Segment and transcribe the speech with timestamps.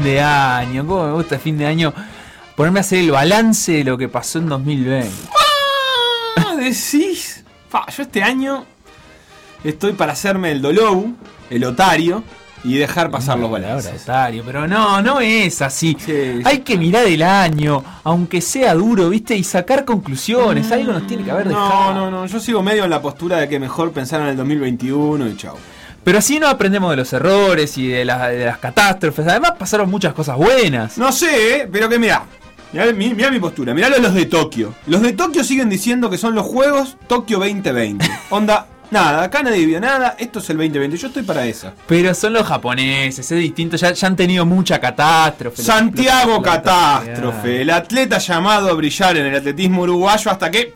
[0.00, 1.92] fin de año, cómo me gusta fin de año
[2.56, 5.10] ponerme a hacer el balance de lo que pasó en 2020.
[6.36, 7.44] Ah, decís.
[7.94, 8.64] Yo este año
[9.62, 11.14] estoy para hacerme el Dolou,
[11.50, 12.24] el Otario,
[12.64, 14.02] y dejar pasar los balances.
[14.02, 15.94] Otario, pero no, no es así.
[16.00, 19.36] Sí, Hay que mirar el año, aunque sea duro, ¿viste?
[19.36, 20.72] Y sacar conclusiones.
[20.72, 21.92] Algo nos tiene que haber dejado.
[21.92, 22.26] No, no, no.
[22.26, 25.56] Yo sigo medio en la postura de que mejor pensar en el 2021 y chau.
[26.04, 29.26] Pero así no aprendemos de los errores y de, las- de las catástrofes.
[29.26, 30.96] Además pasaron muchas cosas buenas.
[30.98, 32.22] No sé, eh, pero que mirá.
[32.72, 34.74] Mirá, mi- mirá mi postura, mirá los de Tokio.
[34.86, 38.08] Los de Tokio siguen diciendo que son los juegos Tokio 2020.
[38.30, 41.72] Onda, nada, acá nadie vio nada, esto es el 2020, yo estoy para esa.
[41.88, 43.76] Pero son los japoneses, es distinto.
[43.76, 45.62] Ya, ya han tenido mucha catástrofe.
[45.62, 50.72] Santiago Catástrofe, el atleta llamado a brillar en el atletismo uruguayo hasta que...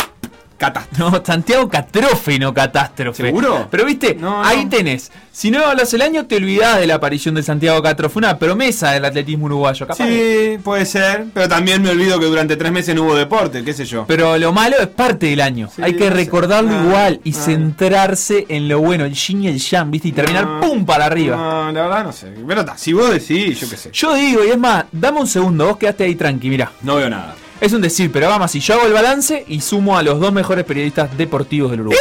[0.57, 0.99] Catástrofe.
[1.19, 3.25] No, Santiago Catrofe, no catástrofe.
[3.25, 3.67] ¿Seguro?
[3.71, 4.45] Pero viste, No, no.
[4.45, 5.11] ahí tenés.
[5.33, 8.93] Si no hablas el año, te olvidás de la aparición de Santiago Catrofe, una promesa
[8.93, 10.07] del atletismo uruguayo, capaz.
[10.07, 13.73] Sí, puede ser, pero también me olvido que durante tres meses no hubo deporte, qué
[13.73, 14.05] sé yo.
[14.07, 15.69] Pero lo malo es parte del año.
[15.75, 17.35] Sí, Hay que recordarlo Ah, igual y ah.
[17.35, 20.09] centrarse en lo bueno, el yin y el yang, ¿viste?
[20.09, 21.37] Y terminar No, pum para arriba.
[21.37, 22.33] No, la verdad no sé.
[22.47, 23.91] Pero ta, si vos decís, yo qué sé.
[23.93, 26.71] Yo digo, y es más, dame un segundo, vos quedaste ahí tranqui, mira.
[26.83, 27.35] No veo nada.
[27.61, 30.33] Es un decir, pero vamos así, yo hago el balance y sumo a los dos
[30.33, 31.99] mejores periodistas deportivos del Uruguay.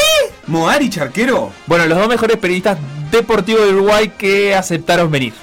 [0.47, 1.51] ¿Moari Charquero?
[1.67, 2.77] Bueno, los dos mejores periodistas
[3.11, 5.33] deportivos del Uruguay que aceptaron venir.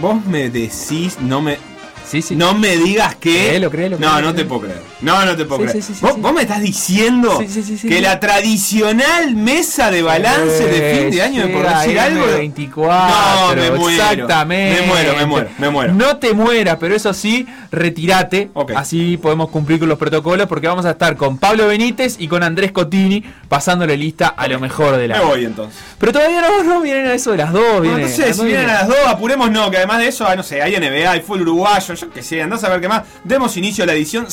[0.00, 1.58] Vos me decís, no me.
[2.06, 2.36] Sí, sí.
[2.36, 3.48] No me digas que.
[3.48, 4.82] Créelo, créelo, no, créelo, no te puedo creer.
[5.00, 5.82] No, no te puedo Sí, creer.
[5.84, 7.38] sí, sí, sí, ¿Vos, me estás diciendo
[7.82, 12.26] que la tradicional mesa de balance de fin de año, de por decir algo.
[12.26, 13.88] 24, No, me muero.
[14.02, 14.80] exactamente.
[14.82, 15.94] Me muero, me muero, me muero.
[15.94, 18.50] No te mueras, pero eso sí, retírate.
[18.76, 22.42] Así podemos cumplir con los protocolos porque vamos a estar con Pablo Benítez y con
[22.42, 25.18] Andrés Cotini pasándole lista a lo mejor de la.
[25.18, 25.80] Me voy entonces.
[25.98, 27.62] Pero todavía no, no vienen a eso de las dos.
[27.76, 30.08] No, viene- no sé, las si vienen a las dos, apuremos no, que además de
[30.08, 32.80] eso, ah, no sé, hay NBA, hay fútbol uruguayo, yo qué sé, andás a ver
[32.80, 33.02] qué más.
[33.24, 34.30] Demos inicio a la edición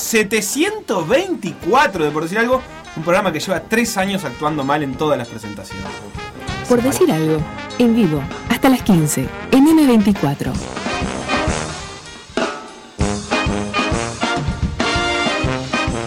[0.55, 2.61] 724 de Por Decir Algo,
[2.95, 5.83] un programa que lleva tres años actuando mal en todas las presentaciones.
[6.69, 7.39] Por decir algo,
[7.77, 10.53] en vivo, hasta las 15, en M24.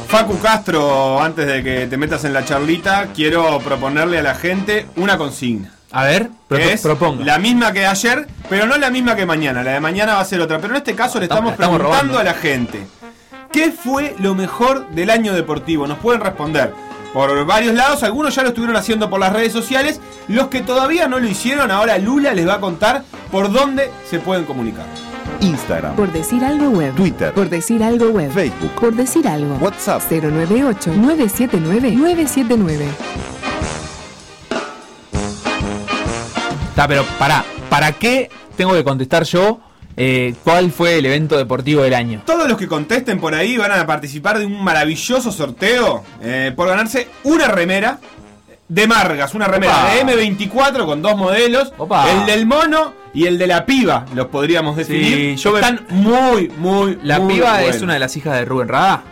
[0.09, 4.87] Facu Castro, antes de que te metas en la charlita, quiero proponerle a la gente
[4.97, 5.73] una consigna.
[5.91, 7.25] A ver, pro- es proponga.
[7.25, 9.63] la misma que ayer, pero no la misma que mañana.
[9.63, 10.59] La de mañana va a ser otra.
[10.59, 12.19] Pero en este caso le estamos, Estamos- estamos preguntando robando.
[12.19, 12.87] a la gente:
[13.59, 15.89] ¿Qué fue lo mejor del año deportivo?
[15.89, 16.73] Nos pueden responder
[17.13, 18.05] por varios lados.
[18.05, 20.01] Algunos ya lo estuvieron haciendo por las redes sociales.
[20.29, 23.03] Los que todavía no lo hicieron, ahora Lula les va a contar
[23.33, 24.87] por dónde se pueden comunicar.
[25.41, 26.95] Instagram, Por decir algo web.
[26.95, 28.31] Twitter, Por decir algo web.
[28.31, 29.57] Facebook, Por decir algo.
[29.57, 30.03] WhatsApp.
[30.09, 32.85] 098-979-979.
[36.69, 39.59] Está, pero pará, ¿para qué tengo que contestar yo
[39.99, 42.23] eh, cuál fue el evento deportivo del año?
[42.25, 46.69] Todos los que contesten por ahí van a participar de un maravilloso sorteo eh, por
[46.69, 47.99] ganarse una remera
[48.69, 49.95] de Margas, una remera Opa.
[49.95, 50.05] de
[50.39, 52.11] M24 con dos modelos, Opa.
[52.13, 55.37] el del mono y el de la piba, los podríamos definir.
[55.39, 58.45] Sí, yo me- Están muy, muy, La muy piba es una de las hijas de
[58.45, 59.03] Rubén Rada.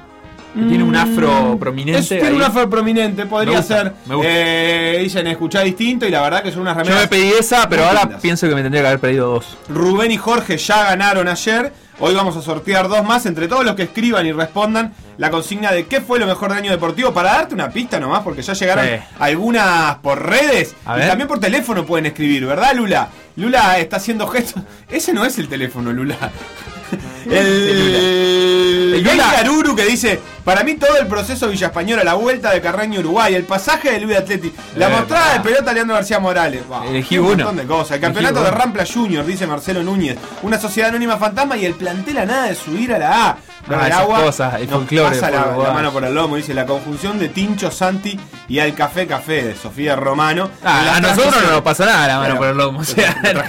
[0.68, 2.00] Tiene un afro prominente.
[2.00, 2.34] Es- tiene ahí.
[2.34, 3.92] un afro prominente, podría Me gusta, ser.
[4.06, 4.30] me gusta.
[4.32, 7.02] Eh, dicen escuchar distinto y la verdad que son unas Yo remeras.
[7.02, 8.20] me pedí esa, pero ahora lindas.
[8.22, 9.58] pienso que me tendría que haber pedido dos.
[9.68, 11.72] Rubén y Jorge ya ganaron ayer.
[11.98, 15.72] Hoy vamos a sortear dos más entre todos los que escriban y respondan la consigna
[15.72, 17.12] de qué fue lo mejor del año deportivo.
[17.14, 18.92] Para darte una pista nomás, porque ya llegaron Sí.
[19.18, 21.08] algunas por redes A y ver.
[21.08, 23.08] también por teléfono pueden escribir, ¿verdad, Lula?
[23.36, 24.62] Lula está haciendo gestos.
[24.90, 26.16] Ese no es el teléfono, Lula.
[27.30, 29.18] El, El.
[29.34, 33.34] Caruru que dice: Para mí, todo el proceso Villa Española, la vuelta de Carreño Uruguay,
[33.34, 36.62] el pasaje de Luis Atleti, la Eh, mostrada de pelota de Leandro García Morales.
[36.70, 37.36] Va, Elegí un uno.
[37.44, 37.90] montón de cosas.
[37.92, 38.58] El Elegí campeonato de uno.
[38.58, 40.16] Rampla Junior, dice Marcelo Núñez.
[40.42, 43.36] Una sociedad anónima fantasma y el plantel a nada de subir a la A.
[43.68, 46.54] No, Ah, el agua cosas, el folclore pasa la, la mano por el lomo, dice
[46.54, 50.48] la conjunción de Tincho Santi y al Café Café de Sofía Romano.
[50.64, 52.78] Ah, a nosotros no nos pasa nada la mano Bueno, por el lomo.
[52.78, 53.42] O sea, pero-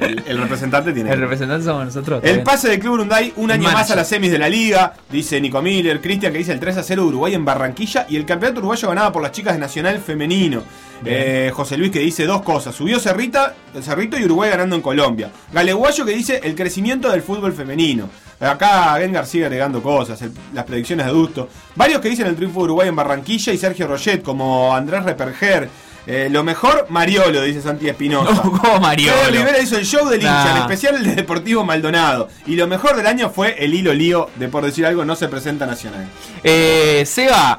[0.00, 1.10] el, el representante tiene.
[1.10, 2.20] el representante somos nosotros.
[2.24, 2.44] El bien.
[2.44, 5.60] pase del Club Urunday, un año más a las semis de la liga, dice Nico
[5.62, 8.60] Miller, Cristian que dice el 3 a 0 de Uruguay en Barranquilla y el campeonato
[8.60, 10.62] uruguayo ganado por las chicas de Nacional Femenino.
[11.04, 14.82] Eh, José Luis que dice dos cosas, subió Cerrita, el Cerrito y Uruguay ganando en
[14.82, 15.30] Colombia.
[15.52, 18.08] Galeguayo que dice el crecimiento del fútbol femenino.
[18.40, 21.48] Acá Gengar sigue agregando cosas, el- las predicciones de adusto.
[21.76, 25.68] Varios que dicen el triunfo de Uruguay en Barranquilla y Sergio Roget como Andrés Reperger.
[26.06, 28.42] Eh, lo mejor, Mariolo, dice Santi Espinosa.
[28.42, 29.16] Como Mariolo.
[29.26, 30.60] Pedro Rivera hizo el show del hincha, en Nah.
[30.62, 32.28] especial el de Deportivo Maldonado.
[32.46, 35.28] Y lo mejor del año fue el hilo lío de por decir algo no se
[35.28, 36.06] presenta nacional.
[36.42, 37.58] Eh, Seba,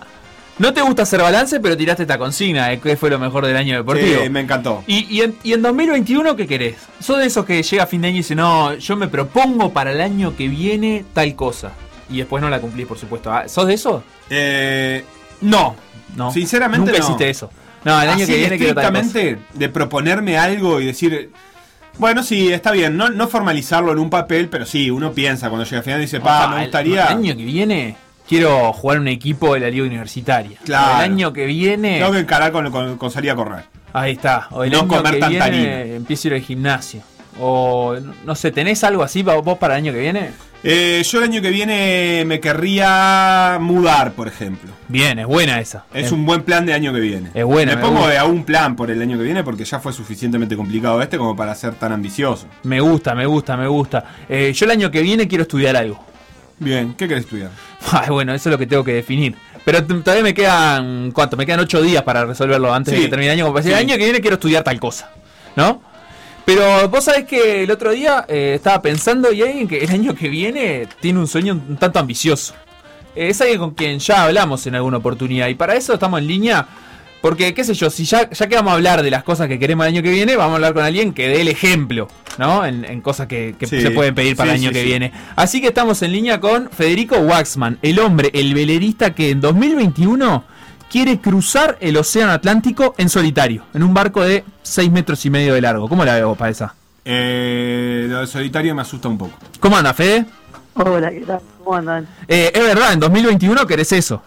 [0.57, 3.57] No te gusta hacer balance, pero tiraste esta consigna, eh, que fue lo mejor del
[3.57, 4.21] año deportivo.
[4.24, 4.83] Sí, me encantó.
[4.88, 6.75] Y, y en, y en 2021, ¿qué querés?
[7.01, 9.74] ¿Sos de esos que llega a fin de año y dice, no, yo me propongo
[9.74, 11.71] para el año que viene tal cosa?
[12.09, 13.33] Y después no la cumplís, por supuesto.
[13.33, 14.01] Ah, ¿Sos de eso?
[14.30, 15.03] Eh,
[15.41, 15.75] no,
[16.15, 16.31] No.
[16.31, 17.03] Sinceramente Nunca no.
[17.06, 17.50] hiciste eso.
[17.86, 21.32] No, el año Así que viene estrictamente de proponerme algo y decir,
[21.98, 25.64] bueno, sí, está bien, no, no formalizarlo en un papel, pero sí, uno piensa cuando
[25.66, 27.04] llega a final y dice, pa, me gustaría.
[27.06, 27.96] El año que viene
[28.28, 30.58] quiero jugar un equipo de la liga universitaria.
[30.66, 30.98] Claro.
[30.98, 32.00] El año que viene...
[32.00, 33.64] Tengo que encarar con, con- con salir a correr.
[33.94, 34.48] Ahí está.
[34.52, 35.96] O el No año comer que tanta viene harina.
[35.96, 37.02] empiezo a ir al gimnasio.
[37.40, 37.96] O
[38.26, 40.32] no sé, ¿tenés algo así pa- vos para el año que viene?
[40.67, 44.71] Eh, yo el año que viene me querría mudar, por ejemplo.
[44.88, 45.85] Bien, es buena esa.
[45.94, 47.29] Es un buen plan de año que viene.
[47.35, 49.63] Es buena, Me me pongo de a un plan por el año que viene porque
[49.63, 52.47] ya fue suficientemente complicado este como para ser tan ambicioso.
[52.63, 54.06] Me gusta, me gusta, me gusta.
[54.27, 56.03] Eh, yo el año que viene quiero estudiar algo.
[56.57, 57.51] Bien, ¿qué querés estudiar?
[57.91, 59.35] Ay, bueno, eso es lo que tengo que definir.
[59.63, 61.38] Pero todavía me quedan, ¿cuánto?
[61.38, 62.97] Me quedan ocho días para resolverlo antes Sí.
[63.00, 63.45] de que termine el año.
[63.45, 63.83] Como para decir, Sí.
[63.83, 65.12] el año que viene quiero estudiar tal cosa,
[65.56, 65.81] ¿no?
[66.45, 70.13] Pero vos sabés que el otro día eh, estaba pensando y alguien que el año
[70.13, 72.53] que viene tiene un sueño un tanto ambicioso.
[73.15, 76.27] Eh, es alguien con quien ya hablamos en alguna oportunidad y para eso estamos en
[76.27, 76.68] línea.
[77.21, 79.57] Porque, qué sé yo, si ya, ya que vamos a hablar de las cosas que
[79.57, 82.07] queremos el año que viene, vamos a hablar con alguien que dé el ejemplo,
[82.38, 82.63] ¿no?
[82.63, 83.81] En, en cosas que, que Sí.
[83.81, 85.12] se pueden pedir para Sí, el año sí, que viene.
[85.36, 90.44] Así que estamos en línea con Federico Waxman, el hombre, el velerista que en 2021
[90.90, 95.54] quiere cruzar el Océano Atlántico en solitario, en un barco de 6 metros y medio
[95.54, 95.90] de largo.
[95.90, 96.76] ¿Cómo la veo para esa?
[97.04, 99.38] Eh, lo de solitario me asusta un poco.
[99.60, 100.26] ¿Cómo anda, Fede?
[100.74, 101.40] Hola, ¿qué tal?
[101.64, 102.08] ¿Cómo andan?
[102.28, 104.22] Eh, es verdad, en 2021 querés eso.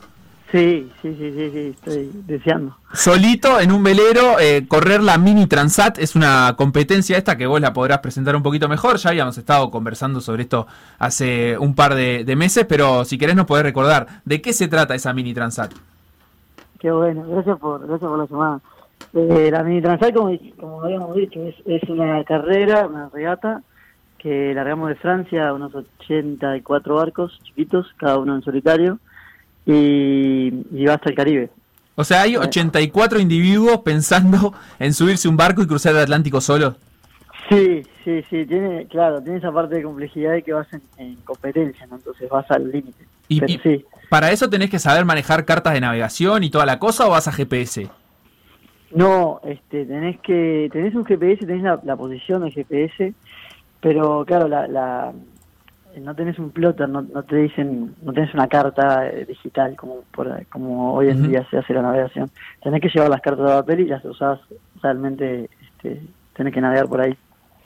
[0.51, 2.75] Sí, sí, sí, sí, sí, estoy deseando.
[2.95, 7.61] Solito en un velero, eh, correr la Mini Transat es una competencia esta que vos
[7.61, 8.97] la podrás presentar un poquito mejor.
[8.97, 10.67] Ya habíamos estado conversando sobre esto
[10.99, 14.69] hace un par de, de meses, pero si querés nos podés recordar de qué se
[14.69, 15.73] trata esa Mini Transat.
[16.79, 18.61] Qué bueno, gracias por, gracias por la llamada.
[19.15, 23.63] Eh, la mini transat, como, como habíamos dicho, es, es una carrera, una regata,
[24.19, 28.99] que largamos de Francia, unos 84 barcos chiquitos, cada uno en solitario,
[29.65, 31.51] y, y va hasta el Caribe.
[31.95, 36.77] O sea, hay 84 individuos pensando en subirse un barco y cruzar el Atlántico solo.
[37.49, 41.17] Sí, sí, sí, tiene, claro, tiene esa parte de complejidad de que vas en, en
[41.17, 41.97] competencia, ¿no?
[41.97, 43.05] entonces vas al límite.
[43.29, 46.79] Y, y sí, para eso tenés que saber manejar cartas de navegación y toda la
[46.79, 47.89] cosa o vas a GPS.
[48.91, 53.13] No, este, tenés que, tenés un GPS, tenés la, la posición del GPS,
[53.81, 55.13] pero claro, la, la,
[56.01, 60.03] no tenés un plotter, no, no te dicen, no tenés una carta eh, digital como
[60.13, 62.31] por, como hoy en día se hace la navegación.
[62.63, 64.41] Tenés que llevar las cartas de papel y las usás
[64.83, 66.01] realmente, este,
[66.35, 67.15] tenés que navegar por ahí.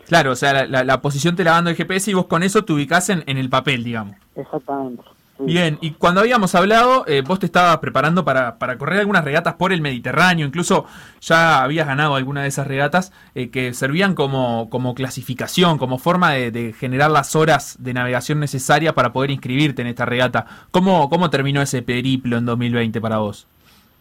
[0.09, 2.43] Claro, o sea, la, la- la posición te la manda el GPS y vos con
[2.43, 4.17] eso te ubicás en, en el papel, digamos.
[4.35, 5.05] Exactamente.
[5.47, 9.55] Bien, y cuando habíamos hablado, eh, vos te estabas preparando para, para correr algunas regatas
[9.55, 10.87] por el Mediterráneo, incluso
[11.21, 16.33] ya habías ganado alguna de esas regatas eh, que servían como, como clasificación, como forma
[16.33, 20.47] de, de generar las horas de navegación necesarias para poder inscribirte en esta regata.
[20.71, 23.47] ¿Cómo, cómo terminó ese periplo en 2020 para vos?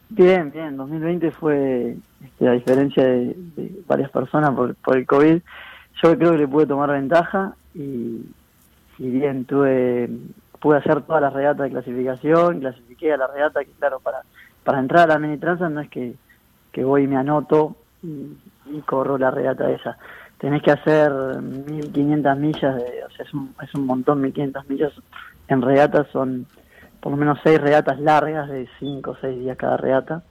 [0.09, 0.75] Bien, bien.
[0.75, 5.39] 2020 fue, este, a diferencia de, de varias personas por, por el COVID,
[6.03, 8.25] yo creo que le pude tomar ventaja y,
[8.97, 10.09] y bien, tuve
[10.61, 14.21] pude hacer todas las regatas de clasificación, clasifiqué a la regata, que claro, para,
[14.63, 16.13] para entrar a la mini transa no es que,
[16.71, 19.97] que voy y me anoto y, corro la regata esa.
[20.37, 24.93] Tenés que hacer 1500 millas, de, o sea, es un, es un montón, 1500 millas
[25.47, 26.45] en regatas, son
[26.99, 30.23] por lo menos seis regatas largas de cinco o seis días cada regata.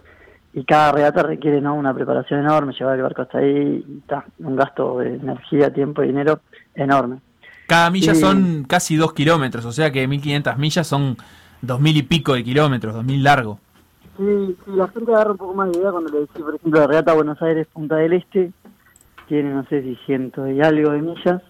[0.53, 4.25] Y cada regata requiere no una preparación enorme llevar el barco hasta ahí y ta,
[4.39, 6.41] un gasto de energía tiempo y dinero
[6.75, 7.21] enorme
[7.71, 8.21] Cada milla Sí.
[8.21, 11.17] son casi dos kilómetros, o sea que 1500 millas son
[11.63, 13.61] 2000 y pico de kilómetros, 2000 largo.
[14.19, 16.81] sí, sí la gente agarra un poco más de idea cuando le decís por ejemplo
[16.81, 18.51] la regata Buenos Aires Punta del Este
[19.29, 21.43] tiene no sé si ciento y algo de millas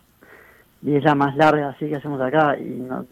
[0.82, 3.06] y es la más larga así que hacemos acá y no-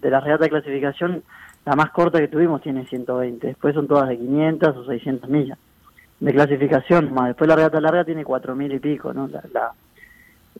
[0.00, 1.24] de la regata de clasificación
[1.66, 5.58] la más corta que tuvimos tiene 120 después son todas de 500 o 600 millas
[6.20, 9.72] de clasificación más después la regata larga tiene 4000 y pico no la, la,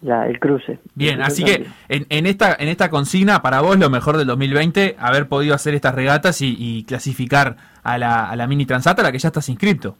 [0.02, 3.78] la- el cruce Bien, El así que en, en esta en esta consigna, para vos
[3.78, 8.36] lo mejor del 2020, haber podido hacer estas regatas y, y clasificar a la, a
[8.36, 9.96] la Mini Transat a la que ya estás inscrito.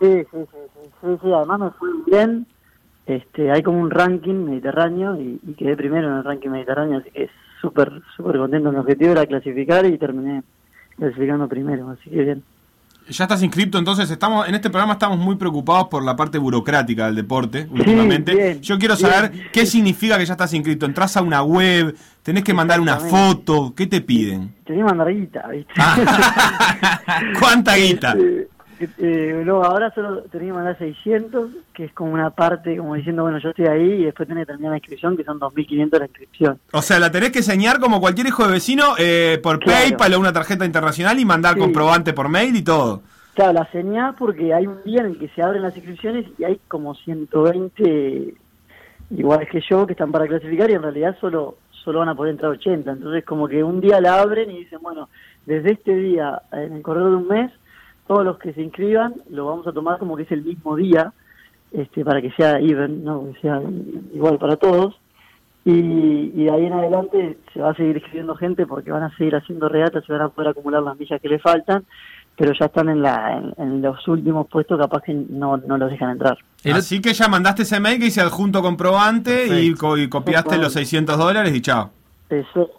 [0.00, 2.46] Sí, sí, sí, sí, sí, sí, además me fue bien.
[3.06, 7.10] Este, hay como un ranking mediterráneo y, y quedé primero en el ranking mediterráneo, así
[7.10, 8.72] que súper, súper contento.
[8.72, 10.42] Mi objetivo era clasificar y terminé
[10.96, 12.42] clasificando primero, así que bien.
[13.08, 17.06] Ya estás inscripto, entonces estamos en este programa estamos muy preocupados por la parte burocrática
[17.06, 18.34] del deporte últimamente.
[18.34, 19.10] bien, Yo quiero bien.
[19.10, 20.86] saber qué significa que ya estás inscrito.
[20.86, 21.94] Entras a una web,
[22.24, 24.52] tenés que mandar una foto, ¿qué te piden?
[24.64, 25.72] Tenía que mandar guita, ¿viste?
[27.38, 28.16] ¿Cuánta guita?
[28.18, 28.48] Eh,
[28.98, 33.22] eh, no, ahora solo tenía que mandar 600, que es como una parte, como diciendo,
[33.22, 36.04] bueno, yo estoy ahí, y después tenés que terminar la inscripción, que son 2.500 la
[36.06, 36.60] inscripción.
[36.72, 39.80] O sea, la tenés que enseñar como cualquier hijo de vecino eh, por Claro.
[39.82, 41.60] PayPal o una tarjeta internacional y mandar Sí.
[41.60, 43.02] comprobante por mail y todo.
[43.34, 46.44] Claro, la señal porque hay un día en el que se abren las inscripciones y
[46.44, 48.34] hay como 120
[49.10, 52.32] iguales que yo que están para clasificar y en realidad solo solo van a poder
[52.32, 52.90] entrar 80.
[52.92, 55.08] Entonces como que un día la abren y dicen, bueno,
[55.44, 57.52] desde este día, en el correo de un mes,
[58.06, 61.12] todos los que se inscriban lo vamos a tomar como que es el mismo día,
[61.72, 63.32] este para que sea even, ¿no?
[63.32, 63.60] que sea
[64.14, 64.94] igual para todos.
[65.64, 65.70] Y,
[66.34, 69.34] y de ahí en adelante se va a seguir escribiendo gente porque van a seguir
[69.34, 71.84] haciendo regatas, se van a poder acumular las millas que le faltan,
[72.36, 75.90] pero ya están en, la, en, en los últimos puestos, capaz que no, no los
[75.90, 76.38] dejan entrar.
[76.72, 80.72] Así que ya mandaste ese mail que dice adjunto comprobante y, co- y copiaste los
[80.72, 81.90] 600 dólares y chao.
[82.30, 82.70] Eso,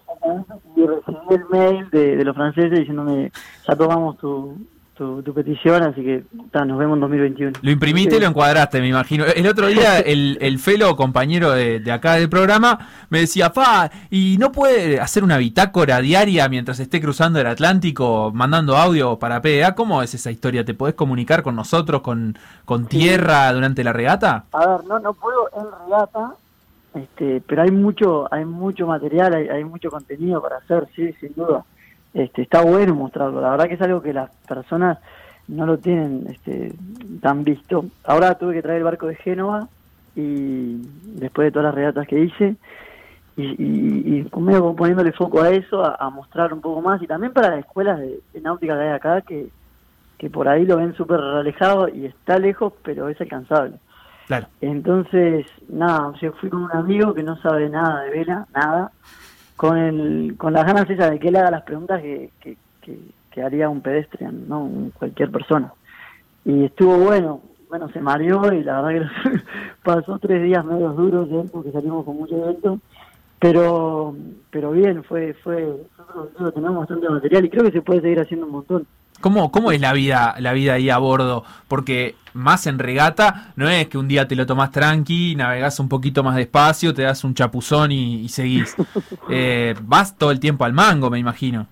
[0.77, 3.31] y recibí el mail de, de los franceses diciéndome,
[3.67, 4.57] ya tomamos tu,
[4.97, 7.51] tu, tu petición, así que ta, nos vemos en 2021.
[7.61, 9.25] Lo imprimiste y lo encuadraste, me imagino.
[9.25, 13.89] El otro día, el, el Felo, compañero de, de acá del programa, me decía, pa,
[14.09, 19.41] ¿y no puede hacer una bitácora diaria mientras esté cruzando el Atlántico, mandando audio para
[19.41, 19.75] PDA?
[19.75, 20.65] ¿Cómo es esa historia?
[20.65, 24.45] ¿Te podés comunicar con nosotros, con, con tierra durante la regata?
[24.51, 26.33] A ver, no, no puedo en regata,
[26.95, 31.33] este, pero hay mucho, hay mucho material, hay, hay mucho contenido para hacer, sí, sin
[31.35, 31.63] duda.
[32.13, 33.41] Este, está bueno mostrarlo.
[33.41, 34.97] La verdad que es algo que las personas
[35.47, 36.73] no lo tienen este,
[37.21, 37.85] tan visto.
[38.03, 39.67] Ahora tuve que traer el barco de Génova
[40.15, 40.81] y
[41.19, 42.55] después de todas las regatas que hice
[43.35, 47.33] y, y, y poniéndole foco a eso, a, a mostrar un poco más y también
[47.33, 49.47] para las escuelas de, de náutica que hay acá que,
[50.17, 53.75] que por ahí lo ven súper alejado y está lejos, pero es alcanzable.
[54.25, 54.47] Claro.
[54.59, 58.91] Entonces, nada, yo fui con un amigo que no sabe nada de vela, nada,
[59.57, 63.41] con el, con las ganas esas de que él haga las preguntas que, que, que,
[63.43, 65.71] haría un pedestrian, no cualquier persona.
[66.43, 69.39] Y estuvo bueno, bueno, se mareó y la verdad que
[69.83, 72.79] pasó tres días medio duros de porque salimos con mucho evento,
[73.39, 74.15] pero
[74.49, 75.71] pero bien, fue, fue,
[76.55, 78.87] tenemos bastante material y creo que se puede seguir haciendo un montón.
[79.21, 81.43] ¿Cómo, ¿Cómo es la vida, la vida ahí a bordo?
[81.67, 85.89] Porque más en regata no es que un día te lo tomás tranqui, navegás un
[85.89, 88.75] poquito más despacio, te das un chapuzón y, y seguís.
[89.29, 91.67] Eh, vas todo el tiempo al mango, me imagino.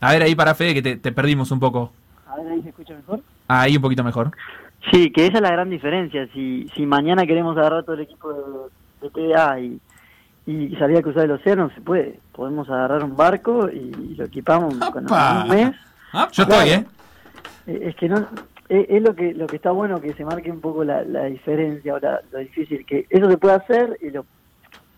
[0.00, 1.92] A ver, ahí para Fede, que te, te perdimos un poco.
[2.26, 3.20] A ver, ahí se escucha mejor.
[3.46, 4.32] Ahí un poquito mejor.
[4.90, 6.26] Sí, que esa es la gran diferencia.
[6.34, 8.70] Si, si mañana queremos agarrar todo el equipo
[9.00, 9.80] de, de PDA y,
[10.46, 12.18] y salir a cruzar el océano, se puede.
[12.34, 15.72] Podemos agarrar un barco y lo equipamos con un mes.
[16.32, 16.70] Yo estoy, Claro.
[16.70, 16.84] ¿eh?
[17.66, 18.16] Eh, Es que no
[18.68, 21.24] es, es lo que lo que está bueno que se marque un poco la, la
[21.24, 24.24] diferencia o la- lo difícil que eso se puede hacer y lo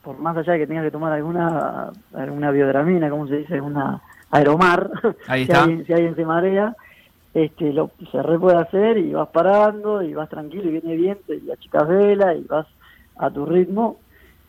[0.03, 4.01] por más allá de que tengas que tomar alguna alguna biodramina, como se dice, alguna
[4.31, 4.91] aeromar,
[5.29, 6.75] Ahí si alguien, si alguien se marea,
[7.35, 11.35] este lo se re puede hacer y vas parando y vas tranquilo y viene viento
[11.35, 12.67] y achicas vela y vas
[13.19, 13.99] a tu ritmo.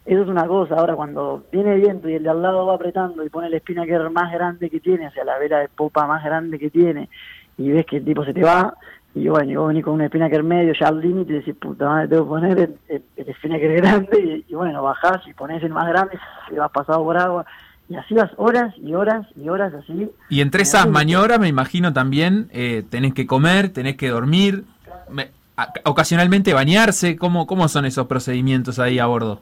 [0.08, 3.26] Eso es una cosa, ahora cuando viene viento y el de al lado va apretando
[3.26, 6.24] y pone el spinnaker más grande que tiene, o sea, la vela de popa más
[6.24, 7.10] grande que tiene,
[7.58, 8.74] y ves que el tipo se te va,
[9.14, 11.90] y bueno, y vos venís con un spinnaker medio ya al límite y decís, puta
[11.90, 15.62] madre, tengo que poner el, el, el spinnaker grande, y, y bueno, bajás y pones
[15.62, 16.18] el más grande
[16.52, 17.46] y vas pasado por agua,
[17.90, 20.10] y así vas horas y horas y horas así.
[20.30, 24.64] Y entre esas maniobras, me imagino también, eh, tenés que comer, tenés que dormir,
[25.10, 27.18] me- a- ocasionalmente bañarse.
[27.18, 29.42] ¿Cómo, ¿Cómo son esos procedimientos ahí a bordo?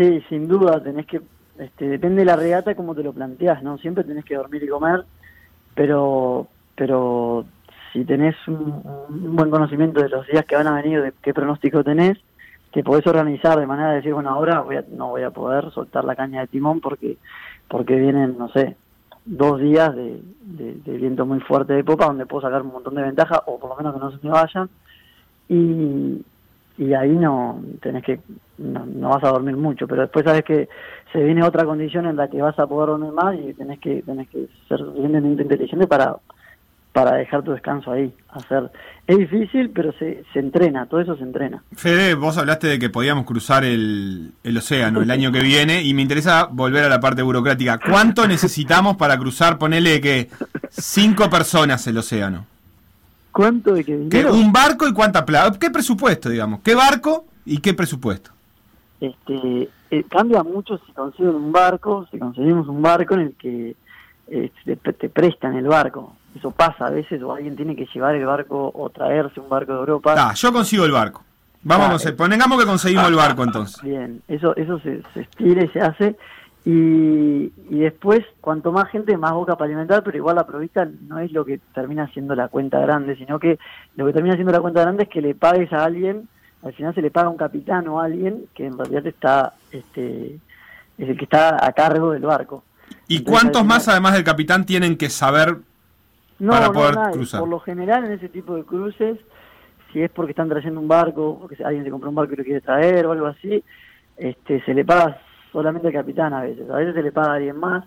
[0.00, 1.20] Sí, sin duda, tenés que,
[1.58, 3.76] este, depende de la regata como te lo planteás, ¿no?
[3.76, 5.04] Siempre tenés que dormir y comer,
[5.74, 7.44] pero, pero
[7.92, 11.34] si tenés un, un buen conocimiento de los días que van a venir, de qué
[11.34, 12.16] pronóstico tenés,
[12.72, 15.70] te podés organizar de manera de decir, bueno, ahora voy a- no voy a poder
[15.72, 17.18] soltar la caña de timón porque,
[17.68, 18.76] porque vienen, no sé,
[19.26, 22.94] dos días de, de- de viento muy fuerte de popa donde puedo sacar un montón
[22.94, 24.70] de ventaja o por lo menos que no se me vayan
[25.48, 26.24] y,
[26.78, 28.20] y ahí no tenés que
[28.60, 30.68] no, no vas a dormir mucho pero después sabes que
[31.12, 34.02] se viene otra condición en la que vas a poder dormir más y tenés que
[34.02, 36.16] tenés que ser suficientemente inteligente para
[36.92, 38.70] para dejar tu descanso ahí hacer
[39.06, 42.90] es difícil pero se, se entrena todo eso se entrena Fede, vos hablaste de que
[42.90, 47.00] podíamos cruzar el, el océano el año que viene y me interesa volver a la
[47.00, 47.78] parte burocrática.
[47.78, 50.28] ¿Cuánto necesitamos para cruzar, ponele que
[50.68, 52.46] cinco personas el océano?
[53.32, 54.34] ¿cuánto de ¿Qué, dinero?
[54.34, 55.58] ¿Un barco y cuánta plata?
[55.58, 56.60] ¿Qué presupuesto, digamos?
[56.60, 58.32] ¿Qué barco y qué presupuesto?
[59.00, 63.74] Este eh, cambia mucho si consiguen un barco si conseguimos un barco en el que
[64.28, 68.14] eh, te, te prestan el barco eso pasa a veces, o alguien tiene que llevar
[68.14, 70.14] el barco o traerse un barco de Europa.
[70.16, 71.24] Ah, yo consigo el barco.
[71.64, 73.82] Vamos, Ah, a hacer- pongamos que conseguimos el barco entonces.
[73.82, 76.16] Bien, eso, eso se, se estira y se hace.
[76.64, 81.18] Y, y después, cuanto más gente, más boca para alimentar, pero igual la provista no
[81.18, 83.58] es lo que termina siendo la cuenta grande, sino que
[83.96, 86.28] lo que termina siendo la cuenta grande es que le pagues a alguien,
[86.62, 89.54] al final se le paga a un capitán o a alguien que en realidad está,
[89.72, 90.38] este,
[90.98, 92.64] es el que está a cargo del barco.
[93.08, 95.58] ¿Y Entonces, cuántos más, además del capitán, tienen que saber
[96.38, 97.40] No, para no, poder nada, cruzar?
[97.40, 99.18] Por lo general en ese tipo de cruces,
[99.92, 102.36] si es porque están trayendo un barco, porque si alguien se compró un barco y
[102.36, 103.64] lo quiere traer o algo así,
[104.16, 105.20] este, se le paga
[105.52, 106.68] solamente al capitán a veces.
[106.70, 107.84] A veces se le paga a alguien más,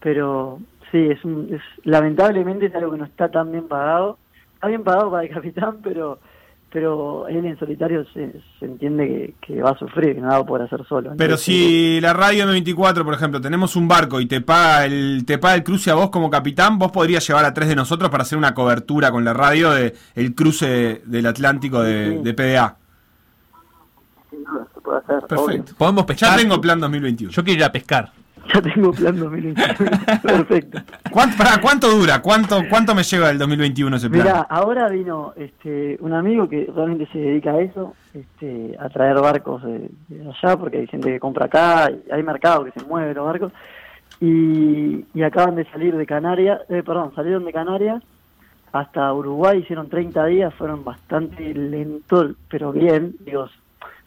[0.00, 0.60] pero
[0.90, 4.18] sí, es, un, es lamentablemente es algo que no está tan bien pagado.
[4.54, 6.18] Está bien pagado para el capitán, pero
[6.70, 10.36] pero él en solitario se, se entiende que, que va a sufrir, que no va
[10.36, 11.12] a poder hacer solo.
[11.16, 15.38] Pero si la radio M24, por ejemplo, tenemos un barco y te paga el te
[15.38, 18.22] paga el cruce a vos como capitán, vos podrías llevar a tres de nosotros para
[18.22, 22.22] hacer una cobertura con la radio de el cruce del Atlántico de, Sí.
[22.22, 22.76] de PDA.
[24.30, 25.72] sin duda, se puede hacer, Perfecto.
[25.78, 26.30] Podemos pescar.
[26.32, 27.32] Ya tengo plan 2021.
[27.32, 28.12] Yo quiero ir a pescar.
[28.54, 29.90] Ya tengo plan 2021.
[30.22, 30.80] Perfecto.
[31.10, 32.22] ¿Cuánto, pará, ¿cuánto dura?
[32.22, 34.22] ¿Cuánto, ¿Cuánto me lleva el 2021 ese plan?
[34.22, 39.20] Mira, ahora vino este un amigo que realmente se dedica a eso, este, a traer
[39.20, 43.12] barcos de, de allá, porque hay gente que compra acá, hay mercado que se mueve
[43.14, 43.52] los barcos,
[44.20, 48.02] y, y acaban de salir de Canarias, eh, perdón, salieron de Canarias
[48.72, 53.48] hasta Uruguay, hicieron 30 días, fueron bastante lentos, pero bien, digo,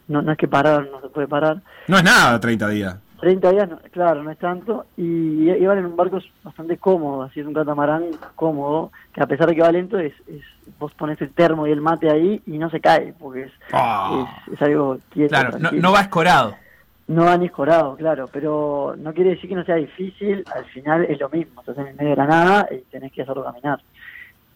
[0.08, 2.96] no, no es que pararon, no se puede parar, No es nada 30 días.
[3.22, 7.38] 30 días, no- claro, no es tanto, y iban en un barco bastante cómodo, así
[7.38, 10.42] es un catamarán cómodo, que a pesar de que va lento, es, es
[10.80, 14.28] vos pones el termo y el mate ahí y no se cae, porque es, Ah.
[14.48, 15.28] es, es algo quieto.
[15.36, 16.56] Claro, no, no va escorado.
[17.06, 21.04] No va ni escorado, claro, pero no quiere decir que no sea difícil, al final
[21.04, 23.78] es lo mismo, estás en el medio de la nada y tenés que hacerlo caminar.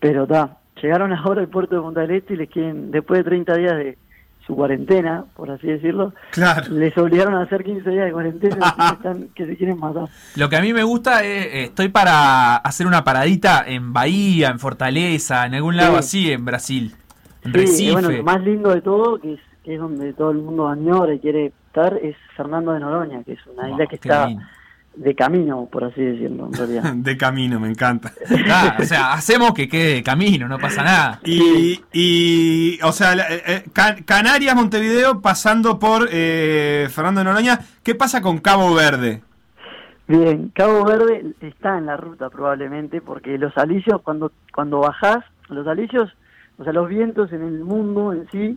[0.01, 3.31] Pero está, llegaron ahora al puerto de Punta del Este y les quieren, después de
[3.31, 3.97] 30 días de
[4.47, 6.73] su cuarentena, por así decirlo, Claro.
[6.73, 10.05] les obligaron a hacer 15 días de cuarentena y están, que se quieren matar.
[10.37, 14.49] Lo que a mí me gusta es, eh, estoy para hacer una paradita en Bahía,
[14.51, 15.99] en Fortaleza, en algún lado Sí.
[15.99, 16.95] así en Brasil.
[17.43, 17.93] En Sí, y Recife.
[17.93, 21.13] bueno, lo más lindo de todo, que es, que es donde todo el mundo añora
[21.15, 24.45] y quiere estar, es Fernando de Noroña, que es una Wow, isla que está lindo.
[24.97, 26.93] De camino, por así decirlo, en realidad.
[26.95, 28.13] De camino, me encanta.
[28.45, 31.21] Claro, o sea, hacemos que quede de camino, no pasa nada.
[31.25, 37.25] Y, y o sea, la- eh, eh, Ca- Canarias, Montevideo, pasando por eh, Fernando de
[37.25, 37.61] Noroña.
[37.83, 39.23] ¿Qué pasa con Cabo Verde?
[40.09, 45.67] Bien, Cabo Verde está en la ruta probablemente, porque los alicios, cuando, cuando bajás, los
[45.67, 46.11] alicios,
[46.59, 48.57] o sea, los vientos en el mundo en sí,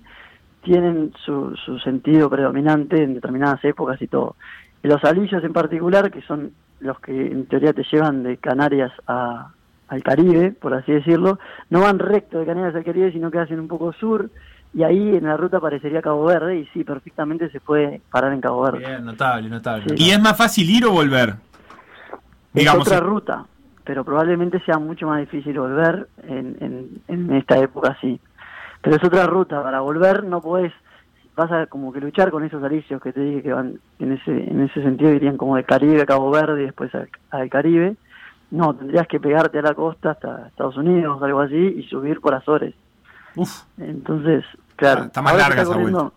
[0.63, 4.35] tienen su, su sentido predominante en determinadas épocas y todo.
[4.83, 9.49] Los alicios en particular, que son los que en teoría te llevan de Canarias a,
[9.89, 11.39] al Caribe, por así decirlo,
[11.69, 14.29] no van recto de Canarias al Caribe, sino que hacen un poco sur,
[14.73, 18.41] y ahí en la ruta aparecería Cabo Verde, y sí, perfectamente se puede parar en
[18.41, 18.79] Cabo Verde.
[18.79, 19.85] Bien, notable, notable.
[19.89, 19.95] Sí.
[20.05, 21.29] ¿Y es más fácil ir o volver?
[21.29, 23.45] es Digamos, otra eh, ruta,
[23.83, 28.19] pero probablemente sea mucho más difícil volver en, en, en esta época sí.
[28.81, 30.71] Pero es otra ruta, para volver no podés,
[31.39, 34.31] vas a como que luchar con esos alicios que te dije que van en ese,
[34.31, 37.95] en ese sentido, irían como de Caribe a Cabo Verde y después al, al Caribe.
[38.51, 42.33] No, tendrías que pegarte a la costa hasta Estados Unidos, algo así, y subir por
[42.33, 42.73] Azores.
[43.35, 44.43] uf, Entonces,
[44.75, 45.03] claro.
[45.05, 46.13] Está más larga esa corriendo-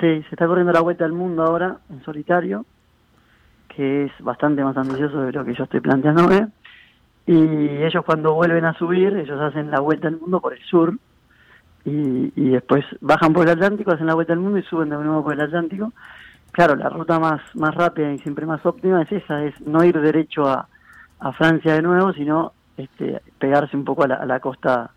[0.00, 2.64] Sí, se está corriendo la vuelta al mundo ahora en solitario,
[3.68, 6.48] que es bastante más ambicioso de lo que yo estoy planteándome.
[7.26, 7.36] Y
[7.82, 10.94] ellos cuando vuelven a subir, ellos hacen la vuelta al mundo por el sur
[11.88, 14.96] y, y después bajan por el Atlántico, hacen la vuelta al mundo y suben de
[14.96, 15.92] nuevo por el Atlántico.
[16.52, 20.00] Claro, la ruta más, más rápida y siempre más óptima es esa, es no ir
[20.00, 20.66] derecho a,
[21.20, 24.90] a Francia de nuevo, sino este, pegarse un poco a la, a la costa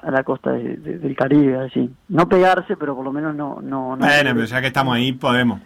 [0.00, 1.90] a la costa de- de- del Caribe, así.
[2.08, 3.58] No pegarse, pero por lo menos no...
[3.60, 5.60] no, no bueno, pero ya que estamos ahí, podemos.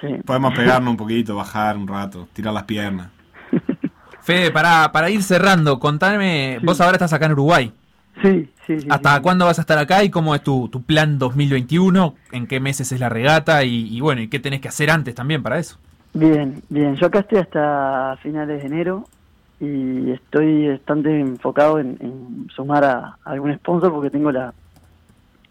[0.00, 0.08] Sí.
[0.26, 3.10] Podemos pegarnos un poquito, bajar un rato, tirar las piernas.
[4.22, 7.72] Fede, para, para ir cerrando, contame, vos ahora estás acá en Uruguay.
[8.22, 8.86] Sí, sí, sí.
[8.90, 9.22] ¿Hasta sí.
[9.22, 12.14] cuándo vas a estar acá y cómo es tu, tu plan 2021?
[12.32, 13.64] ¿En qué meses es la regata?
[13.64, 15.78] Y, y bueno, ¿y qué tenés que hacer antes también para eso?
[16.12, 16.96] Bien, bien.
[16.96, 19.06] Yo acá estoy hasta finales de enero
[19.60, 24.52] y estoy bastante enfocado en, en sumar a, algún sponsor porque tengo la,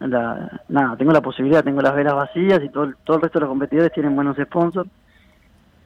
[0.00, 3.44] la nada, tengo la posibilidad, tengo las velas vacías y todo, todo el resto de
[3.44, 4.90] los competidores tienen buenos sponsors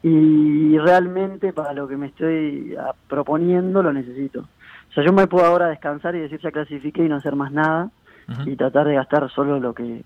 [0.02, 2.76] y realmente para lo que me estoy
[3.08, 4.46] proponiendo lo necesito.
[4.94, 7.50] O sea, yo me puedo ahora descansar y decir ya clasifiqué y no hacer más
[7.50, 7.90] nada
[8.46, 10.04] y tratar de gastar solo lo que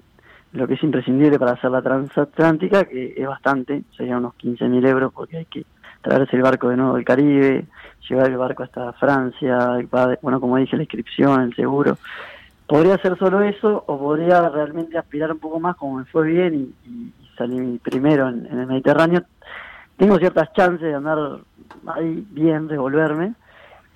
[0.53, 5.13] lo que es imprescindible para hacer la transatlántica, que es bastante, serían unos 15.000 euros
[5.13, 5.67] porque hay que
[6.01, 7.67] traerse el barco de nuevo del Caribe,
[8.09, 9.79] llevar el barco hasta Francia,
[10.23, 11.99] bueno, como dije, la inscripción, el seguro.
[12.67, 16.73] Podría hacer solo eso o podría realmente aspirar un poco más como me fue bien
[16.87, 19.23] y, salí primero en, el Mediterráneo.
[19.99, 21.19] Tengo ciertas chances de andar
[21.87, 23.35] ahí bien, revolverme.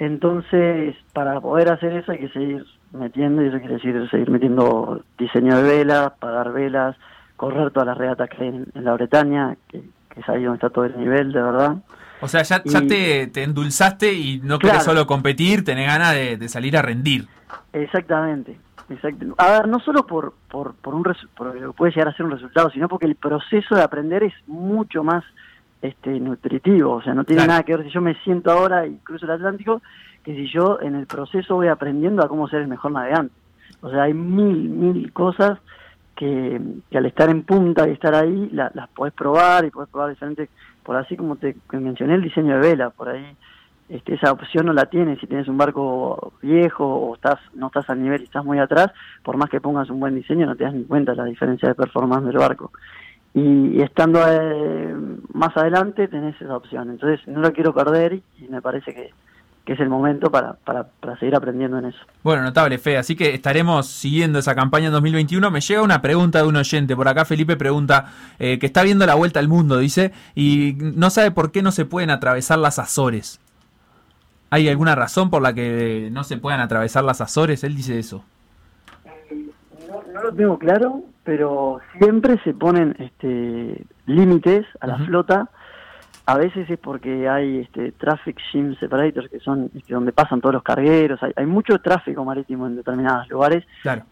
[0.02, 5.04] Entonces, para poder hacer eso hay que seguir metiendo, y eso quiere decir seguir metiendo
[5.16, 6.96] diseño de velas, pagar velas,
[7.36, 10.86] correr todas las regatas que hay en, la Bretaña, que, es ahí donde está todo
[10.86, 11.76] el nivel, de verdad.
[12.20, 16.76] O sea, ya, ya te, endulzaste y no quieres solo competir, tenés ganas de, salir
[16.76, 17.28] a rendir.
[17.72, 18.58] Exactamente.
[19.38, 21.04] A ver, no solo por, por, por un
[21.36, 25.04] por puede llegar a ser un resultado, sino porque el proceso de aprender es mucho
[25.04, 25.22] más
[25.82, 26.94] este, nutritivo.
[26.94, 29.32] O sea, no tiene nada que ver si yo me siento ahora y cruzo el
[29.32, 29.82] Atlántico,
[30.24, 33.34] que si yo en el proceso voy aprendiendo a cómo ser el mejor navegante.
[33.80, 35.58] O sea, hay mil, mil cosas
[36.14, 36.60] que,
[36.94, 40.48] al estar en punta y estar ahí las podés probar y podés probar diferentes,
[40.84, 43.36] por así como te mencioné el diseño de vela, por ahí
[43.88, 47.90] este, esa opción no la tienes si tienes un barco viejo o estás no estás
[47.90, 48.92] al nivel y estás muy atrás,
[49.22, 51.74] por más que pongas un buen diseño no te das ni cuenta la diferencia de
[51.74, 52.70] performance del barco.
[53.34, 54.94] Y, estando eh,
[55.32, 59.10] más adelante tenés esa opción, entonces no la quiero perder y me parece que,
[59.64, 61.98] que es el momento para, para, para, seguir aprendiendo en eso.
[62.22, 62.98] Bueno, notable, Fe.
[62.98, 65.50] Así que estaremos siguiendo esa campaña en 2021.
[65.50, 66.96] Me llega una pregunta de un oyente.
[66.96, 71.10] Por acá Felipe pregunta eh, que está viendo la vuelta al mundo, dice, y no
[71.10, 73.40] sabe por qué no se pueden atravesar las Azores.
[74.50, 77.64] ¿Hay alguna razón por la que no se puedan atravesar las Azores?
[77.64, 78.24] Él dice eso.
[79.88, 85.48] No, no lo tengo claro, pero siempre se ponen este, límites a la flota
[86.24, 90.54] a veces es porque hay este, traffic shim separators, que son este, donde pasan todos
[90.54, 93.64] los cargueros, hay, mucho tráfico marítimo en determinados lugares,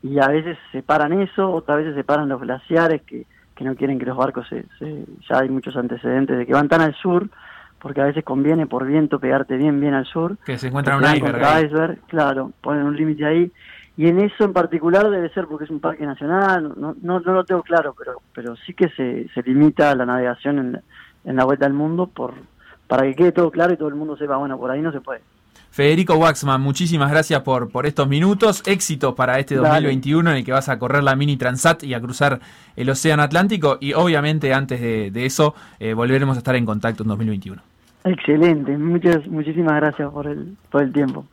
[0.03, 4.07] y a veces separan eso, otras veces separan los glaciares, que, que no quieren que
[4.07, 4.65] los barcos se,
[5.29, 7.29] Ya hay muchos antecedentes de que van tan al sur,
[7.79, 10.37] porque a veces conviene por viento pegarte bien, bien al sur.
[10.45, 11.05] Que se encuentran un
[11.65, 11.99] iceberg.
[12.09, 13.51] Claro, ponen un límite ahí.
[14.01, 17.33] Y en eso en particular debe ser porque es un parque nacional, no, no, no
[17.35, 20.81] lo tengo claro, pero, pero sí que se, se limita la navegación en
[21.25, 22.35] en la vuelta al mundo por
[22.87, 25.01] para que quede todo claro y todo el mundo sepa, bueno, por ahí no se
[25.01, 25.21] puede.
[25.71, 28.65] Federico Waxman, muchísimas gracias por, por estos minutos.
[28.67, 32.01] Éxitos para este 2021 en el que vas a correr la Mini Transat y a
[32.01, 32.41] cruzar
[32.75, 33.79] el Océano Atlántico.
[33.81, 37.63] Y obviamente antes de, eso eh, volveremos a estar en contacto en 2021.
[38.03, 41.25] Excelente, muchas, muchísimas gracias por el, por el tiempo.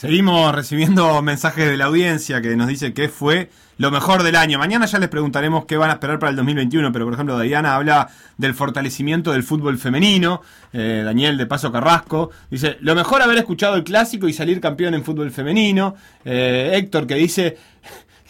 [0.00, 4.58] Seguimos recibiendo mensajes de la audiencia que nos dice que fue lo mejor del año.
[4.58, 7.74] Mañana ya les preguntaremos qué van a esperar para el 2021, pero por ejemplo Diana
[7.74, 8.08] habla
[8.38, 10.40] del fortalecimiento del fútbol femenino.
[10.72, 14.94] Eh, Daniel de Paso Carrasco dice, lo mejor haber escuchado el clásico y salir campeón
[14.94, 15.96] en fútbol femenino.
[16.24, 17.58] Eh, Héctor que dice...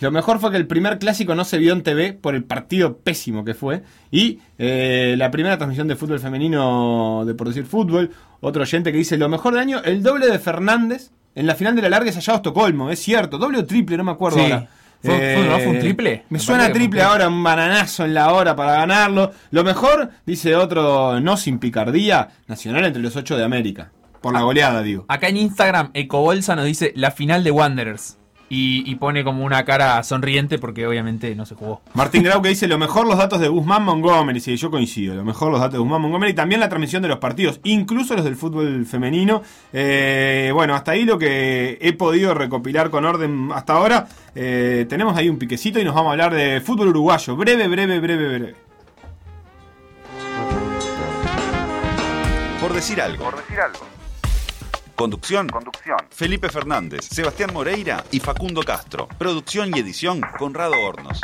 [0.00, 2.96] Lo mejor fue que el primer clásico no se vio en TV por el partido
[2.96, 3.82] pésimo que fue.
[4.10, 8.10] Y eh, la primera transmisión de fútbol femenino de por decir fútbol.
[8.40, 11.76] Otro oyente que dice, lo mejor del año, el doble de Fernández en la final
[11.76, 13.38] de la larga es allá Estocolmo, es cierto.
[13.38, 14.68] Doble o triple, no me acuerdo ahora.
[15.02, 16.24] ¿Fue, un triple?
[16.28, 19.32] Me, suena triple ahora, un bananazo en la hora para ganarlo.
[19.50, 23.92] Lo mejor, dice otro, no sin picardía, Nacional entre los ocho de América.
[24.20, 25.06] Por la goleada, digo.
[25.08, 28.19] Acá en Instagram, Ecobolsa nos dice la final de Wanderers
[28.52, 31.80] y, pone como una cara sonriente porque obviamente no se jugó.
[31.94, 35.24] Martín Grau que dice lo mejor los datos de Guzmán Montgomery, sí, yo coincido, lo
[35.24, 38.24] mejor los datos de Guzmán Montgomery y también la transmisión de los partidos, incluso los
[38.24, 39.42] del fútbol femenino.
[39.72, 44.08] Eh, bueno, hasta ahí lo que he podido recopilar con orden hasta ahora.
[44.34, 48.00] Eh, tenemos ahí un piquecito y nos vamos a hablar de fútbol uruguayo, breve, breve,
[48.00, 48.54] breve, breve.
[52.60, 53.24] Por decir algo.
[53.24, 53.99] Por decir algo.
[55.00, 55.48] Conducción.
[55.48, 55.96] Conducción.
[56.10, 59.08] Felipe Fernández, Sebastián Moreira y Facundo Castro.
[59.16, 61.18] Producción y edición Conrado Hornos.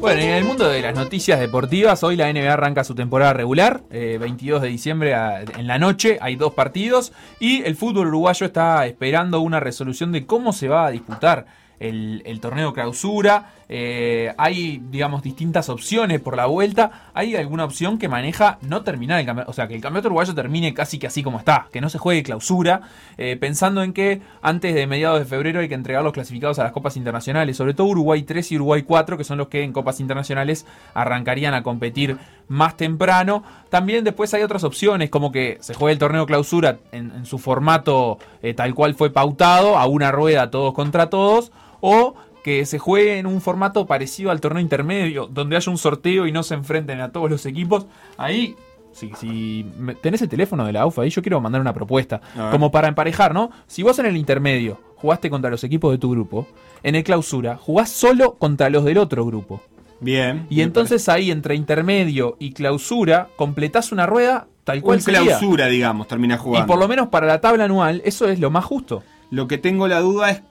[0.00, 3.82] Bueno, en el mundo de las noticias deportivas, hoy la NBA arranca su temporada regular,
[3.90, 5.14] 22 eh, de diciembre
[5.58, 10.24] en la noche, hay dos partidos y el fútbol uruguayo está esperando una resolución de
[10.24, 11.44] cómo se va a disputar
[11.82, 13.52] el, el torneo clausura.
[13.74, 17.08] Eh, hay, digamos, distintas opciones por la vuelta.
[17.14, 20.34] Hay alguna opción que maneja no terminar el campeonato, o sea, que el campeonato uruguayo
[20.34, 22.82] termine casi que así como está, que no se juegue clausura,
[23.16, 26.64] eh, pensando en que antes de mediados de febrero hay que entregar los clasificados a
[26.64, 29.72] las copas internacionales, sobre todo Uruguay 3 y Uruguay 4, que son los que en
[29.72, 33.42] copas internacionales arrancarían a competir más temprano.
[33.70, 38.18] También después hay otras opciones, como que se juegue el torneo clausura en, su formato
[38.42, 43.18] eh, tal cual fue pautado, a una rueda todos contra todos, o que se juegue
[43.18, 47.00] en un formato parecido al torneo intermedio, donde haya un sorteo y no se enfrenten
[47.00, 47.86] a todos los equipos.
[48.16, 48.56] Ahí
[48.92, 49.64] Si, si
[50.02, 52.20] tenés el teléfono de la AUFA ahí, yo quiero mandar una propuesta.
[52.50, 53.50] Como para emparejar, ¿no?
[53.66, 56.46] Si vos en el intermedio jugaste contra los equipos de tu grupo,
[56.82, 59.62] en el clausura jugás solo contra los del otro grupo.
[60.00, 60.46] Bien.
[60.50, 65.22] Y entonces ahí, entre intermedio y clausura, completás una rueda tal cual un sería.
[65.22, 66.66] clausura, digamos, termina Y jugando.
[66.66, 69.02] por lo menos para la tabla anual, eso es lo más justo.
[69.30, 70.42] Lo que tengo la duda es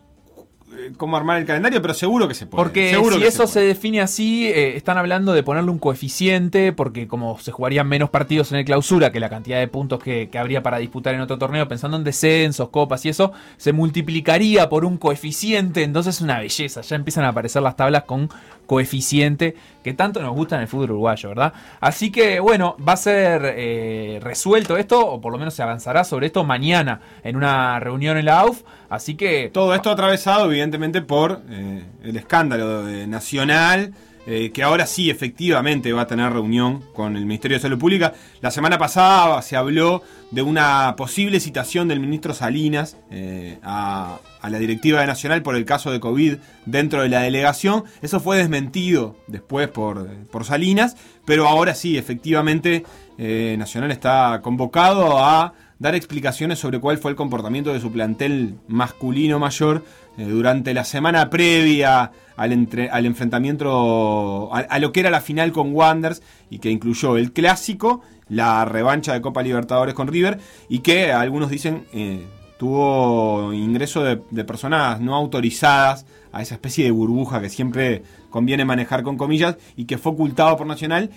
[0.98, 2.63] cómo armar el calendario, pero seguro que se puede.
[2.63, 7.08] Porque seguro si eso se, define así, eh, están hablando de ponerle un coeficiente, porque
[7.08, 10.38] como se jugarían menos partidos en el clausura que la cantidad de puntos que, que
[10.38, 14.86] habría para disputar en otro torneo, pensando en descensos, copas y eso, se multiplicaría por
[14.86, 18.30] un coeficiente, entonces es una belleza, ya empiezan a aparecer las tablas con
[18.72, 21.52] coeficiente que tanto nos gusta en el fútbol uruguayo, ¿verdad?
[21.82, 26.06] Así que bueno, va a ser eh, resuelto esto, o por lo menos se avanzará
[26.06, 29.49] sobre esto mañana en una reunión en la AUF, así que...
[29.51, 33.93] Todo esto atravesado, evidentemente, por eh, el escándalo de nacional,
[34.27, 38.13] eh, que ahora sí, efectivamente, va a tener reunión con el Ministerio de Salud Pública.
[38.41, 44.60] La semana pasada se habló de una posible citación del ministro Salinas eh, a, la
[44.60, 47.86] directiva de Nacional por el caso de COVID dentro de la delegación.
[48.01, 52.84] Eso fue desmentido después por, por Salinas, pero ahora sí, efectivamente,
[53.17, 59.39] Nacional está convocado a dar explicaciones sobre cuál fue el comportamiento de su plantel masculino
[59.39, 59.84] mayor
[60.20, 65.52] eh, durante la semana previa al, entre- al enfrentamiento, a, lo que era la final
[65.52, 70.39] con Wanders y que incluyó el clásico, la revancha de Copa Libertadores con River
[70.70, 72.28] y que algunos dicen eh,
[72.60, 78.65] tuvo ingreso de, de personas no autorizadas a esa especie de burbuja que siempre conviene
[78.65, 81.10] manejar con comillas y que fue ocultado por Nacional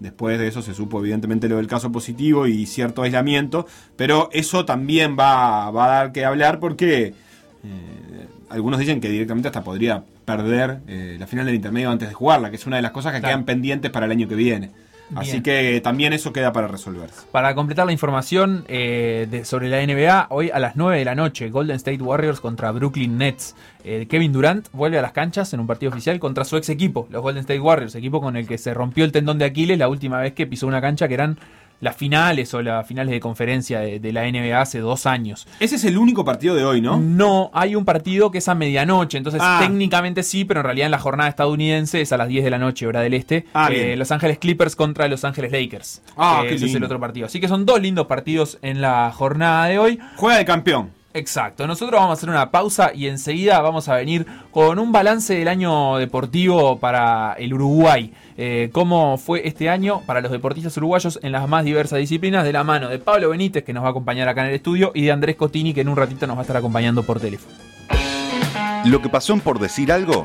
[0.00, 4.64] Después de eso se supo evidentemente lo del caso positivo y cierto aislamiento, pero eso
[4.64, 7.14] también va, va a dar que hablar porque
[7.64, 12.14] eh, algunos dicen que directamente hasta podría perder eh, la final del intermedio antes de
[12.14, 13.34] jugarla, que es una de las cosas que Claro.
[13.34, 14.70] quedan pendientes para el año que viene.
[15.16, 17.22] Así que también eso queda para resolverse.
[17.32, 21.14] Para completar la información eh, de- sobre la NBA, hoy a las 9 de la
[21.14, 23.54] noche, Golden State Warriors contra Brooklyn Nets.
[23.84, 27.06] Eh, Kevin Durant vuelve a las canchas en un partido oficial contra su ex equipo,
[27.10, 29.88] los Golden State Warriors, equipo con el que se rompió el tendón de Aquiles la
[29.88, 31.38] última vez que pisó una cancha que eran
[31.80, 35.46] las finales o las finales de conferencia de, de la NBA hace dos años.
[35.60, 36.98] Ese es el único partido de hoy, ¿no?
[36.98, 39.58] No, hay un partido que es a medianoche, entonces Ah.
[39.62, 42.58] técnicamente sí, pero en realidad en la jornada estadounidense es a las 10 de la
[42.58, 43.46] noche, hora del este.
[43.54, 43.96] Ah, eh.
[43.96, 46.02] Los Ángeles Clippers contra Los Ángeles Lakers.
[46.16, 47.26] Ah, que qué ese es el otro partido.
[47.26, 49.98] Así que son dos lindos partidos en la jornada de hoy.
[50.16, 50.90] Juega de campeón.
[51.18, 55.34] Exacto, nosotros vamos a hacer una pausa y enseguida vamos a venir con un balance
[55.34, 58.12] del año deportivo para el Uruguay.
[58.36, 62.52] Eh, cómo fue este año para los deportistas uruguayos en las más diversas disciplinas, de
[62.52, 65.02] la mano de Pablo Benítez, que nos va a acompañar acá en el estudio, y
[65.02, 67.52] de Andrés Cotini, que en un ratito nos va a estar acompañando por teléfono.
[68.84, 70.24] Lo que pasó por decir algo.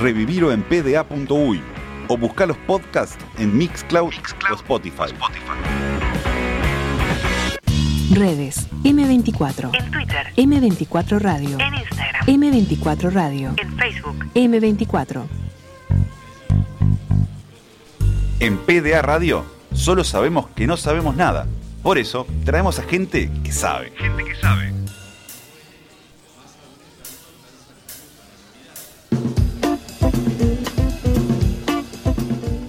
[0.00, 1.60] Revivirlo en pda.uy
[2.06, 4.12] o buscar los podcasts en Mixcloud,
[4.50, 5.12] o Spotify.
[8.10, 9.70] Redes M24.
[9.74, 11.58] En Twitter, M24 Radio.
[11.60, 13.54] en Instagram, M24 Radio.
[13.56, 14.24] en Facebook.
[14.34, 15.22] M24.
[18.40, 19.44] En PDA Radio
[19.74, 21.46] solo sabemos que no sabemos nada.
[21.82, 23.92] Por eso traemos a gente que sabe.
[23.96, 24.72] Gente que sabe.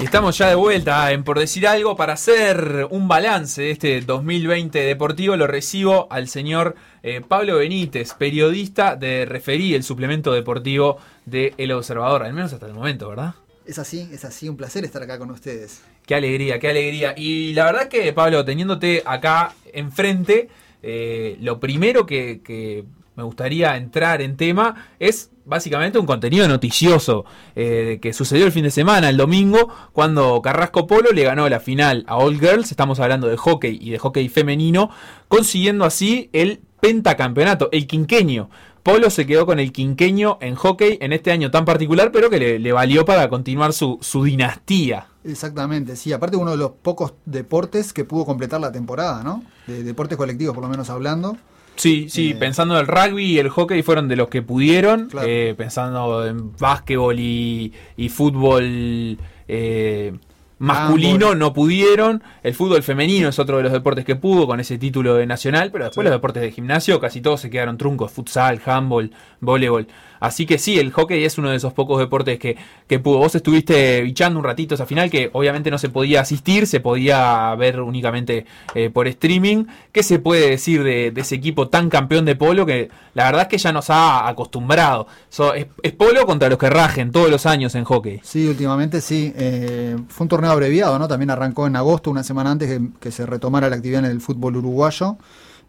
[0.10, 4.80] Estamos ya de vuelta en Por Decir Algo para hacer un balance de este 2020
[4.80, 5.36] deportivo.
[5.36, 11.72] Lo recibo al señor eh, Pablo Benítez, periodista de Referí, el suplemento deportivo de El
[11.74, 13.36] Observador, al menos hasta el momento, ¿verdad?
[13.68, 15.82] Es así, es así, un placer estar acá con ustedes.
[16.08, 17.14] Qué alegría, qué alegría.
[17.16, 20.50] Y la verdad que, Pablo, teniéndote acá enfrente,
[20.82, 22.84] eh, lo primero que, que
[23.20, 28.64] me gustaría entrar en tema es básicamente un contenido noticioso eh, que sucedió el fin
[28.64, 33.02] de semana, el domingo, cuando Carrasco Polo le ganó la final a All Girls, estamos
[33.02, 34.90] hablando de hockey y de hockey femenino,
[35.28, 38.50] consiguiendo así el pentacampeonato, el quinqueño.
[38.84, 42.58] Polo se quedó con el quinqueño en hockey en este año tan particular, pero que
[42.58, 45.08] le, valió para continuar su, su dinastía.
[45.26, 49.44] Exactamente, sí, aparte uno de los pocos deportes que pudo completar la temporada, ¿no?
[49.68, 51.36] De deportes colectivos, por lo menos hablando.
[51.80, 55.08] Sí, sí, Eh, pensando en el rugby y el hockey fueron de los que pudieron,
[55.08, 55.28] Claro.
[55.30, 60.14] eh, pensando en básquetbol y, y fútbol eh,
[60.60, 64.78] masculino no pudieron, el fútbol femenino es otro de los deportes que pudo con ese
[64.78, 66.10] título de nacional, pero después Sí.
[66.10, 69.88] los deportes de gimnasio casi todos se quedaron truncos, futsal, handball, voleibol.
[70.20, 73.20] Así que sí, el hockey es uno de esos pocos deportes que, que pudo.
[73.20, 77.56] Vos estuviste bichando un ratito esa final que obviamente no se podía asistir, se podía
[77.56, 79.66] ver únicamente eh, por streaming.
[79.92, 83.48] ¿Qué se puede decir de, ese equipo tan campeón de polo que la verdad es
[83.48, 85.08] que ya nos ha acostumbrado?
[85.30, 88.20] So, es, es polo contra los que rajen todos los años en hockey.
[88.24, 89.34] Sí, últimamente sí.
[89.36, 91.08] Eh, fue un torneo abreviado, ¿no?
[91.08, 94.22] También arrancó en agosto, una semana antes que, que se retomara la actividad en el
[94.22, 95.18] fútbol uruguayo.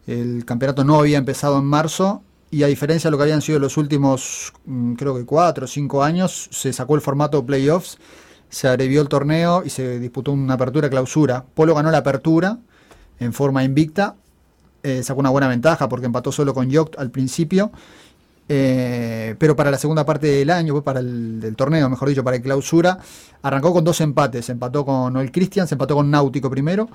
[0.06, 3.58] El campeonato no había empezado en marzo y a diferencia de lo que habían sido
[3.58, 7.98] los últimos, mm, creo que cuatro o cinco años, se sacó el formato playoffs,
[8.48, 11.44] se abrevió el torneo y se disputó una apertura-clausura.
[11.54, 12.58] Polo ganó la apertura
[13.20, 14.16] en forma invicta,
[14.82, 17.70] eh, sacó una buena ventaja porque empató solo con Yokt al principio.
[18.52, 22.24] Eh, pero para la segunda parte del año, pues, para el del torneo, mejor dicho,
[22.24, 22.98] para el clausura,
[23.42, 24.48] arrancó con dos empates.
[24.48, 26.88] Empató con el Christian, se empató con Náutico primero.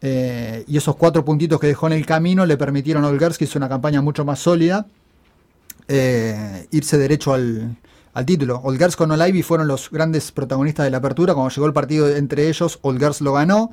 [0.00, 3.44] Eh, y esos cuatro puntitos que dejó en el camino le permitieron a Olgers, que
[3.44, 4.86] hizo una campaña mucho más sólida,
[5.88, 7.76] eh, irse derecho al,
[8.14, 8.60] al título.
[8.62, 11.34] Olgers con Olaivi fueron los grandes protagonistas de la apertura.
[11.34, 13.70] Cuando llegó el partido entre ellos, Olgers lo ganó.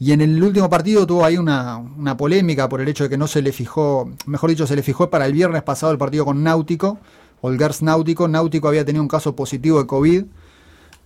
[0.00, 3.18] Y en el último partido tuvo ahí una, una, polémica por el hecho de que
[3.18, 6.24] no se le fijó, mejor dicho, se le fijó para el viernes pasado el partido
[6.24, 6.98] con Náutico,
[7.40, 8.28] Olgers Náutico.
[8.28, 10.24] Náutico había tenido un caso positivo de COVID.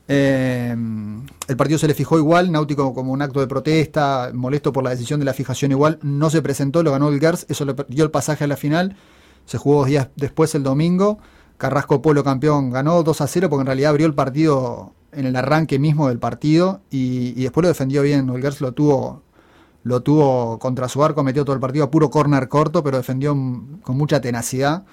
[0.09, 0.75] Eh,
[1.49, 4.91] el partido se le fijó igual, Náutico como un acto de protesta, molesto por la
[4.91, 8.05] decisión de la fijación igual, no se presentó, lo ganó el Gers, eso le dio
[8.05, 8.97] el pasaje a la final,
[9.47, 11.19] se jugó dos días después el domingo,
[11.57, 15.37] Carrasco Polo campeón ganó 2 a 0 porque en realidad abrió el partido en el
[15.37, 19.23] arranque mismo del partido y, después lo defendió bien, el Gers lo tuvo
[19.85, 23.33] lo tuvo contra su arco, metió todo el partido a puro corner corto, pero defendió
[23.83, 24.85] con mucha tenacidad.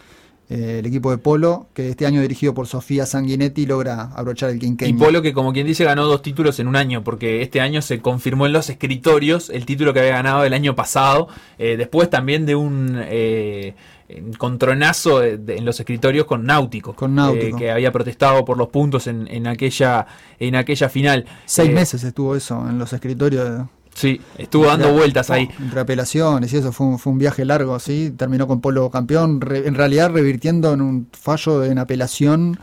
[0.50, 4.58] Eh, el equipo de Polo, que este año dirigido por Sofía Sanguinetti, logra abrochar el
[4.58, 4.96] quinquenio.
[4.96, 7.84] Y Polo que como quien dice ganó dos títulos en un año, porque este año
[7.84, 11.28] se confirmó en los escritorios el título que había ganado el año pasado,
[11.60, 13.00] eh, después también de un...
[13.00, 13.76] Eh,
[14.10, 17.58] de, de, en los escritorios con Náutico, con Náutico.
[17.58, 20.08] Eh, que había protestado por los puntos en, en aquella
[20.40, 21.26] en aquella final.
[21.46, 23.68] Seis eh, meses estuvo eso en los escritorios.
[23.94, 25.50] Sí, estuvo dando vueltas ahí.
[25.60, 28.14] Entre apelaciones y eso fue un, fue un viaje largo, sí.
[28.16, 32.60] Terminó con Polo campeón, re, en realidad revirtiendo en un fallo en apelación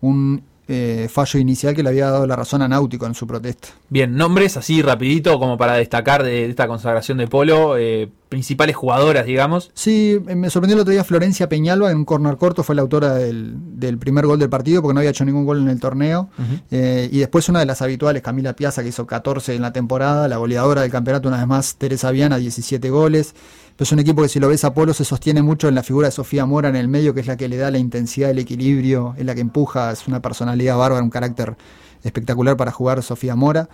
[0.00, 3.68] un eh, fallo inicial que le había dado la razón a Náutico en su protesta.
[3.90, 9.26] Bien, nombres así rapidito como para destacar de, esta consagración de Polo, eh, principales jugadoras,
[9.26, 9.70] digamos.
[9.74, 13.14] Sí, me sorprendió el otro día Florencia Peñalba en un corner corto, fue la autora
[13.14, 16.30] del, del, primer gol del partido porque no había hecho ningún gol en el torneo.
[16.38, 16.62] Uh -huh.
[16.70, 20.28] eh, y después una de las habituales, Camila Piazza, que hizo 14 en la temporada,
[20.28, 23.34] la goleadora del campeonato una vez más, Teresa Viana, 17 goles.
[23.76, 26.06] Es un equipo que si lo ves a Polo se sostiene mucho en la figura
[26.06, 28.38] de Sofía Mora en el medio, que es la que le da la intensidad, el
[28.38, 31.56] equilibrio, es la que empuja, es una personalidad bárbara, un carácter
[32.04, 33.68] espectacular para jugar Sofía Mora.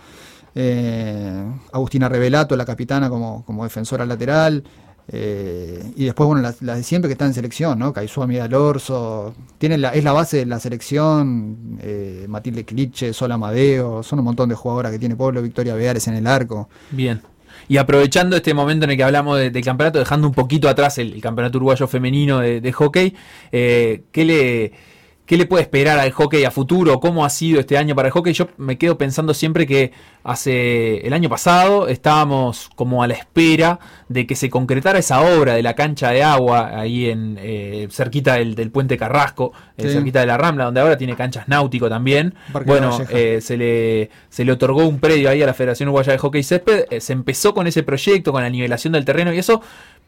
[0.55, 4.63] Eh, Agustina Revelato, la capitana como, como defensora lateral.
[5.07, 7.93] Eh, y después, bueno, las, las, de siempre que están en selección, ¿no?
[7.93, 14.03] Caizua Alorso, tiene la, es la base de la selección, eh, Matilde Cliche, Sol Amadeo,
[14.03, 16.69] son un montón de jugadoras que tiene Polo, Victoria Beares en el arco.
[16.91, 17.21] Bien.
[17.67, 20.97] Y aprovechando este momento en el que hablamos del de campeonato, dejando un poquito atrás
[20.97, 23.15] el, el campeonato uruguayo femenino de, de hockey,
[23.51, 24.90] eh, ¿qué le
[25.31, 26.99] ¿Qué le puede esperar al hockey a futuro?
[26.99, 28.33] ¿Cómo ha sido este año para el hockey?
[28.33, 29.93] Yo me quedo pensando siempre que
[30.25, 35.53] hace el año pasado estábamos como a la espera de que se concretara esa obra
[35.53, 40.19] de la cancha de agua ahí en eh, cerquita del, del, puente Carrasco, eh, cerquita
[40.19, 42.35] de la Rambla, donde ahora tiene canchas náutico también.
[42.51, 46.11] Parque bueno, eh, se, le, se le otorgó un predio ahí a la Federación Uruguaya
[46.11, 46.99] de Hockey Césped.
[46.99, 49.61] Se empezó con ese proyecto, con la nivelación del terreno y eso,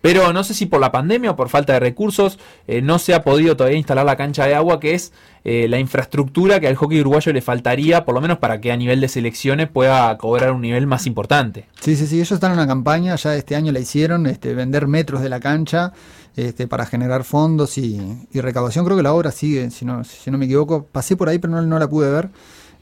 [0.04, 2.38] pero no sé si por la pandemia o por falta de recursos
[2.68, 5.14] eh, no se ha podido todavía instalar la cancha de agua, que es
[5.46, 8.76] eh, la infraestructura que al hockey uruguayo le faltaría, por lo menos para que a
[8.76, 11.68] nivel de selecciones pueda cobrar un nivel más importante.
[11.80, 14.88] Sí, sí, sí, ellos están en una campaña, ya este año la hicieron, este, vender
[14.88, 15.94] metros de la cancha
[16.36, 18.84] este, para generar fondos y, recaudación.
[18.84, 20.86] Creo que la obra sigue, si no, si no me equivoco.
[20.92, 22.30] Pasé por ahí, pero no, no la pude ver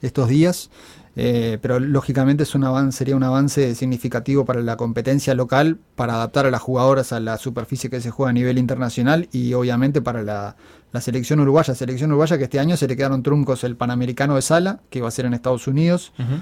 [0.02, 0.72] estos días.
[1.16, 6.14] Eh, pero lógicamente es un avance, sería un avance significativo para la competencia local, para
[6.14, 10.02] adaptar a las jugadoras a la superficie que se juega a nivel internacional y obviamente
[10.02, 10.56] para la,
[10.94, 11.76] la selección uruguaya.
[11.76, 15.10] Selección uruguaya que este año se le quedaron truncos el Panamericano de Sala, que va
[15.10, 16.42] a ser en Estados Unidos, uh -huh.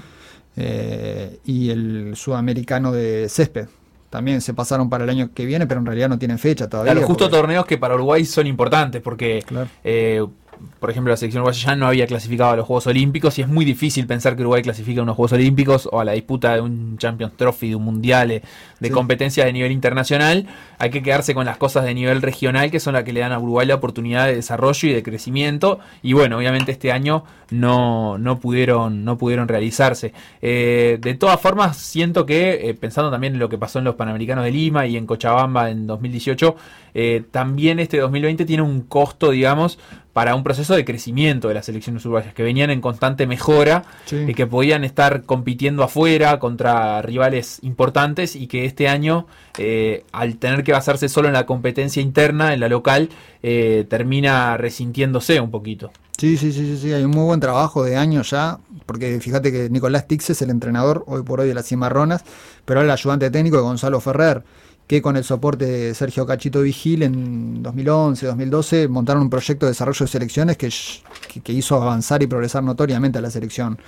[0.56, 3.66] eh, y el Sudamericano de Césped.
[4.08, 6.92] También se pasaron para el año que viene, pero en realidad no tienen fecha todavía.
[6.92, 7.36] Claro, justo porque...
[7.36, 9.68] torneos que para Uruguay son importantes, porque claro.
[9.84, 10.24] eh,
[10.78, 13.48] por ejemplo, la selección uruguaya ya no había clasificado a los Juegos Olímpicos y es
[13.48, 16.60] muy difícil pensar que Uruguay clasifique a unos Juegos Olímpicos o a la disputa de
[16.60, 18.42] un Champions Trophy, de un Mundial, de
[18.80, 18.90] sí.
[18.90, 20.46] competencias de nivel internacional.
[20.78, 23.32] Hay que quedarse con las cosas de nivel regional que son las que le dan
[23.32, 25.80] a Uruguay la oportunidad de desarrollo y de crecimiento.
[26.02, 30.12] Y bueno, obviamente este año no, no, pudieron, no pudieron realizarse.
[30.40, 33.96] Eh, de todas formas, siento que, eh, pensando también en lo que pasó en los
[33.96, 36.56] Panamericanos de Lima y en Cochabamba en 2018,
[36.94, 39.78] eh, también este 2020 tiene un costo, digamos,
[40.12, 44.16] para un proceso de crecimiento de las selecciones uruguayas, que venían en constante mejora Sí.
[44.28, 49.26] y que podían estar compitiendo afuera contra rivales importantes y que este año,
[49.58, 53.08] eh, al tener que basarse solo en la competencia interna, en la local,
[53.42, 55.90] eh, termina resintiéndose un poquito.
[56.18, 59.50] Sí, sí, sí, sí, sí, hay un muy buen trabajo de años ya, porque fíjate
[59.50, 62.24] que Nicolás Tix es el entrenador hoy por hoy de las Cimarronas,
[62.66, 64.42] pero el ayudante técnico de Gonzalo Ferrer,
[64.90, 69.70] que con el soporte de Sergio Cachito Vigil en 2011, 2012 montaron un proyecto de
[69.70, 70.68] desarrollo de selecciones que,
[71.44, 73.78] que- hizo avanzar y progresar notoriamente a la selección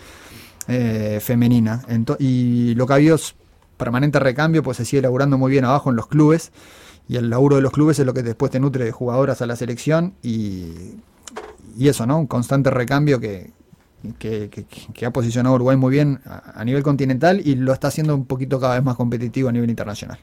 [0.68, 1.82] eh, femenina.
[2.20, 3.34] Y lo que ha habido es
[3.76, 6.52] permanente recambio, pues se sigue laburando muy bien abajo en los clubes.
[7.08, 9.46] Y el laburo de los clubes es lo que después te nutre de jugadoras a
[9.46, 10.66] la selección y
[11.76, 12.16] y eso, ¿no?
[12.20, 13.50] Un constante recambio que,
[14.20, 17.88] que, que- que ha posicionado a Uruguay muy bien a nivel continental y lo está
[17.88, 20.20] haciendo un poquito cada vez más competitivo a nivel internacional.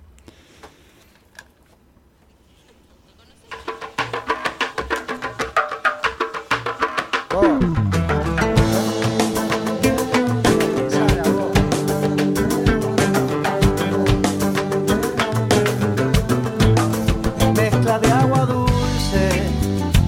[18.20, 19.30] Agua dulce,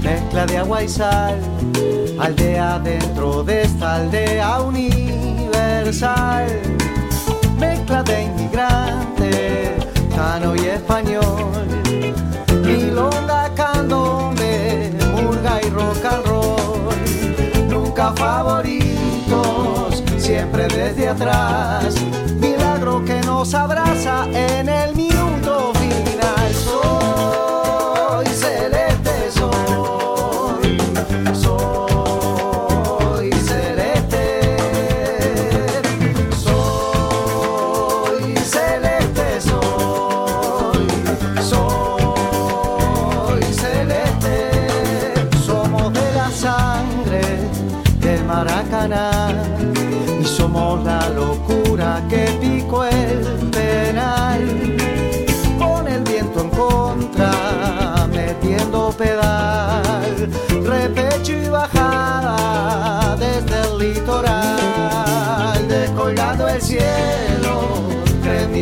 [0.01, 1.39] mezcla de agua y sal,
[2.19, 6.47] aldea dentro de esta aldea universal.
[7.57, 9.77] Mezcla de inmigrante,
[10.15, 11.67] cano y español,
[12.63, 17.69] milonga, candombe, murga y rock and roll.
[17.69, 21.95] Nunca favoritos, siempre desde atrás.
[22.39, 24.95] Milagro que nos abraza en el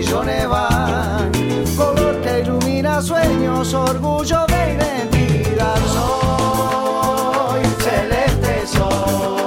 [0.09, 1.31] millones van,
[1.77, 5.77] color que ilumina sueños, orgullo de identidad.
[5.93, 9.38] Soy celeste, soy,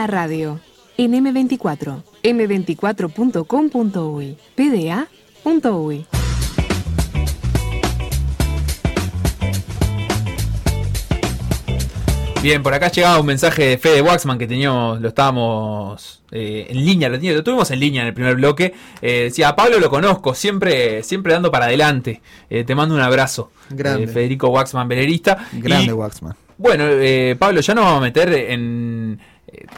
[0.00, 0.60] PDA Radio
[0.96, 6.06] en M24, m24.com.uy, pda.uy.
[12.42, 16.84] Bien, por acá llegaba un mensaje de Fede Waxman que teníamos, lo estábamos eh, en
[16.86, 18.72] línea, lo, teníamos- lo tuvimos en línea en el primer bloque.
[19.02, 22.22] Eh, decía, a Pablo lo conozco, siempre, siempre dando para adelante.
[22.48, 23.50] Eh, te mando un abrazo.
[23.68, 24.04] Grande.
[24.04, 25.36] Eh, Federico Waxman, belerista.
[25.52, 26.34] Grande Y, Waxman.
[26.56, 29.18] Bueno, eh, Pablo, ya nos vamos a meter en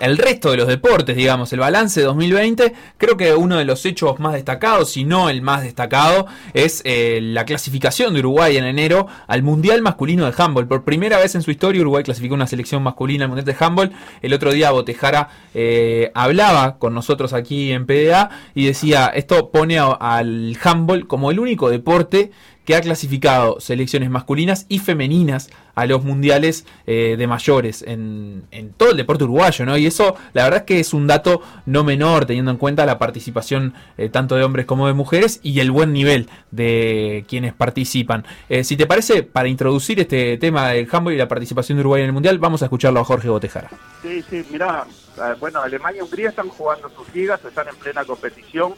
[0.01, 2.73] el resto de los deportes, digamos, el balance 2020.
[2.99, 7.21] Creo que uno de los hechos más destacados, si no el más destacado, es eh,
[7.23, 10.67] la clasificación de Uruguay en enero al Mundial Masculino de Handball.
[10.67, 13.93] Por primera vez en su historia, Uruguay clasificó una selección masculina al Mundial de Handball.
[14.23, 19.79] El otro día Botejara eh, hablaba con nosotros aquí en PDA y decía, esto pone
[19.79, 22.31] al handball como el único deporte
[22.65, 28.73] que ha clasificado selecciones masculinas y femeninas a los mundiales eh, de mayores en, en
[28.73, 29.77] todo el deporte uruguayo, ¿no?
[29.77, 32.99] Y eso, la verdad es que es un dato no menor, teniendo en cuenta la
[32.99, 38.25] participación eh, tanto de hombres como de mujeres y el buen nivel de quienes participan.
[38.49, 42.03] Eh, si te parece, para introducir este tema del handball y la participación de Uruguay
[42.03, 43.71] en el mundial, vamos a escucharlo a Jorge Botejara.
[44.03, 44.85] Sí, sí, mirá,
[45.17, 48.75] eh, bueno, Alemania y Hungría están jugando sus ligas, están en plena competición,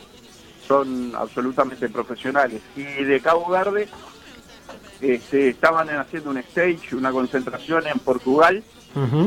[0.66, 2.62] son absolutamente profesionales.
[2.76, 3.88] Y de Cabo Verde
[5.00, 8.62] este, estaban haciendo un stage, una concentración en Portugal.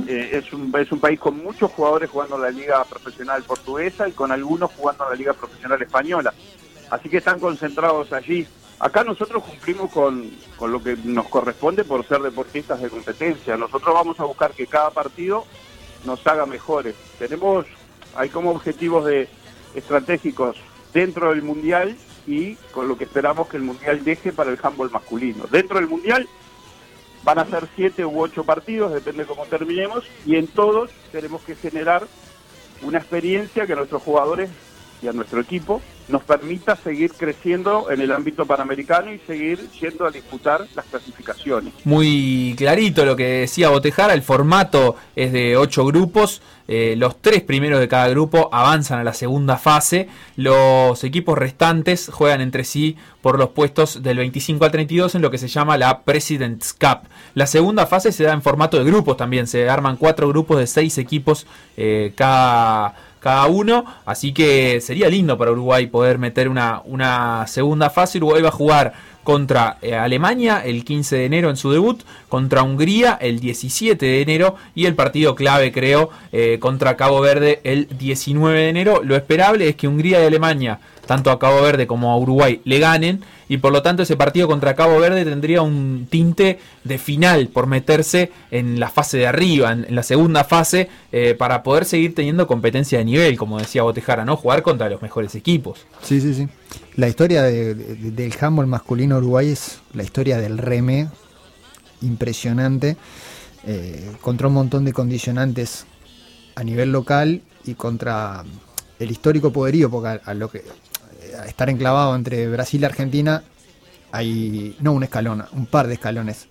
[0.07, 4.07] Eh, es, un, es un país con muchos jugadores jugando en la liga profesional portuguesa
[4.07, 6.33] y con algunos jugando en la liga profesional española.
[6.89, 8.47] Así que están concentrados allí.
[8.79, 13.57] Acá nosotros cumplimos con, con lo que nos corresponde por ser deportistas de competencia.
[13.57, 15.43] Nosotros vamos a buscar que cada partido
[16.05, 16.95] nos haga mejores.
[17.19, 17.65] Tenemos,
[18.15, 19.27] hay como objetivos de
[19.75, 20.55] estratégicos
[20.93, 24.91] dentro del mundial y con lo que esperamos que el mundial deje para el handball
[24.91, 25.45] masculino.
[25.49, 26.27] Dentro del mundial
[27.23, 31.55] van a ser siete u ocho partidos, depende cómo terminemos, y en todos tenemos que
[31.55, 32.07] generar
[32.81, 34.49] una experiencia que nuestros jugadores
[35.01, 40.05] y a nuestro equipo nos permita seguir creciendo en el ámbito panamericano y seguir yendo
[40.05, 41.73] a disputar las clasificaciones.
[41.83, 47.43] Muy clarito lo que decía Botejara, el formato es de ocho grupos, eh, los tres
[47.43, 52.95] primeros de cada grupo avanzan a la segunda fase, los equipos restantes juegan entre sí
[53.21, 57.09] por los puestos del 25 al 32 en lo que se llama la President's Cup.
[57.35, 60.67] La segunda fase se da en formato de grupos también, se arman cuatro grupos de
[60.67, 63.85] seis equipos eh, cada cada uno.
[64.05, 68.17] Así que sería lindo para Uruguay poder meter una, una segunda fase.
[68.17, 68.93] Uruguay va a jugar
[69.27, 74.21] contra eh, Alemania el 15 de enero en su debut, contra Hungría el 17 de
[74.21, 79.01] enero y el partido clave creo eh, contra Cabo Verde el 19 de enero.
[79.03, 82.77] Lo esperable es que Hungría y Alemania, tanto a Cabo Verde como a Uruguay, le
[82.79, 87.47] ganen y por lo tanto ese partido contra Cabo Verde tendría un tinte de final
[87.47, 92.13] por meterse en la fase de arriba, en, la segunda fase, eh, para poder seguir
[92.13, 94.35] teniendo competencia de nivel, como decía Botejara, ¿no?
[94.37, 95.79] Jugar contra los mejores equipos.
[96.03, 96.47] Sí, sí, sí.
[96.95, 101.07] La historia de- de- del handball masculino uruguay es la historia del reme,
[102.01, 102.97] impresionante,
[103.65, 105.85] eh, contra un montón de condicionantes
[106.55, 108.43] a nivel local y contra
[108.99, 110.63] el histórico poderío, porque a, lo que
[111.45, 113.43] estar enclavado entre Brasil y Argentina
[114.11, 116.47] hay no un escalón, un par de escalones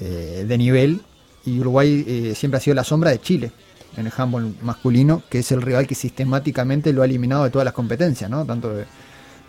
[0.00, 1.00] eh, de nivel
[1.44, 3.52] y Uruguay eh, siempre ha sido la sombra de Chile
[3.96, 7.64] en el handball masculino, que es el rival que sistemáticamente lo ha eliminado de todas
[7.64, 8.44] las competencias, ¿no?
[8.44, 8.86] Tanto de,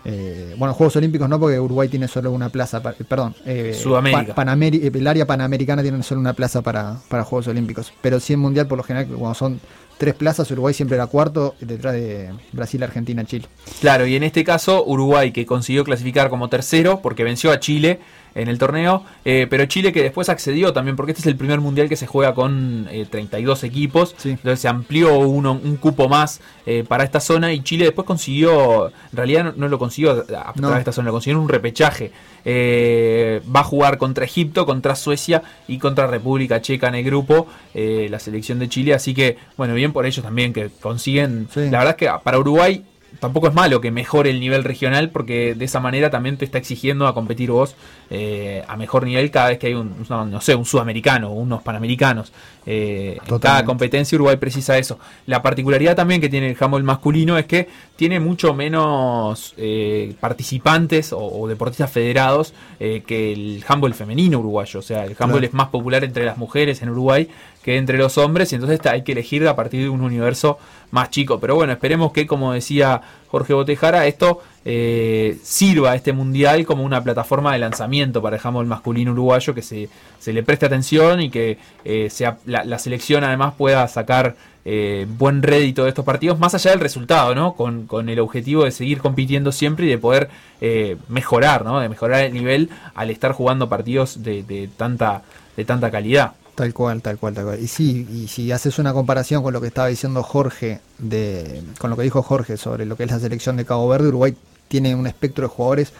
[0.04, 4.34] eh, bueno, Juegos Olímpicos no, porque Uruguay tiene solo una plaza, para, perdón, eh, Sudamérica.
[4.36, 8.34] Pa- eh, el área panamericana tiene solo una plaza para, para Juegos Olímpicos, pero sí
[8.34, 9.58] en Mundial por lo general, cuando son
[9.98, 13.46] tres plazas, Uruguay siempre era cuarto detrás de Brasil, Argentina, Chile.
[13.80, 18.00] Claro, y en este caso Uruguay que consiguió clasificar como tercero porque venció a Chile
[18.36, 21.60] en el torneo, eh, pero Chile que después accedió también porque este es el primer
[21.60, 24.30] mundial que se juega con eh, 32 equipos, Sí.
[24.30, 28.88] entonces se amplió uno, un cupo más eh, para esta zona y Chile después consiguió,
[28.88, 30.76] en realidad no, no lo consiguió a, No.
[30.76, 32.12] esta zona, lo consiguió en un repechaje.
[32.44, 37.48] Eh, va a jugar contra Egipto, contra Suecia y contra República Checa en el grupo,
[37.74, 41.60] eh, la selección de Chile, así que bueno, bien por ellos también que consiguen, Sí.
[41.70, 42.84] la verdad es que para Uruguay
[43.20, 46.58] tampoco es malo que mejore el nivel regional porque de esa manera también te está
[46.58, 47.74] exigiendo a competir vos
[48.10, 51.34] eh, a mejor nivel cada vez que hay un, un- no sé, un sudamericano o
[51.34, 52.32] unos panamericanos.
[52.68, 54.98] Eh, cada competencia Uruguay precisa eso.
[55.26, 61.12] La particularidad también que tiene el handball masculino es que tiene mucho menos eh, participantes
[61.12, 64.80] o, o deportistas federados que el handball femenino uruguayo.
[64.80, 65.46] O sea, el handball Claro.
[65.46, 67.28] es más popular entre las mujeres en Uruguay
[67.66, 70.56] que entre los hombres y entonces hay que elegir a partir de un universo
[70.92, 71.40] más chico.
[71.40, 76.84] Pero bueno, esperemos que, como decía Jorge Botejara, esto eh, sirva a este mundial como
[76.84, 79.88] una plataforma de lanzamiento para el masculino uruguayo, que se,
[80.20, 85.42] se le preste atención y que eh, sea, la, selección además pueda sacar eh, buen
[85.42, 87.54] rédito de estos partidos, más allá del resultado, ¿no?
[87.54, 91.80] Con, con el objetivo de seguir compitiendo siempre y de poder eh, mejorar, ¿no?
[91.80, 95.22] De mejorar el nivel al estar jugando partidos de tanta,
[95.56, 96.34] de tanta calidad.
[96.56, 97.60] Tal cual, tal cual, tal cual.
[97.60, 101.90] Y sí, y si haces una comparación con lo que estaba diciendo Jorge, de, con
[101.90, 104.34] lo que dijo Jorge sobre lo que es la selección de Cabo Verde, Uruguay
[104.66, 105.92] tiene un espectro de jugadores,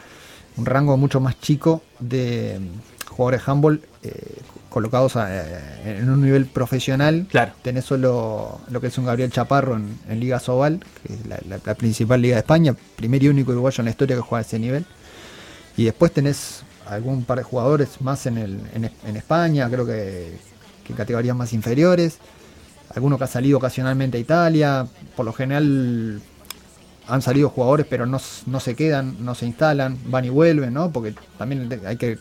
[0.57, 4.39] un rango mucho más chico de mm, jugadores handball eh,
[4.71, 7.27] colocados a- eh, en un nivel profesional.
[7.31, 7.53] Claro.
[7.63, 11.39] Tenés solo lo que es un Gabriel Chaparro en, en Liga Sobal, que es la,
[11.49, 14.39] la- la principal liga de España, primer y único uruguayo en la historia que juega
[14.39, 14.87] a ese nivel.
[15.77, 20.39] Y después tenés algún par de jugadores más en, el, en, en España, creo que,
[20.85, 22.19] que en categorías más inferiores.
[22.95, 24.87] Alguno que ha salido ocasionalmente a Italia.
[25.17, 26.21] Por lo general,
[27.09, 30.91] han salido jugadores, pero no, no se quedan, no se instalan, van y vuelven, ¿no?
[30.91, 32.17] Porque también hay que.
[32.17, 32.19] de-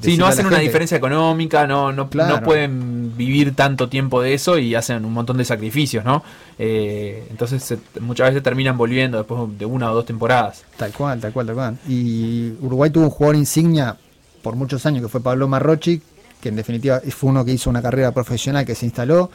[0.00, 2.36] Sí, no hacen una gente- diferencia económica, no, no, Claro.
[2.38, 6.22] no pueden vivir tanto tiempo de eso y hacen un montón de sacrificios, ¿no?
[6.58, 10.64] Eh, entonces se- muchas veces terminan volviendo después de una o dos temporadas.
[10.76, 11.78] Tal cual, tal cual, tal cual.
[11.86, 13.96] Y Uruguay tuvo un jugador insignia
[14.42, 16.00] por muchos años que fue Pablo Marrochi,
[16.40, 19.30] que en definitiva fue uno que hizo una carrera profesional que se instaló,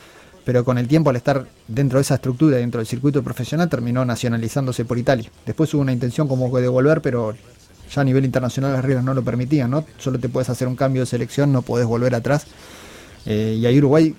[0.45, 4.03] pero con el tiempo al estar dentro de esa estructura, dentro del circuito profesional, terminó
[4.03, 5.29] nacionalizándose por Italia.
[5.45, 7.33] Después hubo una intención como de volver, pero
[7.93, 9.85] ya a nivel internacional las reglas no lo permitían, ¿no?
[9.97, 12.45] Solo te puedes hacer un cambio de selección, no podés volver atrás.
[13.25, 14.15] Eh, y ahí Uruguay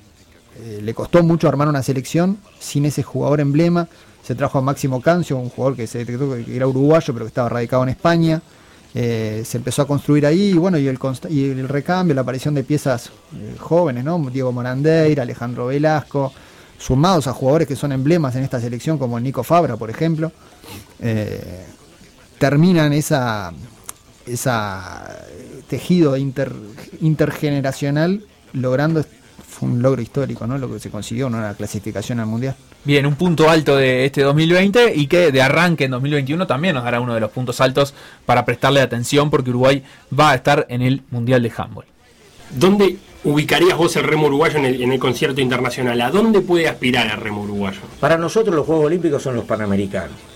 [0.60, 3.88] eh, le costó mucho armar una selección sin ese jugador emblema.
[4.22, 7.28] Se trajo a Máximo Cancio, un jugador que se detectó que era uruguayo, pero que
[7.28, 8.40] estaba radicado en España.
[8.96, 12.54] Eh, se empezó a construir ahí, y bueno, y el, y el recambio, la aparición
[12.54, 14.18] de piezas eh, jóvenes, ¿no?
[14.32, 16.32] Diego Morandeira, Alejandro Velasco,
[16.78, 20.30] sumados a jugadores que son emblemas en esta selección, como Nico Fabra, por ejemplo,
[21.00, 21.66] eh,
[22.38, 23.52] terminan esa,
[24.26, 25.16] esa
[25.68, 26.52] tejido inter-
[27.00, 29.04] intergeneracional logrando
[29.54, 30.58] fue un logro histórico, ¿no?
[30.58, 31.40] Lo que se consiguió, ¿no?
[31.40, 32.56] La clasificación al mundial.
[32.84, 36.84] Bien, un punto alto de este 2020 y que de arranque en 2021 también nos
[36.84, 37.94] dará uno de los puntos altos
[38.26, 39.82] para prestarle atención porque Uruguay
[40.18, 41.86] va a estar en el Mundial de Handball.
[42.50, 46.00] ¿Dónde ubicarías vos el remo uruguayo en el, en el concierto internacional?
[46.00, 47.80] ¿A dónde puede aspirar el remo uruguayo?
[48.00, 50.34] Para nosotros los Juegos Olímpicos son los Panamericanos.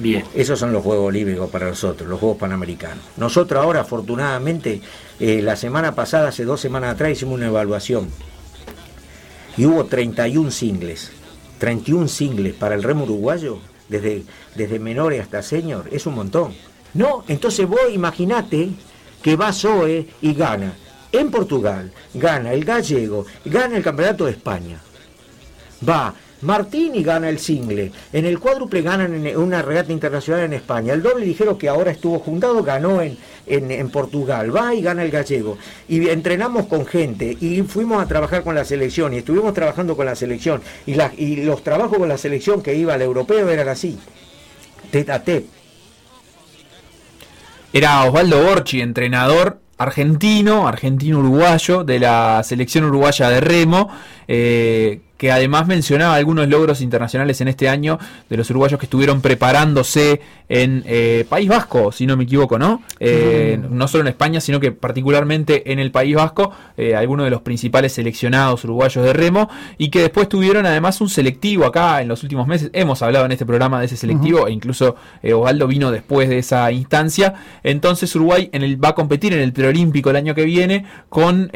[0.00, 0.24] Bien.
[0.34, 3.04] Esos son los Juegos Olímpicos para nosotros, los Juegos Panamericanos.
[3.16, 4.80] Nosotros ahora, afortunadamente,
[5.20, 8.08] eh, la semana pasada, hace dos semanas atrás, hicimos una evaluación.
[9.56, 11.12] Y hubo 31 singles.
[11.58, 13.58] 31 singles para el remo uruguayo,
[13.88, 16.54] desde, desde menores hasta senior, es un montón.
[16.94, 18.70] No, entonces vos imaginate
[19.22, 20.74] que va Zoe y gana.
[21.12, 24.80] En Portugal, gana el gallego, gana el campeonato de España.
[25.88, 26.14] Va
[26.44, 27.90] Martín y gana el single.
[28.12, 30.92] En el cuádruple ganan en una regata internacional en España.
[30.92, 33.16] El doble ligero que ahora estuvo juntado ganó en,
[33.46, 34.54] en, Portugal.
[34.54, 35.56] Va y gana el gallego.
[35.88, 40.06] Y entrenamos con gente y fuimos a trabajar con la selección y estuvimos trabajando con
[40.06, 40.60] la selección.
[40.86, 43.98] Y, y los trabajos con la selección que iba al europeo eran así.
[44.90, 45.46] Tete a tete.
[47.72, 53.88] Era Osvaldo Borchi, entrenador argentino, argentino-uruguayo de la selección uruguaya de remo,
[54.28, 57.98] eh, que además mencionaba algunos logros internacionales en este año
[58.28, 60.20] de los uruguayos que estuvieron preparándose
[60.50, 62.82] en eh, País Vasco, si no me equivoco, ¿no?
[63.00, 67.30] Eh, No solo en España, sino que particularmente en el País Vasco, eh, algunos de
[67.30, 69.48] los principales seleccionados uruguayos de remo,
[69.78, 72.68] y que después tuvieron además un selectivo acá en los últimos meses.
[72.74, 76.70] Hemos hablado en este programa de ese selectivo, e incluso Osvaldo vino después de esa
[76.70, 77.32] instancia.
[77.62, 81.50] Entonces Uruguay en el, va a competir en el preolímpico el año que viene con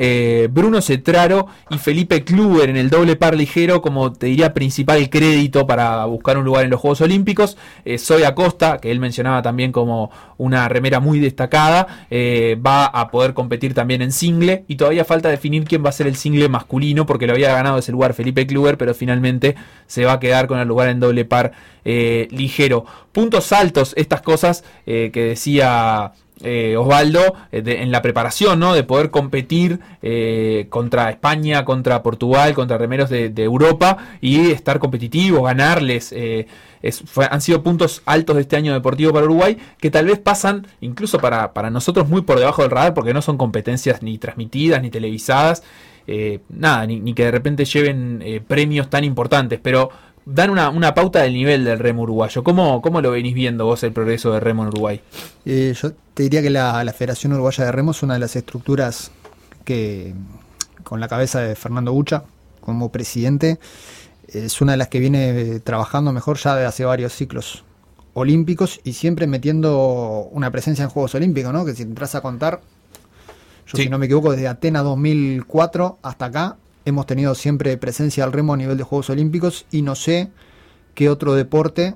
[0.50, 6.04] Bruno Cetraro y Felipe Kluber en el doble par como te diría principal crédito para
[6.04, 7.56] buscar un lugar en los Juegos Olímpicos.
[7.84, 13.10] Eh, Zoe Acosta, que él mencionaba también como una remera muy destacada, eh, va a
[13.10, 16.48] poder competir también en single y todavía falta definir quién va a ser el single
[16.48, 19.56] masculino porque lo había ganado ese lugar Felipe Kluber, pero finalmente
[19.86, 21.52] se va a quedar con el lugar en doble par
[21.84, 22.84] eh, ligero.
[23.12, 26.12] Puntos altos, estas cosas eh, que decía
[26.42, 28.72] eh, Osvaldo eh, en la preparación, ¿no?
[28.72, 35.42] De poder competir eh, contra España, contra Portugal, contra remeros de, Europa y estar competitivos,
[35.42, 36.14] ganarles.
[37.30, 41.18] han sido puntos altos de este año deportivo para Uruguay que tal vez pasan incluso
[41.18, 44.90] para, para nosotros muy por debajo del radar porque no son competencias ni transmitidas ni
[44.90, 45.62] televisadas.
[46.48, 49.90] nada, ni, que de repente lleven premios tan importantes, pero
[50.30, 52.44] dan una, una pauta del nivel del remo uruguayo.
[52.44, 55.00] ¿Cómo, ¿Cómo lo venís viendo vos el progreso del remo en Uruguay?
[55.46, 58.36] Eh, yo te diría que la, la Federación Uruguaya de Remo es una de las
[58.36, 59.10] estructuras
[59.64, 60.14] que,
[60.84, 62.24] con la cabeza de Fernando Bucha
[62.60, 63.58] como presidente,
[64.28, 67.64] es una de las que viene eh, trabajando mejor ya de hace varios ciclos
[68.12, 71.64] olímpicos y siempre metiendo una presencia en Juegos Olímpicos, ¿no?
[71.64, 72.60] Que si entras a contar,
[73.66, 73.84] yo Sí.
[73.84, 76.56] si no me equivoco, desde Atenas 2004 hasta acá,
[76.88, 80.30] hemos tenido siempre presencia del remo a nivel de Juegos Olímpicos y no sé
[80.94, 81.94] qué otro deporte,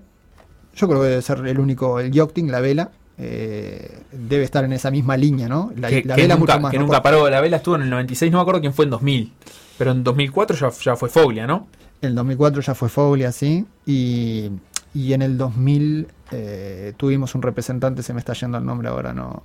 [0.75, 4.73] yo creo que debe ser el único, el yachting, la vela, eh, debe estar en
[4.73, 5.73] esa misma línea, ¿no?
[5.77, 6.71] La, que, la que vela nunca, mucho más.
[6.71, 6.85] que ¿no?
[6.85, 7.29] nunca paró.
[7.29, 9.33] La vela estuvo en el 96, no me acuerdo quién fue en 2000.
[9.79, 11.67] Pero en 2004 ya, ya fue Foglia, ¿no?
[12.01, 13.65] En el 2004 ya fue Foglia, sí.
[13.87, 14.51] Y,
[14.95, 19.13] y en el 2000 eh, tuvimos un representante, se me está yendo el nombre ahora,
[19.13, 19.43] no,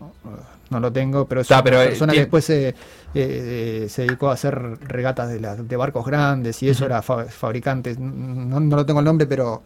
[0.70, 2.74] no lo tengo, pero es Ah, una pero, eh, persona que después se,
[3.14, 4.56] eh, se dedicó a hacer
[4.88, 7.96] regatas de, la- de barcos grandes y eso era fa- fabricante.
[8.00, 9.64] No, no lo tengo el nombre, pero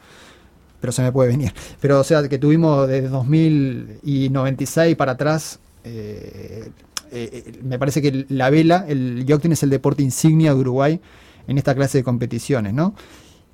[0.80, 1.54] pero se me puede venir.
[1.80, 6.72] Pero o sea, que tuvimos desde 2000 y 96 para atrás, eh,
[7.12, 11.00] eh, me parece que la vela, el yachting es el deporte insignia de Uruguay
[11.48, 12.96] en esta clase de competiciones, ¿no?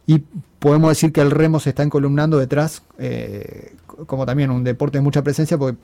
[0.10, 0.24] Y
[0.60, 3.76] podemos decir que el remo se está encolumnando detrás, eh,
[4.08, 5.78] como también un deporte de mucha presencia, porque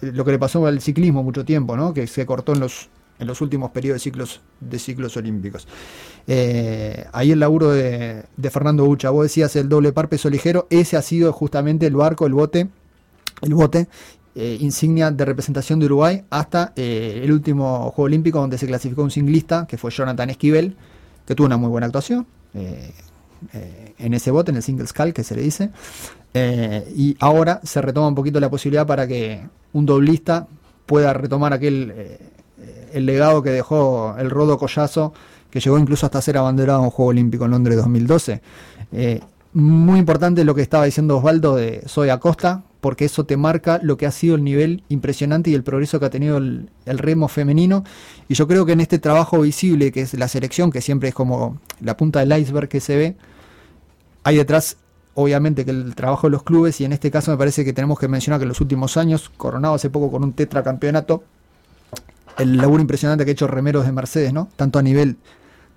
[0.00, 1.92] lo que le pasó al ciclismo mucho tiempo, ¿no?
[1.92, 2.88] que se cortó en los,
[3.18, 5.68] en los últimos periodos de ciclos, de ciclos olímpicos.
[6.26, 10.96] Eh, ahí el laburo de, Fernando Ucha, vos decías el doble par peso ligero, ese
[10.96, 12.68] ha sido justamente el barco, el bote,
[13.42, 13.86] el bote,
[14.34, 19.10] eh, insignia de representación de Uruguay hasta el último Juego Olímpico donde se clasificó un
[19.10, 20.74] singlista, que fue Jonathan Esquivel,
[21.26, 22.26] que tuvo una muy buena actuación
[23.52, 25.70] eh, en ese bote, en el single skull que se le dice.
[26.34, 29.40] Eh, y ahora se retoma un poquito la posibilidad para que
[29.72, 30.46] un doblista
[30.86, 32.18] pueda retomar aquel eh,
[32.92, 35.12] el legado que dejó el Rodo Collazo,
[35.50, 38.42] que llegó incluso hasta ser abanderado en un Juego Olímpico en Londres 2012.
[38.92, 39.20] Eh,
[39.54, 43.96] muy importante lo que estaba diciendo Osvaldo de Soy Acosta, porque eso te marca lo
[43.96, 47.28] que ha sido el nivel impresionante y el progreso que ha tenido el, el remo
[47.28, 47.84] femenino.
[48.28, 51.14] Y yo creo que en este trabajo visible, que es la selección, que siempre es
[51.14, 53.16] como la punta del iceberg que se ve,
[54.24, 54.76] hay detrás,
[55.14, 57.98] obviamente, que el trabajo de los clubes, y en este caso me parece que tenemos
[57.98, 61.24] que mencionar que en los últimos años, coronado hace poco con un tetracampeonato,
[62.38, 64.48] el laburo impresionante que ha hecho Remeros de Mercedes, ¿no?
[64.56, 65.16] Tanto a nivel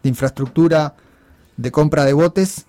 [0.04, 0.96] de infraestructura,
[1.58, 2.66] de compra de botes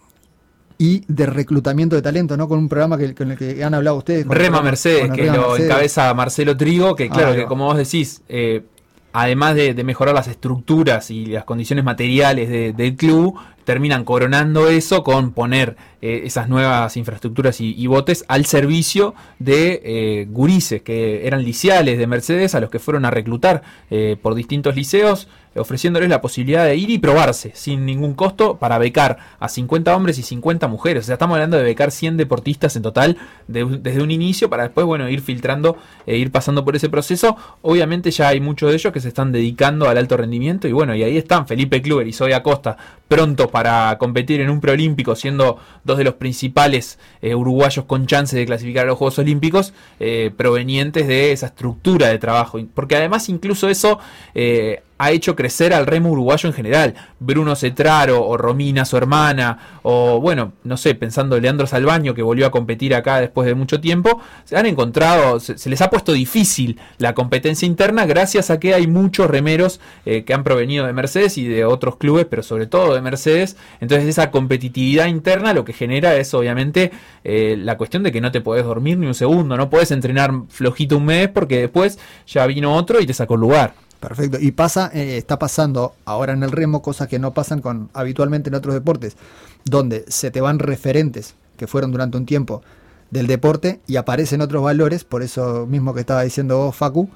[0.79, 2.49] y de reclutamiento de talento, ¿no?
[2.49, 4.27] Con un programa que, con el que han hablado ustedes.
[4.27, 5.65] con Rema Mercedes, con que lo Mercedes.
[5.71, 8.65] encabeza Marcelo Trigo, que claro, que como vos decís, eh,
[9.13, 14.69] además de, de mejorar las estructuras y las condiciones materiales de- del club, terminan coronando
[14.69, 21.27] eso con poner eh, esas nuevas infraestructuras y, botes al servicio de eh, gurises que
[21.27, 26.09] eran liceales de Mercedes a los que fueron a reclutar eh, por distintos liceos ofreciéndoles
[26.09, 30.23] la posibilidad de ir y probarse sin ningún costo para becar a 50 hombres y
[30.23, 31.05] 50 mujeres.
[31.05, 33.17] O sea, estamos hablando de becar 100 deportistas en total
[33.49, 37.37] desde un inicio para después, bueno, ir filtrando e ir pasando por ese proceso.
[37.63, 40.95] Obviamente ya hay muchos de ellos que se están dedicando al alto rendimiento y bueno,
[40.95, 42.77] y ahí están Felipe Kluber y Zoe Acosta
[43.09, 48.37] prontos para competir en un preolímpico siendo dos de los principales eh, uruguayos con chance
[48.37, 52.61] de clasificar a los Juegos Olímpicos eh, provenientes de esa estructura de trabajo.
[52.75, 53.99] Porque además incluso eso
[54.35, 56.95] eh, ha hecho crecer al remo uruguayo en general.
[57.21, 62.47] Bruno Cetraro o Romina, su hermana, o bueno, no sé, pensando Leandro Salvaño que volvió
[62.47, 66.79] a competir acá después de mucho tiempo, se han encontrado, se, les ha puesto difícil
[66.99, 71.39] la competencia interna gracias a que hay muchos remeros eh, que han provenido de Mercedes
[71.39, 73.57] y de otros clubes, pero sobre todo de Mercedes.
[73.81, 76.93] Entonces esa competitividad interna lo que genera es obviamente
[77.25, 80.33] eh, la cuestión de que no te podés dormir ni un segundo, no podés entrenar
[80.49, 83.86] flojito un mes porque después ya vino otro y te sacó el lugar.
[84.01, 84.39] Perfecto.
[84.41, 88.51] Y pasa, eh, está pasando ahora en el remo cosas que no pasan con habitualmente
[88.51, 89.17] en otros deportes,
[89.65, 92.63] donde se te van referentes que fueron durante un tiempo
[93.11, 97.09] del deporte y aparecen otros valores, por eso mismo que estaba diciendo vos, Facu,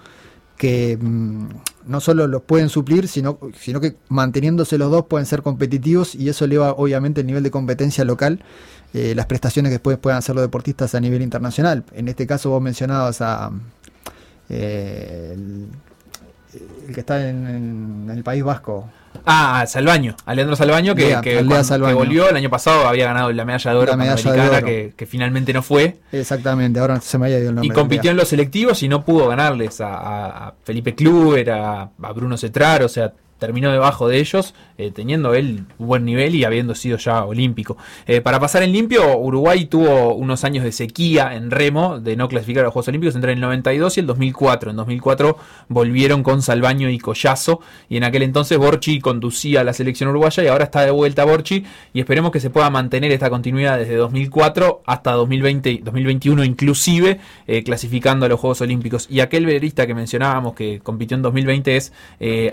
[0.57, 1.49] que mm,
[1.87, 6.29] no solo los pueden suplir, sino, sino que manteniéndose los dos pueden ser competitivos y
[6.29, 8.43] eso eleva obviamente el nivel de competencia local,
[8.95, 11.85] eh, las prestaciones que después puedan hacer los deportistas a nivel internacional.
[11.93, 13.51] En este caso vos mencionabas a...
[14.49, 15.37] eh,
[16.89, 17.47] el que está en,
[18.09, 18.89] en el País Vasco.
[19.27, 21.97] Ah, Salvaño, Alejandro Salvaño, que, Lea, que, cuando- que Salvaño.
[21.97, 24.65] volvió el año pasado, había ganado la medalla de oro oro.
[24.65, 25.99] Que, que finalmente no fue.
[26.13, 27.67] Exactamente, ahora se me había ido el nombre.
[27.67, 32.37] Y compitió en los selectivos y no pudo ganarles a Felipe Kluber, a, a Bruno
[32.37, 36.97] Cetrar, o sea, terminó debajo de ellos, eh, teniendo él buen nivel y habiendo sido
[36.97, 37.77] ya olímpico.
[38.07, 42.29] Eh, para pasar en limpio, Uruguay tuvo unos años de sequía en remo, de no
[42.29, 44.71] clasificar a los Juegos Olímpicos entre el 92 y el 2004.
[44.71, 45.37] En 2004
[45.69, 47.61] volvieron con Salvaño y Collazo,
[47.91, 51.63] y en aquel entonces Borchi conducía la selección uruguaya y ahora está de vuelta Borchi,
[51.93, 57.63] y esperemos que se pueda mantener esta continuidad desde 2004 hasta 2020, 2021 inclusive, eh,
[57.65, 59.09] clasificando a los Juegos Olímpicos.
[59.11, 61.93] Y aquel velerista que mencionábamos que compitió en 2020 es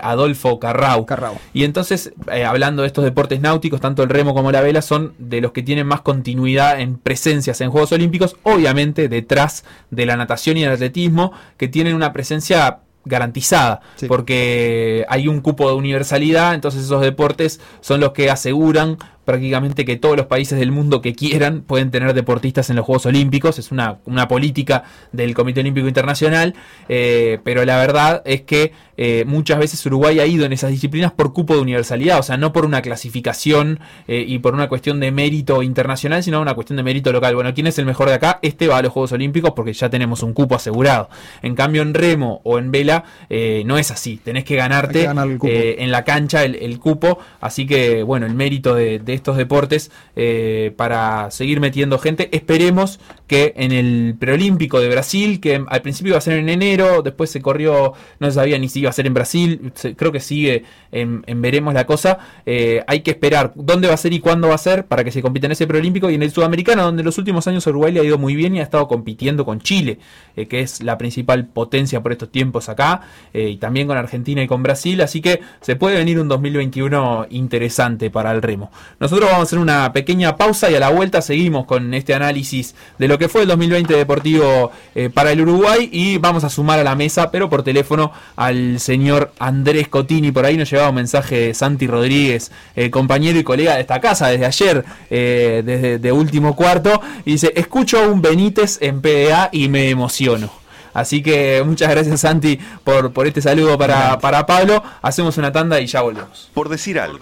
[0.02, 1.06] Adolfo Carrau.
[1.54, 5.14] Y entonces, eh, hablando de estos deportes náuticos, tanto el remo como la vela son
[5.18, 10.16] de los que tienen más continuidad en presencias en Juegos Olímpicos, obviamente detrás de la
[10.16, 16.54] natación y el atletismo, que tienen una presencia garantizada, porque hay un cupo de universalidad,
[16.54, 18.98] entonces esos deportes son los que aseguran
[19.28, 23.04] prácticamente que todos los países del mundo que quieran pueden tener deportistas en los Juegos
[23.04, 26.54] Olímpicos, es una, una política del Comité Olímpico Internacional,
[26.88, 31.12] eh, pero la verdad es que eh, muchas veces Uruguay ha ido en esas disciplinas
[31.12, 34.98] por cupo de universalidad, o sea, no por una clasificación eh, y por una cuestión
[34.98, 37.34] de mérito internacional, sino una cuestión de mérito local.
[37.34, 38.38] Bueno, ¿quién es el mejor de acá?
[38.40, 41.10] Este va a los Juegos Olímpicos porque ya tenemos un cupo asegurado.
[41.42, 45.04] En cambio, en remo o en vela eh, no es así, tenés que ganarte que
[45.04, 49.36] ganar en la cancha el, el cupo, así que bueno, el mérito de, de estos
[49.36, 52.28] deportes eh, para seguir metiendo gente.
[52.32, 57.02] Esperemos que en el preolímpico de Brasil, que al principio iba a ser en enero,
[57.02, 60.20] después se corrió, no se sabía ni si iba a ser en Brasil, creo que
[60.20, 62.18] sigue en, veremos la cosa.
[62.46, 65.12] Eh, hay que esperar dónde va a ser y cuándo va a ser para que
[65.12, 67.92] se compita en ese preolímpico y en el sudamericano, donde en los últimos años Uruguay
[67.92, 69.98] le ha ido muy bien y ha estado compitiendo con Chile,
[70.36, 73.02] eh, que es la principal potencia por estos tiempos acá,
[73.34, 78.10] y también con Argentina y con Brasil, así que se puede venir un 2021 interesante
[78.10, 78.70] para el remo.
[79.08, 82.74] Nosotros vamos a hacer una pequeña pausa y a la vuelta seguimos con este análisis
[82.98, 86.78] de lo que fue el 2020 deportivo eh, para el Uruguay y vamos a sumar
[86.78, 90.30] a la mesa, pero por teléfono, al señor Andrés Cotini.
[90.30, 93.98] Por ahí nos llevaba un mensaje de Santi Rodríguez, eh, compañero y colega de esta
[93.98, 99.00] casa desde ayer, eh, desde de último cuarto, y dice, escucho a un Benítez en
[99.00, 100.50] PDA y me emociono.
[100.94, 104.82] Así que muchas gracias Santi por, por este saludo para, para Pablo.
[105.02, 106.50] Hacemos una tanda y ya volvemos.
[106.54, 107.18] Por decir algo.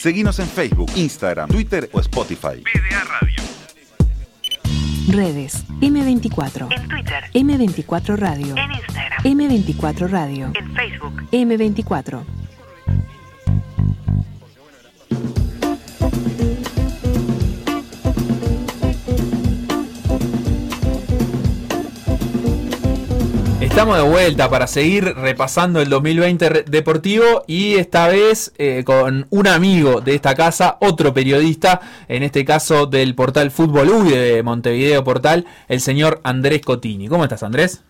[0.00, 2.62] Seguinos en Facebook, Instagram, Twitter o Spotify.
[5.08, 6.68] Redes M24.
[6.70, 7.24] En Twitter.
[7.34, 8.54] M24 Radio.
[8.56, 9.22] En Instagram.
[9.24, 10.52] M24 Radio.
[10.54, 11.22] En Facebook.
[11.32, 12.24] M24.
[23.72, 29.26] Estamos de vuelta para seguir repasando el 2020 re- deportivo y esta vez eh, con
[29.30, 34.42] un amigo de esta casa, otro periodista, en este caso del portal Fútbol Uy de
[34.42, 37.08] Montevideo Portal, el señor Andrés Cotini.
[37.08, 37.82] ¿Cómo estás Andrés?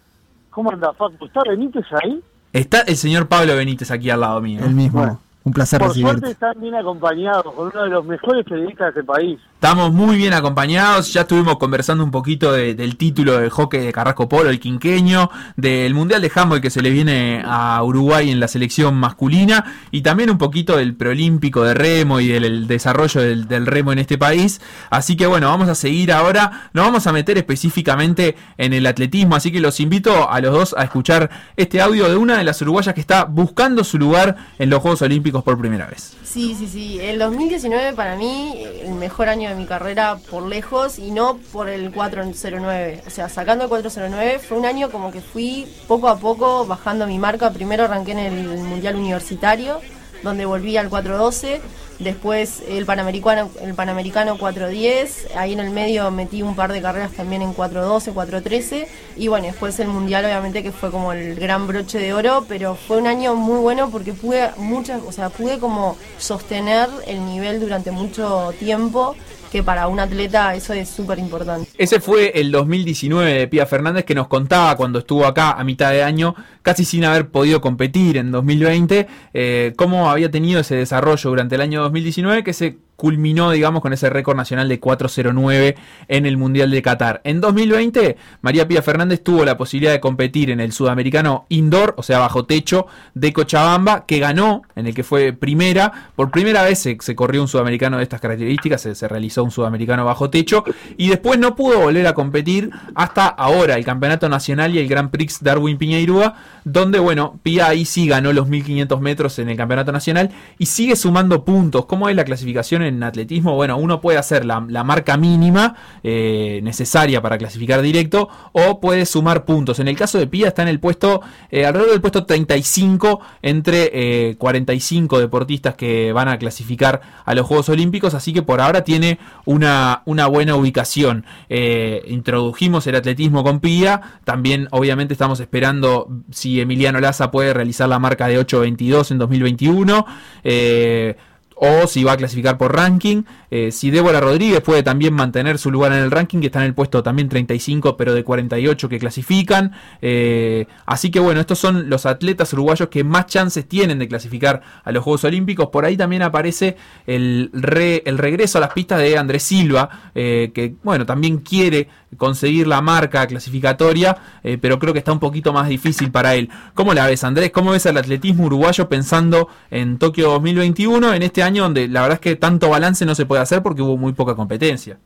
[0.50, 1.26] ¿Cómo anda, Facu?
[1.26, 2.20] ¿Está Benítez ahí?
[2.52, 4.60] Está el señor Pablo Benítez aquí al lado mío.
[4.64, 5.00] El mismo.
[5.00, 5.20] Bueno.
[5.44, 6.18] Un placer Por recibirte.
[6.20, 9.40] suerte están bien acompañados con uno de los mejores periodistas de este país.
[9.54, 13.92] Estamos muy bien acompañados, ya estuvimos conversando un poquito de- del título del hockey de
[13.92, 18.38] Carrasco Polo, el quinqueño, del Mundial de Handball que se le viene a Uruguay en
[18.40, 23.20] la selección masculina y también un poquito del preolímpico de remo y del el desarrollo
[23.20, 24.60] del, del remo en este país.
[24.90, 29.34] Así que bueno, vamos a seguir ahora, nos vamos a meter específicamente en el atletismo,
[29.36, 32.60] así que los invito a los dos a escuchar este audio de una de las
[32.62, 36.14] uruguayas que está buscando su lugar en los Juegos Olímpicos por primera vez.
[36.22, 37.00] Sí, sí, sí.
[37.00, 41.68] El 2019 para mí, el mejor año de mi carrera por lejos y no por
[41.68, 43.02] el 409.
[43.06, 47.06] O sea, sacando el 409 fue un año como que fui poco a poco bajando
[47.06, 47.50] mi marca.
[47.52, 49.80] Primero arranqué en el Mundial Universitario,
[50.22, 51.60] donde volví al 412.
[52.02, 55.28] Después el Panamericano, el Panamericano 410.
[55.36, 58.88] Ahí en el medio metí un par de carreras también en 412, 413.
[59.16, 62.44] Y bueno, después el Mundial obviamente que fue como el gran broche de oro.
[62.48, 67.24] Pero fue un año muy bueno porque pude muchas, o sea, pude como sostener el
[67.24, 69.14] nivel durante mucho tiempo.
[69.52, 71.70] Que para un atleta eso es súper importante.
[71.76, 75.90] Ese fue el 2019 de Pía Fernández que nos contaba cuando estuvo acá a mitad
[75.90, 81.28] de año, casi sin haber podido competir en 2020, eh, cómo había tenido ese desarrollo
[81.28, 85.74] durante el año 2019 que se culminó, digamos, con ese récord nacional de 4.09
[86.06, 87.20] en el Mundial de Qatar.
[87.24, 92.04] En 2020, María Pía Fernández tuvo la posibilidad de competir en el sudamericano indoor, o
[92.04, 96.10] sea, bajo techo de Cochabamba, que ganó, en el que fue primera.
[96.14, 100.30] Por primera vez se, corrió un sudamericano de estas características, se, realizó un sudamericano bajo
[100.30, 100.62] techo,
[100.96, 105.10] y después no pudo volver a competir hasta ahora, el Campeonato Nacional y el Grand
[105.10, 109.90] Prix Darwin Piñeirúa, donde, bueno, Pía ahí sí ganó los 1500 metros en el Campeonato
[109.90, 111.86] Nacional y sigue sumando puntos.
[111.86, 113.54] ¿Cómo es la clasificación en atletismo?
[113.54, 119.06] Bueno, uno puede hacer la, la marca mínima eh, necesaria para clasificar directo o puede
[119.06, 119.78] sumar puntos.
[119.78, 121.20] En el caso de Pía está en el puesto,
[121.52, 127.46] eh, alrededor del puesto 35 entre eh, 45 deportistas que van a clasificar a los
[127.46, 131.24] Juegos Olímpicos, así que por ahora tiene una, una buena ubicación.
[131.48, 137.88] Eh, introdujimos el atletismo con Pía, también obviamente estamos esperando si Emiliano Laza puede realizar
[137.88, 140.06] la marca de 8.22 en 2021.
[140.44, 141.16] Eh,
[141.64, 143.22] o si va a clasificar por ranking.
[143.48, 146.66] Eh, si Débora Rodríguez puede también mantener su lugar en el ranking, que está en
[146.66, 149.70] el puesto también 35, pero de 48 que clasifican.
[150.00, 154.60] Eh, así que bueno, estos son los atletas uruguayos que más chances tienen de clasificar
[154.82, 155.68] a los Juegos Olímpicos.
[155.68, 160.50] Por ahí también aparece el, re- el regreso a las pistas de Andrés Silva, eh,
[160.52, 161.86] que bueno, también quiere
[162.16, 166.48] conseguir la marca clasificatoria, eh, pero creo que está un poquito más difícil para él.
[166.74, 167.50] ¿Cómo la ves, Andrés?
[167.50, 172.14] ¿Cómo ves al atletismo uruguayo pensando en Tokio 2021, en este año donde la verdad
[172.14, 174.98] es que tanto balance no se puede hacer porque hubo muy poca competencia?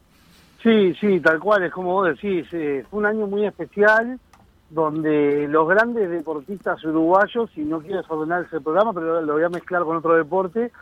[0.62, 4.18] Sí, sí, tal cual, es como vos decís, eh, fue un año muy especial
[4.68, 9.48] donde los grandes deportistas uruguayos, y no quiero desordenar ese programa, pero lo voy a
[9.48, 10.72] mezclar con otro deporte,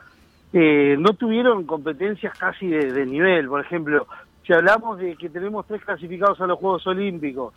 [0.55, 3.49] eh, no tuvieron competencias casi de, de nivel.
[3.49, 4.07] Por ejemplo,
[4.47, 7.55] si hablamos de que tenemos tres clasificados a los Juegos Olímpicos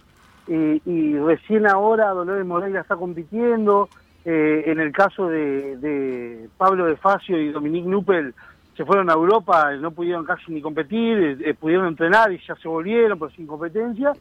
[0.47, 3.89] y recién ahora Dolores Moreira está compitiendo,
[4.29, 8.33] eh, en el caso de, Pablo de Facio y Dominique Nuppel
[8.75, 12.53] se fueron a Europa, no pudieron casi ni competir, eh, eh, pudieron entrenar y ya
[12.55, 14.11] se volvieron, pero sin competencia.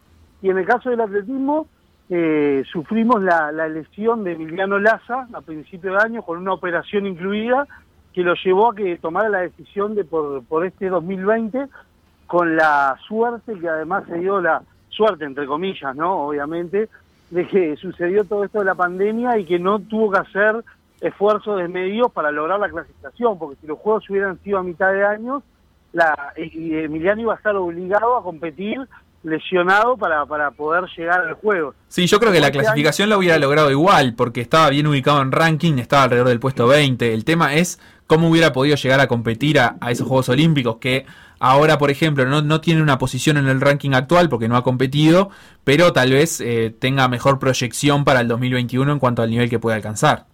[0.40, 1.66] Y en el caso del atletismo,
[2.70, 7.66] sufrimos la, la lesión de Emiliano Laza a principio de año con una operación incluida
[8.12, 11.66] que lo llevó a que tomara la decisión de por, por este 2020
[12.26, 16.26] con la suerte que además se dio la suerte entre comillas, ¿no?
[16.26, 16.88] Obviamente,
[17.30, 20.64] de que sucedió todo esto de la pandemia y que no tuvo que hacer
[21.00, 24.92] esfuerzos de medios para lograr la clasificación, porque si los juegos hubieran sido a mitad
[24.92, 25.42] de año,
[25.92, 28.86] la, y Emiliano iba a estar obligado a competir
[29.22, 31.74] lesionado para, para poder llegar al juego.
[31.88, 35.20] Sí, yo creo que la Este clasificación la hubiera logrado igual, porque estaba bien ubicado
[35.20, 37.12] en ranking, estaba alrededor del puesto 20.
[37.12, 41.06] El tema es cómo hubiera podido llegar a competir a, esos Juegos Olímpicos, que
[41.38, 44.62] ahora, por ejemplo, no, no tiene una posición en el ranking actual porque no ha
[44.62, 45.30] competido,
[45.64, 49.58] pero tal vez eh, tenga mejor proyección para el 2021 en cuanto al nivel que
[49.58, 50.24] puede alcanzar.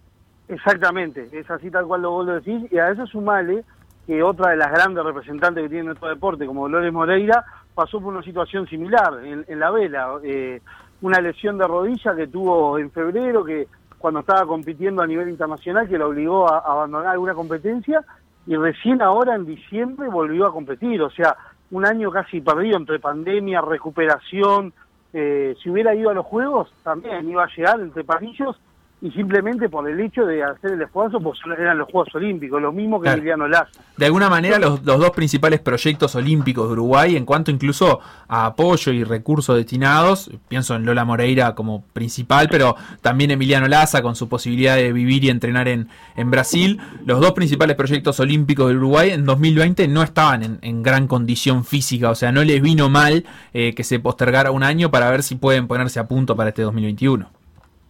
[0.48, 3.64] Exactamente, es así tal cual lo vos lo decís, y a eso sumale
[4.06, 7.44] que otra de las grandes representantes que tiene nuestro deporte, como Dolores Moreira,
[7.74, 10.60] pasó por una situación similar en, en la vela, eh,
[11.00, 13.66] una lesión de rodilla que tuvo en febrero, que
[14.03, 18.05] cuando estaba compitiendo a nivel internacional, que la obligó a, abandonar alguna competencia,
[18.46, 21.36] y recién ahora en diciembre volvió a competir, o sea,
[21.70, 24.74] un año casi perdido entre pandemia, recuperación,
[25.12, 28.61] eh, si hubiera ido a los Juegos, también iba a llegar entre palillos,
[29.03, 32.70] y simplemente por el hecho de hacer el esfuerzo, pues eran los Juegos Olímpicos, lo
[32.70, 33.18] mismo que Claro.
[33.18, 33.80] Emiliano Laza.
[33.96, 37.98] De alguna manera, los, los dos principales proyectos olímpicos de Uruguay, en cuanto incluso
[38.28, 44.03] a apoyo y recursos destinados, pienso en Lola Moreira como principal, pero también Emiliano Laza
[44.03, 48.68] con su posibilidad de vivir y entrenar en, en Brasil, los dos principales proyectos olímpicos
[48.68, 52.62] de Uruguay en 2020 no estaban en, en gran condición física, o sea, no les
[52.62, 56.36] vino mal eh, que se postergara un año para ver si pueden ponerse a punto
[56.36, 57.41] para este 2021.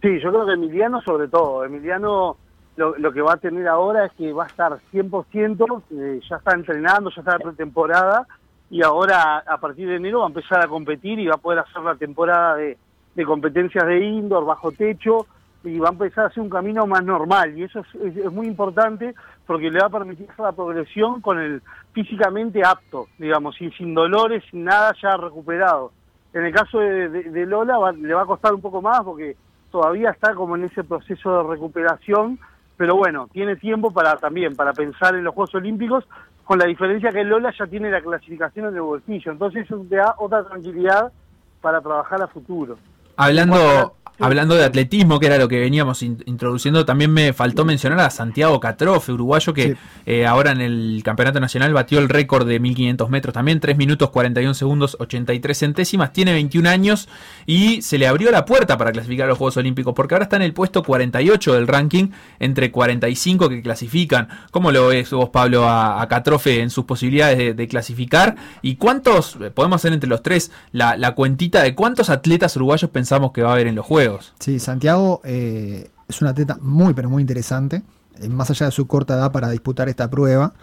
[0.03, 1.63] Sí, yo creo que Emiliano sobre todo.
[1.63, 2.37] Emiliano
[2.75, 6.35] lo, lo que va a tener ahora es que va a estar 100%, eh, ya
[6.35, 8.27] está entrenando, ya está en pretemporada
[8.69, 11.59] y ahora a partir de enero va a empezar a competir y va a poder
[11.59, 12.77] hacer la temporada de,
[13.25, 15.25] competencias de indoor, bajo techo
[15.63, 18.31] y va a empezar a hacer un camino más normal y eso es, es- es
[18.31, 19.13] muy importante
[19.47, 21.61] porque le va a permitir hacer la progresión con el
[21.93, 25.91] físicamente apto, digamos, sin, sin dolores, sin nada ya recuperado.
[26.33, 28.99] En el caso de, de- de Lola va- le va a costar un poco más
[29.03, 29.37] porque
[29.73, 32.37] todavía está como en ese proceso de recuperación,
[32.77, 36.05] pero bueno, tiene tiempo para también para pensar en los Juegos Olímpicos,
[36.43, 39.95] con la diferencia que Lola ya tiene la clasificación en el bolsillo, entonces eso te
[39.95, 41.11] da otra tranquilidad
[41.59, 42.77] para trabajar a futuro.
[43.17, 47.99] Hablando, hablando de atletismo, que era lo que veníamos in- introduciendo, también me faltó mencionar
[47.99, 52.59] a Santiago Catrofe, uruguayo que eh, ahora en el Campeonato Nacional batió el récord de
[52.59, 57.09] 1500 metros también, 3 minutos 41 segundos 83 centésimas, tiene 21 años
[57.45, 60.35] y se le abrió la puerta para clasificar a los Juegos Olímpicos, porque ahora está
[60.35, 62.09] en el puesto 48 del ranking
[62.39, 64.27] entre 45 que clasifican.
[64.51, 68.35] ¿Cómo lo ves vos, Pablo, a, a Catrofe en sus posibilidades de, de clasificar?
[68.61, 72.89] ¿Y cuántos, eh, podemos hacer entre los tres, la, la cuentita de cuántos atletas uruguayos
[72.91, 74.12] pensamos que va a haber en los Juegos?
[74.39, 77.81] Sí, Santiago eh, es un atleta muy, pero muy interesante.
[78.19, 80.53] Eh, más allá de su corta edad para disputar esta prueba,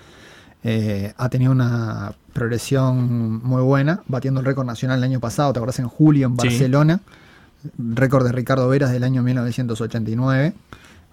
[0.62, 5.58] eh, ha tenido una progresión muy buena, batiendo el récord nacional el año pasado, te
[5.58, 6.48] acuerdas, en julio en Sí.
[6.48, 7.00] Barcelona,
[7.78, 10.54] récord de Ricardo Veras del año 1989,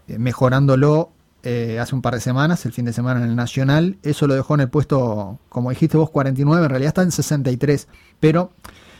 [0.07, 1.09] eh, mejorándolo
[1.43, 3.97] eh, hace un par de semanas, el fin de semana en el Nacional.
[4.03, 7.87] Eso lo dejó en el puesto, como dijiste vos, 49, en realidad está en 63,
[8.19, 8.51] pero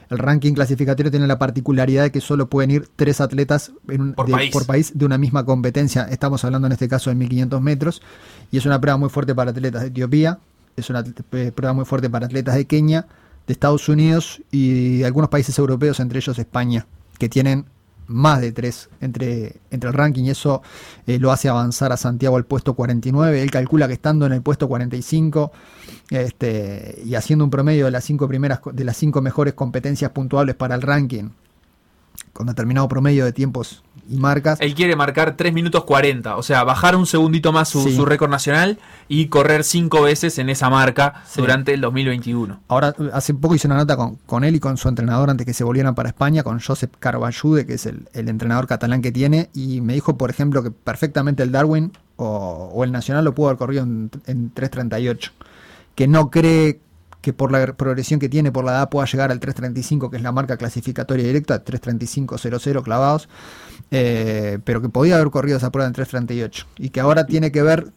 [0.09, 4.13] el ranking clasificatorio tiene la particularidad de que solo pueden ir tres atletas en un-
[4.13, 4.51] Por de, país.
[4.51, 6.03] por país de una misma competencia.
[6.03, 8.01] Estamos hablando en este caso de 1500 metros
[8.51, 10.39] y es una prueba muy fuerte para atletas de Etiopía,
[10.75, 11.03] es una
[11.33, 13.07] eh, prueba muy fuerte para atletas de Kenia,
[13.47, 16.85] de Estados Unidos y algunos países europeos, entre ellos España,
[17.17, 17.65] que tienen
[18.07, 20.61] más de tres entre, entre el ranking y eso
[21.05, 23.41] eh, lo hace avanzar a Santiago al puesto 49.
[23.41, 25.51] Él calcula que estando en el puesto 45
[26.09, 30.55] este, y haciendo un promedio de las cinco primeras de las cinco mejores competencias puntuables
[30.55, 31.29] para el ranking,
[32.37, 34.61] con determinado promedio de tiempos y marcas.
[34.61, 37.95] Él quiere marcar 3 minutos 40, o sea, bajar un segundito más su, Sí.
[37.95, 38.77] su récord nacional
[39.07, 41.41] y correr 5 veces en esa marca Sí.
[41.41, 42.59] durante el 2021.
[42.67, 45.53] Ahora, hace poco hice una nota con, con él y con su entrenador antes que
[45.53, 49.49] se volvieran para España, con Josep Carballude, que es el, el entrenador catalán que tiene,
[49.55, 53.47] y me dijo, por ejemplo, que perfectamente el Darwin o, o el Nacional lo pudo
[53.47, 55.31] haber corrido en, en 3.38,
[55.95, 56.79] que no cree
[57.21, 60.23] que por la progresión que tiene por la edad pueda llegar al 3.35, que es
[60.23, 63.27] la marca clasificatoria directa, 3.35.00 clavados,
[63.91, 67.61] eh, pero que podía haber corrido esa prueba en 3.38, y que ahora tiene que
[67.63, 67.91] ver,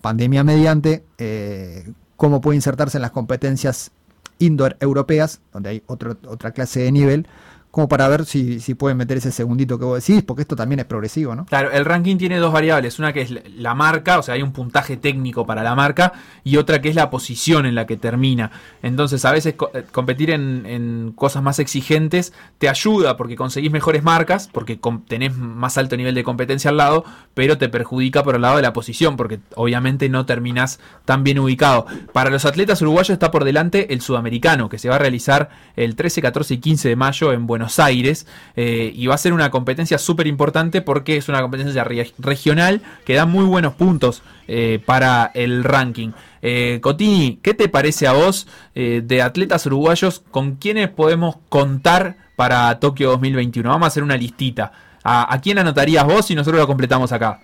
[0.00, 3.90] pandemia mediante, eh, cómo puede insertarse en las competencias
[4.38, 7.26] indoor europeas, donde hay otro- otra clase de nivel,
[7.74, 10.78] como para ver si, si pueden meter ese segundito que vos decís, porque esto también
[10.78, 11.44] es progresivo, ¿no?
[11.46, 14.52] Claro, el ranking tiene dos variables, una que es la- marca, o sea, hay un
[14.52, 16.12] puntaje técnico para la marca,
[16.44, 18.52] y otra que es la posición en la que termina.
[18.80, 24.04] Entonces, a veces eh, competir en, en cosas más exigentes te ayuda porque conseguís mejores
[24.04, 27.04] marcas, porque tenés más alto nivel de competencia al lado,
[27.34, 31.40] pero te perjudica por el lado de la posición, porque obviamente no terminás tan bien
[31.40, 31.86] ubicado.
[32.12, 35.96] Para los atletas uruguayos está por delante el sudamericano, que se va a realizar el
[35.96, 39.50] 13, 14 y 15 de mayo en Buenos Aires, eh, y va a ser una
[39.50, 44.80] competencia súper importante porque es una competencia re- regional que da muy buenos puntos eh,
[44.84, 46.10] para el ranking.
[46.42, 52.16] Eh, Cotini, ¿qué te parece a vos eh, de atletas uruguayos con quienes podemos contar
[52.36, 53.68] para Tokio 2021?
[53.68, 54.72] Vamos a hacer una listita.
[55.02, 57.40] ¿A, a quién anotarías vos y nosotros lo completamos acá?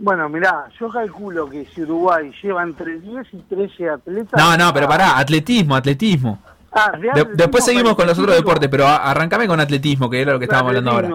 [0.00, 4.40] Bueno, mirá, yo calculo que si Uruguay lleva entre 10 y 13 atletas...
[4.40, 6.38] No, no, pero pará, atletismo, atletismo.
[6.72, 10.38] Ah, De- después seguimos con los otros deportes, pero arrancame con atletismo, que era lo
[10.38, 11.08] que estábamos hablando ahora.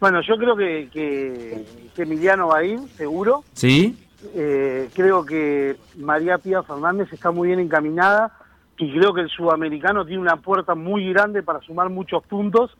[0.00, 1.64] Bueno, yo creo que, que,
[1.94, 3.42] que Emiliano va a ir, seguro.
[3.52, 3.96] ¿Sí?
[4.34, 8.32] Eh, creo que María Pía Fernández está muy bien encaminada
[8.76, 12.76] y creo que el sudamericano tiene una puerta muy grande para sumar muchos puntos,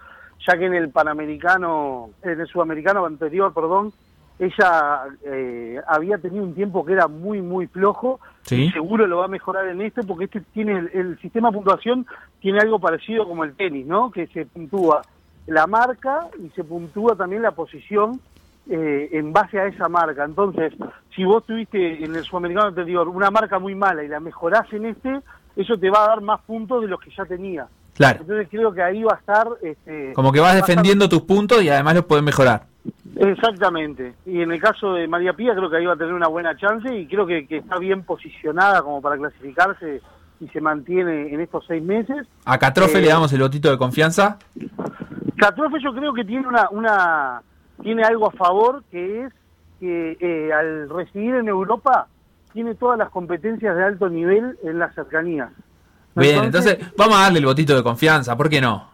[0.47, 3.93] ya que en el panamericano, en el sudamericano anterior, perdón,
[4.39, 8.65] ella eh, había tenido un tiempo que era muy, muy flojo Sí.
[8.65, 11.55] y seguro lo va a mejorar en este porque este tiene el, el sistema de
[11.57, 12.07] puntuación
[12.41, 14.11] tiene algo parecido como el tenis, ¿no?
[14.11, 15.03] Que se puntúa
[15.47, 18.21] la marca y se puntúa también la posición
[18.71, 20.25] eh, en base a esa marca.
[20.25, 20.73] Entonces,
[21.15, 24.87] si vos tuviste en el sudamericano anterior una marca muy mala y la mejorás en
[24.87, 25.21] este,
[25.57, 27.67] eso te va a dar más puntos de los que ya tenía.
[27.95, 28.21] Claro.
[28.21, 29.49] Entonces creo que ahí va a estar...
[29.61, 32.63] Este, Como que vas va estar- defendiendo tus puntos y además los puedes mejorar.
[33.17, 34.15] Exactamente.
[34.27, 36.57] Y en el caso de María Pía creo que ahí va a tener una buena
[36.57, 40.01] chance y creo que, que está bien posicionada como para clasificarse
[40.41, 42.27] y se mantiene en estos seis meses.
[42.45, 44.39] A Catrofe Eh, le damos el botito de confianza.
[45.37, 47.43] Catrofe yo creo que tiene una, una
[47.83, 49.33] tiene algo a favor que es
[49.81, 52.09] que eh, al residir en Europa
[52.53, 55.51] tiene todas las competencias de alto nivel en las cercanías.
[56.15, 58.91] Bien, entonces vamos a darle el botito de confianza, ¿por qué no?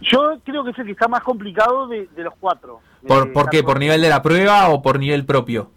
[0.00, 2.80] Yo creo que es el que está más complicado de, de los cuatro.
[3.06, 3.62] ¿Por, Eh, ¿por qué?
[3.62, 5.70] ¿Por nivel de la prueba o por nivel propio?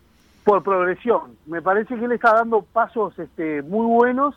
[0.44, 1.36] por progresión.
[1.46, 4.34] Me parece que él está dando pasos este, muy buenos,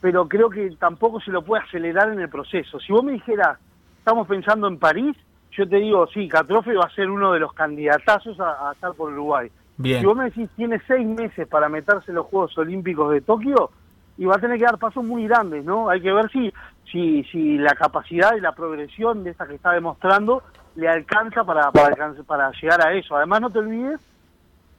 [0.00, 2.78] pero creo que tampoco se lo puede acelerar en el proceso.
[2.78, 3.58] Si vos me dijeras,
[3.98, 5.16] estamos pensando en París,
[5.50, 8.92] yo te digo, sí, Catrofe va a ser uno de los candidatazos a, a estar
[8.94, 9.50] por Uruguay.
[9.76, 9.98] Bien.
[9.98, 13.70] Si vos me decís, tiene seis meses para meterse en los Juegos Olímpicos de Tokio,
[14.16, 15.88] y va a tener que dar pasos muy grandes, ¿no?
[15.88, 16.52] Hay que ver si,
[16.92, 20.44] si, si la capacidad y la progresión de esta que está demostrando
[20.78, 23.16] le alcanza para, para, para llegar a eso.
[23.16, 23.98] Además, no te olvides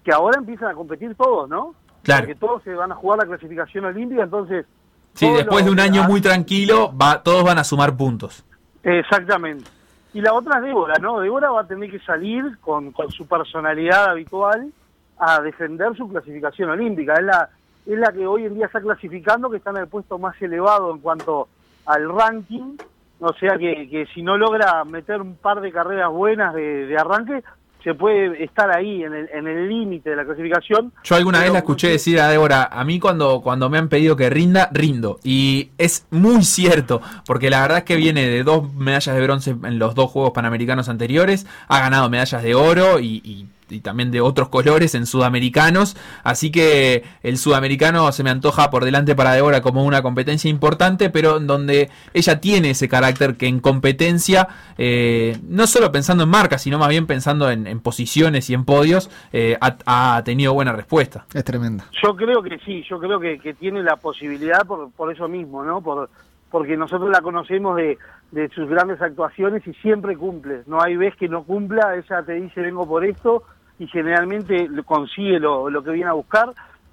[0.01, 1.75] que ahora empiezan a competir todos, ¿no?
[2.03, 2.21] Claro.
[2.21, 4.65] Porque todos se van a jugar la clasificación olímpica, entonces...
[5.13, 8.45] Sí, después de un año muy tranquilo, va, todos van a sumar puntos.
[8.81, 9.69] Exactamente.
[10.13, 11.19] Y la otra es Débora, ¿no?
[11.19, 14.71] Débora va a tener que salir con, con su personalidad habitual
[15.17, 17.15] a defender su clasificación olímpica.
[17.15, 17.49] Es la,
[17.85, 20.91] es la que hoy en día está clasificando, que está en el puesto más elevado
[20.91, 21.49] en cuanto
[21.85, 22.77] al ranking.
[23.19, 26.97] O sea que, que si no logra meter un par de carreras buenas de, de
[26.97, 27.43] arranque,
[27.83, 30.91] se puede estar ahí en el en el límite de la clasificación.
[31.03, 34.17] Yo alguna vez la escuché decir a Débora, a mí cuando, cuando me han pedido
[34.17, 35.17] que rinda, rindo.
[35.23, 39.51] Y es muy cierto, porque la verdad es que viene de dos medallas de bronce
[39.63, 44.11] en los dos Juegos Panamericanos anteriores, ha ganado medallas de oro y, y- y también
[44.11, 49.33] de otros colores en sudamericanos, así que el sudamericano se me antoja por delante para
[49.33, 54.47] Débora como una competencia importante, pero en donde ella tiene ese carácter que en competencia,
[54.77, 58.65] eh, no solo pensando en marcas, sino más bien pensando en, en posiciones y en
[58.65, 61.25] podios, eh, ha, ha tenido buena respuesta.
[61.33, 61.85] Es tremenda.
[62.03, 65.63] Yo creo que sí, yo creo que, que tiene la posibilidad por, por eso mismo,
[65.63, 65.81] ¿no?
[65.81, 66.09] Por,
[66.49, 67.97] porque nosotros la conocemos de,
[68.31, 70.63] de sus grandes actuaciones y siempre cumple.
[70.65, 73.43] No hay vez que no cumpla, ella te dice vengo por esto
[73.79, 76.49] y generalmente consigue lo, lo que viene a buscar.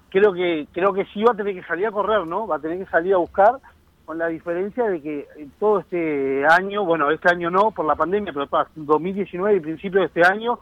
[0.09, 2.47] Creo que creo que sí va a tener que salir a correr, ¿no?
[2.47, 3.55] Va a tener que salir a buscar
[4.05, 7.95] con la diferencia de que eh, todo este año, bueno, este año no por la
[7.95, 10.59] pandemia, pero para 2019 y principio de este año,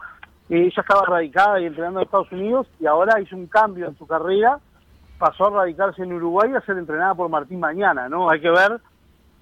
[0.50, 3.96] eh, ella estaba radicada y entrenando en Estados Unidos y ahora hizo un cambio en
[3.96, 4.58] su carrera,
[5.16, 8.28] pasó a radicarse en Uruguay y a ser entrenada por Martín Mañana, ¿no?
[8.28, 8.80] Hay que ver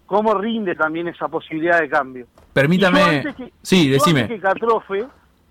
[0.05, 2.27] cómo rinde también esa posibilidad de cambio.
[2.53, 3.25] Permítame.
[3.35, 4.21] que- Sí, decime.
[4.25, 5.07] antes que Catrofe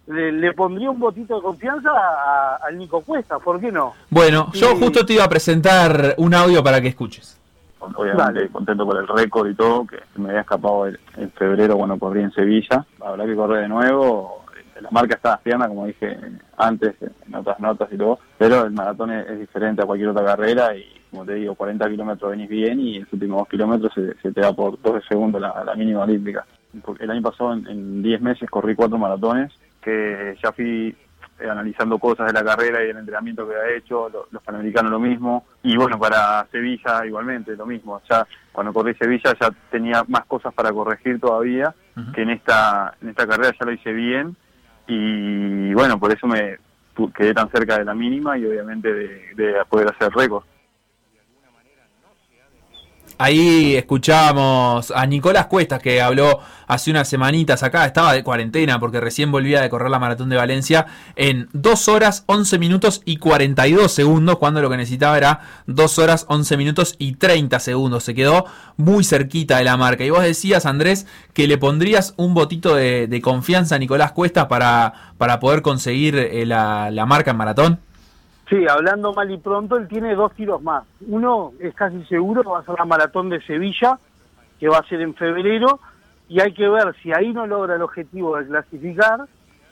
[0.07, 3.93] le, le pondría un botito de confianza a- al Nico Cuesta, ¿por qué no?
[4.09, 7.39] Bueno, yo justo te iba a presentar un audio para que escuches.
[7.79, 11.97] obviamente contento por el récord y todo, que me había escapado en, en febrero cuando
[11.99, 12.85] corrí en Sevilla.
[13.01, 14.39] Habrá que correr de nuevo.
[14.81, 16.17] La marca está fiana, como dije
[16.57, 16.95] antes,
[17.27, 20.75] en otras notas y todo, pero el maratón es, es diferente a cualquier otra carrera
[20.75, 24.15] y, como te digo, 40 kilómetros venís bien y en los últimos dos kilómetros se,
[24.15, 26.45] se te da por 12 segundos la, la mínima olímpica.
[26.83, 29.53] porque el año pasado en- en 10 meses corrí cuatro maratones,
[29.83, 30.95] que ya fui
[31.39, 34.91] eh, analizando cosas de la carrera y el entrenamiento que había hecho, lo- los panamericanos
[34.91, 40.03] lo mismo, y bueno, para Sevilla igualmente lo mismo, ya cuando corrí Sevilla ya tenía
[40.07, 41.73] más cosas para corregir todavía,
[42.13, 44.35] que en esta, en esta carrera ya lo hice bien,
[44.87, 46.57] y bueno, por eso me
[47.15, 50.43] quedé tan cerca de la mínima y obviamente de, de poder hacer récord.
[53.17, 58.99] Ahí escuchábamos a Nicolás Cuestas que habló hace unas semanitas acá, estaba de cuarentena porque
[58.99, 63.91] recién volvía de correr la maratón de Valencia en 2 horas 11 minutos y 42
[63.91, 68.03] segundos, cuando lo que necesitaba era 2 horas 11 minutos y 30 segundos.
[68.03, 68.45] Se quedó
[68.77, 70.03] muy cerquita de la marca.
[70.03, 74.47] Y vos decías, Andrés, que le pondrías un botito de, de confianza a Nicolás Cuestas
[74.47, 77.79] para, para poder conseguir eh, la, la marca en maratón.
[78.53, 80.83] Sí, hablando mal y pronto, él tiene dos tiros más.
[81.07, 83.97] Uno es casi seguro va a ser la maratón de Sevilla,
[84.59, 85.79] que va a ser en febrero,
[86.29, 89.21] y hay que ver si ahí no logra el objetivo de clasificar,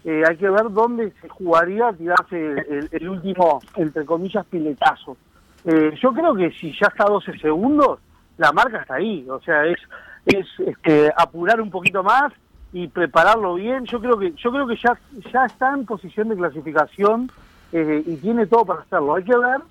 [0.04, 5.16] eh, hay que ver dónde se jugaría tirarse el, el- último, entre comillas, piletazo.
[5.64, 8.00] Eh, yo creo que si ya está a 12 segundos,
[8.40, 9.28] la marca está ahí.
[9.30, 9.78] O sea, es,
[10.26, 12.34] es este, apurar un poquito más
[12.74, 13.86] y prepararlo bien.
[13.86, 14.98] Yo creo que yo creo que ya,
[15.32, 17.30] ya está en posición de clasificación
[17.72, 19.16] eh, y tiene todo para hacerlo.
[19.16, 19.62] Hay que ver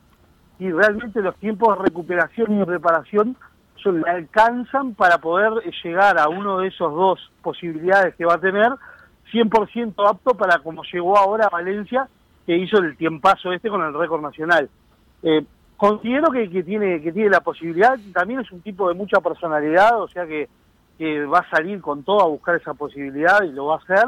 [0.59, 3.37] si realmente los tiempos de recuperación y de preparación
[3.77, 8.35] son, le alcanzan para poder eh, llegar a uno de esos dos posibilidades que va
[8.35, 8.71] a tener
[9.33, 12.09] 100% apto para como llegó ahora a Valencia,
[12.47, 14.69] que hizo el tiempazo este con el récord nacional.
[15.23, 15.45] Eh,
[15.77, 20.01] considero que, que tiene que tiene la posibilidad, también es un tipo de mucha personalidad,
[20.01, 20.49] o sea que,
[20.99, 24.07] que va a salir con todo a buscar esa posibilidad y lo va a hacer.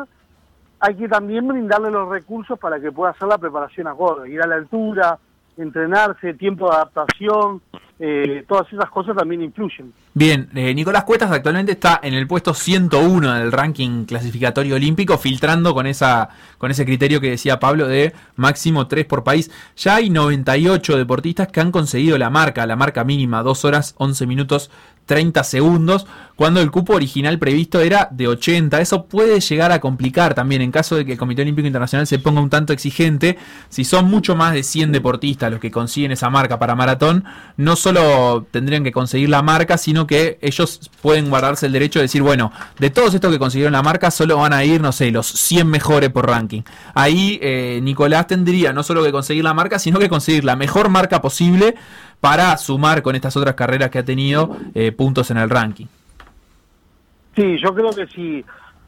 [0.84, 4.48] Hay que también brindarle los recursos para que pueda hacer la preparación acorde, ir a
[4.48, 5.16] la altura,
[5.56, 7.62] entrenarse, tiempo de adaptación,
[8.00, 9.92] eh, todas esas cosas también influyen.
[10.12, 15.72] Bien, eh, Nicolás Cuestas actualmente está en el puesto 101 del ranking clasificatorio olímpico, filtrando
[15.72, 19.52] con esa con ese criterio que decía Pablo de máximo 3 por país.
[19.76, 24.26] Ya hay 98 deportistas que han conseguido la marca, la marca mínima, 2 horas 11
[24.26, 24.68] minutos
[25.06, 26.06] 30 segundos,
[26.36, 28.80] cuando el cupo original previsto era de 80.
[28.80, 32.18] Eso puede llegar a complicar también en caso de que el Comité Olímpico Internacional se
[32.18, 33.38] ponga un tanto exigente.
[33.68, 37.24] Si son mucho más de 100 deportistas los que consiguen esa marca para maratón,
[37.56, 42.04] no solo tendrían que conseguir la marca, sino que ellos pueden guardarse el derecho de
[42.04, 45.10] decir, bueno, de todos estos que consiguieron la marca, solo van a ir, no sé,
[45.10, 46.62] los 100 mejores por ranking.
[46.94, 50.88] Ahí eh, Nicolás tendría no solo que conseguir la marca, sino que conseguir la mejor
[50.88, 51.74] marca posible
[52.23, 55.86] para sumar con estas otras carreras que ha tenido eh, puntos en el ranking.
[57.35, 58.44] Sí, yo creo que si,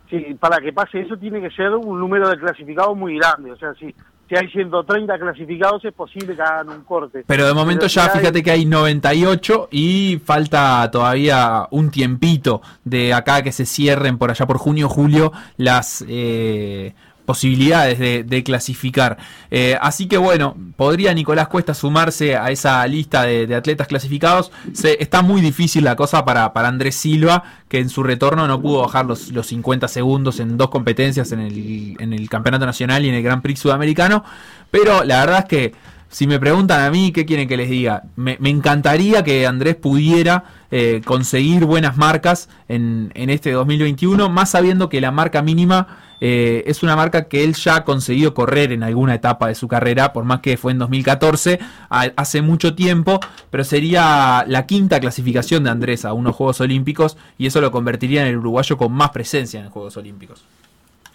[0.09, 3.51] si para que pase eso tiene que ser un número de clasificados muy grande.
[3.51, 3.93] O sea, si,
[4.29, 7.25] si hay 130 clasificados es posible que hagan un corte.
[7.27, 13.13] Pero de momento ya hay- fíjate que hay 98 y falta todavía un tiempito de
[13.15, 16.95] acá que se cierren por allá por junio julio las eh,
[17.25, 19.17] posibilidades de, clasificar.
[19.51, 24.53] Eh, así que bueno, podría Nicolás Cuesta sumarse a esa lista de, atletas clasificados.
[24.73, 28.83] Se, está muy difícil la cosa para, Andrés Silva, que en su retorno no pudo
[28.83, 33.09] bajar los, los 50 segundos en dos competencias, en el, en el Campeonato Nacional y
[33.09, 34.25] en el Gran Prix Sudamericano.
[34.71, 35.75] Pero la verdad es que
[36.15, 38.05] si me preguntan a mí, ¿qué quieren que les diga?
[38.15, 44.51] Me, me encantaría que Andrés pudiera eh, conseguir buenas marcas en, en este 2021, más
[44.51, 48.73] sabiendo que la marca mínima eh, es una marca que él ya ha conseguido correr
[48.73, 51.59] en alguna etapa de su carrera, por más que fue en 2014,
[51.91, 53.21] a- hace mucho tiempo,
[53.51, 58.23] pero sería la quinta clasificación de Andrés a unos Juegos Olímpicos y eso lo convertiría
[58.23, 60.45] en el uruguayo con más presencia en Juegos Olímpicos.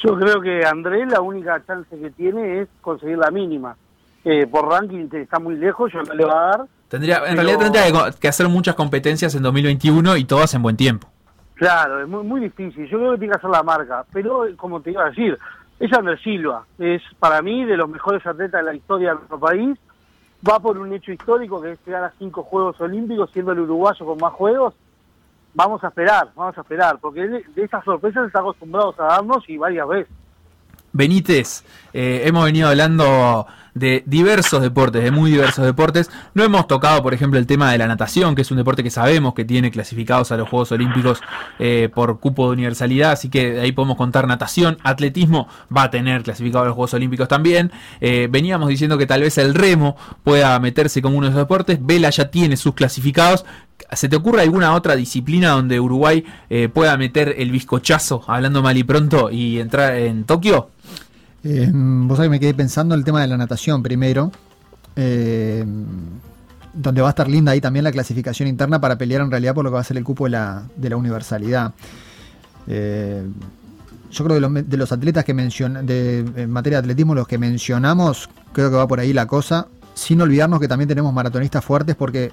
[0.03, 3.75] Yo creo que Andrés la única chance que tiene es conseguir la mínima.
[4.23, 6.65] Eh, por ranking está muy lejos, yo no le va a dar.
[6.87, 10.75] Tendría, en Pero- realidad tendría que hacer muchas competencias en 2021 y todas en buen
[10.77, 11.07] tiempo.
[11.59, 12.87] Claro, es muy, muy difícil.
[12.87, 14.05] Yo creo que tiene que hacer la marca.
[14.13, 15.37] Pero, como te iba a decir,
[15.77, 16.65] es Andrés Silva.
[16.77, 19.77] Es para mí de los mejores atletas de la historia de nuestro país.
[20.47, 24.05] Va por un hecho histórico que es llegar a cinco Juegos Olímpicos, siendo el uruguayo
[24.05, 24.73] con más juegos.
[25.53, 29.57] Vamos a esperar, vamos a esperar, porque de estas sorpresas está acostumbrados a darnos y
[29.57, 30.13] varias veces.
[30.93, 33.45] Benítez, eh, hemos venido hablando
[33.79, 36.11] de diversos deportes, de muy diversos deportes.
[36.33, 38.91] No hemos tocado, por ejemplo, el tema de la natación, que es un deporte que
[38.91, 41.21] sabemos que tiene clasificados a los Juegos Olímpicos
[41.57, 44.77] eh, por cupo de universalidad, así que ahí podemos contar natación.
[44.83, 47.71] Atletismo va a tener clasificado a los Juegos Olímpicos también.
[48.01, 51.79] Eh, veníamos diciendo que tal vez el remo pueda meterse como uno de esos deportes.
[51.81, 53.45] Vela ya tiene sus clasificados.
[53.93, 58.77] ¿Se te ocurre alguna otra disciplina donde Uruguay eh, pueda meter el bizcochazo, hablando mal
[58.77, 60.69] y pronto, y entrar en Tokio?
[61.43, 64.31] Eh, vos sabés que me quedé pensando en el tema de la natación primero.
[64.95, 65.65] eh,
[66.73, 69.63] donde va a estar linda ahí también la clasificación interna para pelear en realidad por
[69.63, 71.73] lo que va a ser el cupo de la, de la universalidad.
[72.67, 73.27] Eh,
[74.11, 77.27] yo creo que los, de los atletas que mencionan, de, en materia de atletismo, los
[77.27, 81.63] que mencionamos, creo que va por ahí la cosa, sin olvidarnos que también tenemos maratonistas
[81.63, 82.31] fuertes porque,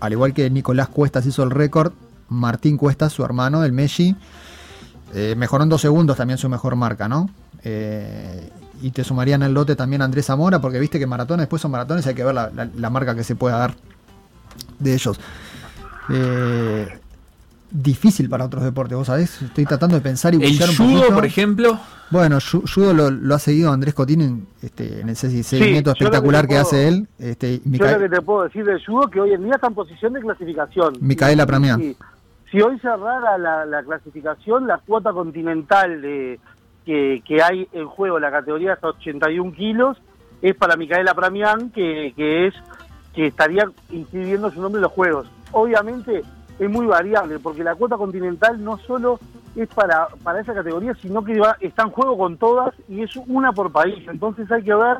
[0.00, 1.92] al igual que Nicolás Cuestas hizo el récord,
[2.28, 4.16] Martín Cuestas, su hermano, el Messi,
[5.36, 7.28] mejoró en dos segundos también su mejor marca, ¿no?
[7.64, 8.50] Eh,
[8.82, 12.06] y te sumarían el lote también Andrés Zamora, porque viste que maratones, después son maratones,
[12.06, 13.74] hay que ver la, la- la marca que se pueda dar
[14.80, 15.20] de ellos.
[16.10, 16.88] Eh,
[17.70, 20.96] difícil para otros deportes, vos sabés, estoy tratando de pensar y El buscar un judo,
[20.98, 21.14] poquito.
[21.14, 21.80] por ejemplo.
[22.10, 22.38] Bueno,
[22.74, 26.42] judo lo, lo ha seguido Andrés Cotín en, este, en ese Sí, seguimiento que espectacular
[26.46, 27.08] que, puedo- hace él.
[27.18, 29.68] Este, y Yo lo que te puedo decir del judo que hoy en día está
[29.68, 30.94] en posición de clasificación.
[31.00, 31.80] Micaela Pramián.
[31.80, 31.96] y-
[32.50, 36.38] Si hoy cerrara la, la clasificación, la cuota continental de,
[36.84, 39.98] que, que hay en juego, la categoría hasta 81 kilos,
[40.40, 42.54] es para Micaela Pramián, que, es
[43.14, 45.28] que estaría inscribiendo su nombre en los Juegos.
[45.52, 46.22] Obviamente
[46.58, 49.18] es muy variable, porque la cuota continental no solo
[49.54, 53.14] es para, para esa categoría, sino que va- está en juego con todas y es
[53.26, 54.06] una por país.
[54.08, 54.98] Entonces hay que ver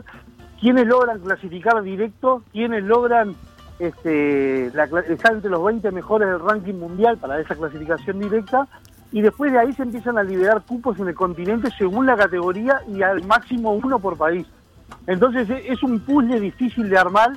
[0.61, 3.35] quiénes logran clasificar directo, quiénes logran
[3.79, 8.69] este, la estar entre los 20 mejores del ranking mundial para esa clasificación directa.
[9.13, 12.81] Y después de ahí se empiezan a liberar cupos en el continente según la categoría
[12.89, 14.47] y al máximo uno por país.
[15.07, 17.33] Entonces e- es un puzzle difícil de armar.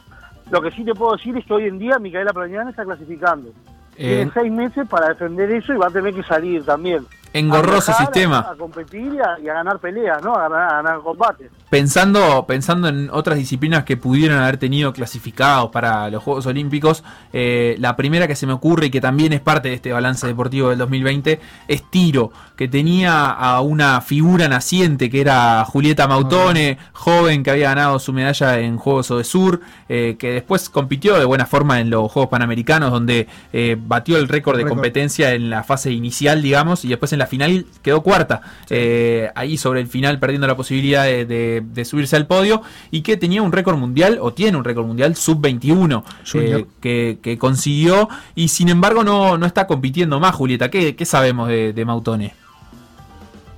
[0.52, 3.50] Lo que sí te puedo decir es que hoy en día Micaela Prañán está clasificando.
[3.98, 7.06] Eh, Tiene seis meses para defender eso y va a tener que salir también.
[7.36, 8.40] Engorroso A sistema.
[8.40, 10.34] A, a competir y a, y a ganar peleas, ¿no?
[10.36, 11.52] A ganar, a ganar combates.
[11.70, 17.04] Pensando, pensando en otras disciplinas que pudieron haber tenido clasificados para los Juegos Olímpicos,
[17.34, 20.26] eh, la primera que se me ocurre y que también es parte de este balance
[20.26, 26.78] deportivo del 2020 es tiro, que tenía a una figura naciente que era Julieta Mautone,
[26.94, 29.60] joven que había ganado su medalla en Juegos Odesur,
[29.90, 34.30] eh, que después compitió de buena forma en los Juegos Panamericanos, donde eh, batió el
[34.30, 38.42] récord de competencia en la fase inicial, digamos, y después en la final quedó cuarta.
[38.70, 42.62] Eh, ahí sobre el final perdiendo la posibilidad de, de- de subirse al podio
[42.92, 46.60] y que tenía un récord mundial, o tiene un récord mundial sub-21, Junior.
[46.62, 50.70] eh, que, que consiguió y sin embargo no, no está compitiendo más, Julieta.
[50.70, 52.34] ¿Qué, qué sabemos de, de Mautone?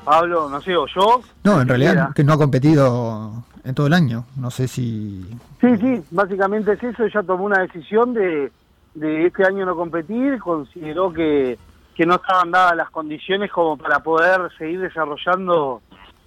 [0.03, 1.21] Pablo, no sé, o yo.
[1.43, 4.25] No, en realidad que no ha competido en todo el año.
[4.37, 5.25] No sé si.
[5.59, 7.03] Sí, sí, básicamente es eso.
[7.03, 8.51] Ella tomó una decisión de,
[8.95, 11.57] de este año no competir, consideró que,
[11.97, 15.81] que no estaban dadas las condiciones como para poder seguir desarrollando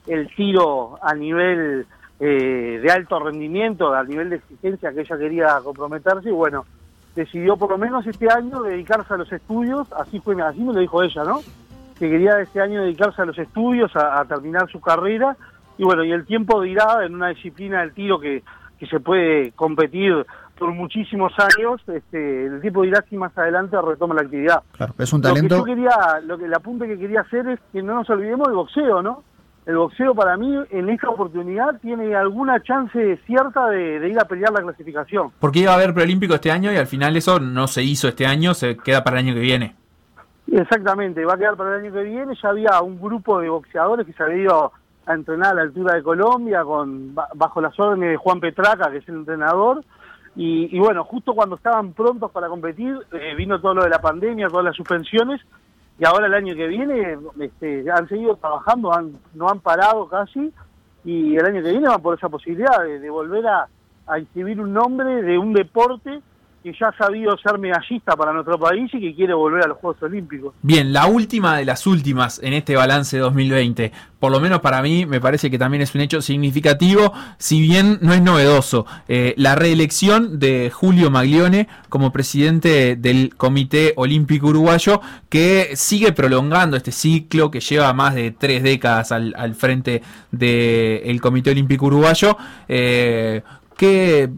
[0.08, 1.86] el tiro a nivel
[2.18, 6.66] eh, de alto rendimiento, a nivel de exigencia que ella quería comprometerse y bueno,
[7.14, 10.80] decidió por lo menos este año dedicarse a los estudios, así fue, así me lo
[10.80, 11.40] dijo ella, ¿no?
[11.96, 15.36] Que quería este año dedicarse a los estudios, a, terminar su carrera
[15.78, 18.42] y bueno, y el tiempo dirá en una disciplina del tiro que,
[18.76, 20.26] que se puede competir
[20.60, 24.62] por muchísimos años, este, el tiempo dirá si más adelante retoma la actividad.
[24.76, 25.56] Claro, es un Lo que talento.
[25.56, 25.90] yo quería,
[26.24, 29.24] lo que el apunte que quería hacer es que no nos olvidemos del boxeo, ¿no?
[29.66, 34.24] El boxeo para mí en esta oportunidad tiene alguna chance cierta de, de ir a
[34.24, 35.30] pelear la clasificación.
[35.40, 38.26] Porque iba a haber preolímpico este año y al final eso no se hizo este
[38.26, 39.74] año, se queda para el año que viene.
[40.50, 42.34] Exactamente, va a quedar para el año que viene.
[42.42, 44.72] Ya había un grupo de boxeadores que se había ido
[45.06, 48.90] a entrenar a la altura de Colombia con ba- bajo las órdenes de Juan Petraca,
[48.90, 49.84] que es el entrenador.
[50.40, 54.00] Y, y bueno, justo cuando estaban prontos para competir, eh, vino todo lo de la
[54.00, 55.38] pandemia, todas las suspensiones.
[55.98, 60.50] Y ahora el año que viene este, han seguido trabajando, han, no han parado casi.
[61.04, 63.68] Y el año que viene van por esa posibilidad de, volver a,
[64.06, 66.22] a inscribir un nombre de un deporte
[66.62, 69.78] que ya ha sabido ser medallista para nuestro país y que quiere volver a los
[69.78, 70.54] Juegos Olímpicos.
[70.60, 75.06] Bien, la última de las últimas en este balance 2020, por lo menos para mí
[75.06, 79.54] me parece que también es un hecho significativo, si bien no es novedoso, eh, la
[79.54, 85.00] reelección de Julio Maglione como presidente del Comité Olímpico Uruguayo,
[85.30, 91.50] que sigue prolongando este ciclo que lleva más de tres décadas al, frente del Comité
[91.50, 92.36] Olímpico Uruguayo.
[92.68, 93.42] Eh,
[93.76, 94.28] que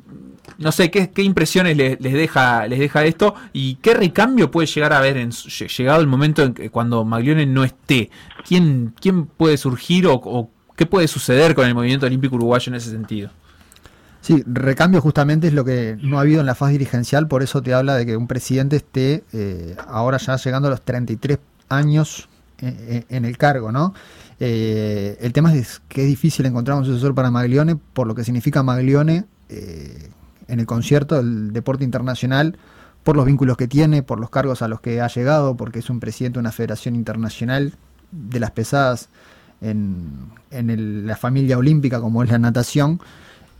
[0.62, 4.66] no sé qué, qué impresiones le- les, deja les deja esto y qué recambio puede
[4.66, 8.10] llegar a haber en llegado el momento en que cuando Maglione no esté
[8.46, 12.90] quién quién puede surgir o, qué puede suceder con el movimiento olímpico uruguayo en ese
[12.90, 13.30] sentido
[14.20, 17.60] Sí, recambio justamente es lo que no ha habido en la fase dirigencial, por eso
[17.60, 22.28] te habla de que un presidente esté eh, ahora ya llegando a los 33 años
[22.60, 23.94] eh, eh, en el cargo, ¿no?
[24.38, 28.22] Eh, el tema es que es difícil encontrar un sucesor para Maglione, por lo que
[28.22, 30.10] significa Maglione eh,
[30.48, 32.56] en el concierto del deporte internacional,
[33.02, 35.90] por los vínculos que tiene, por los cargos a los que ha llegado, porque es
[35.90, 37.74] un presidente de una federación internacional
[38.12, 39.08] de las pesadas
[39.60, 43.00] en, en la familia olímpica como es la natación,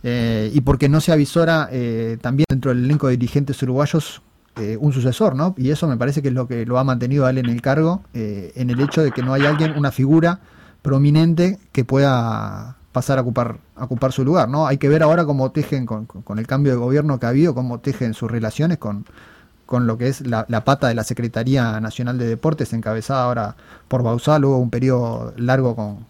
[0.03, 4.21] eh, y porque no se avisora eh, también dentro del elenco de dirigentes uruguayos
[4.55, 5.55] eh, un sucesor, ¿no?
[5.57, 7.59] Y eso me parece que es lo que lo ha mantenido a él en el
[7.59, 10.41] cargo, eh, en el hecho de que no hay alguien, una figura
[10.83, 14.67] prominente que pueda pasar a ocupar, a ocupar su lugar, ¿no?
[14.67, 17.53] Hay que ver ahora cómo tejen con, con- el cambio de gobierno que ha habido,
[17.53, 19.05] cómo tejen sus relaciones con,
[19.65, 23.55] con lo que es la, pata de la Secretaría Nacional de Deportes, encabezada ahora
[23.87, 26.05] por Bausal, hubo un periodo largo con,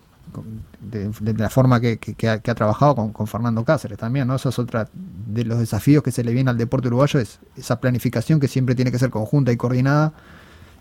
[0.82, 4.36] de, la forma que, que ha trabajado con, con Fernando Cáceres también, ¿no?
[4.36, 7.80] Eso es otra de los desafíos que se le viene al deporte uruguayo, es esa
[7.80, 10.12] planificación que siempre tiene que ser conjunta y coordinada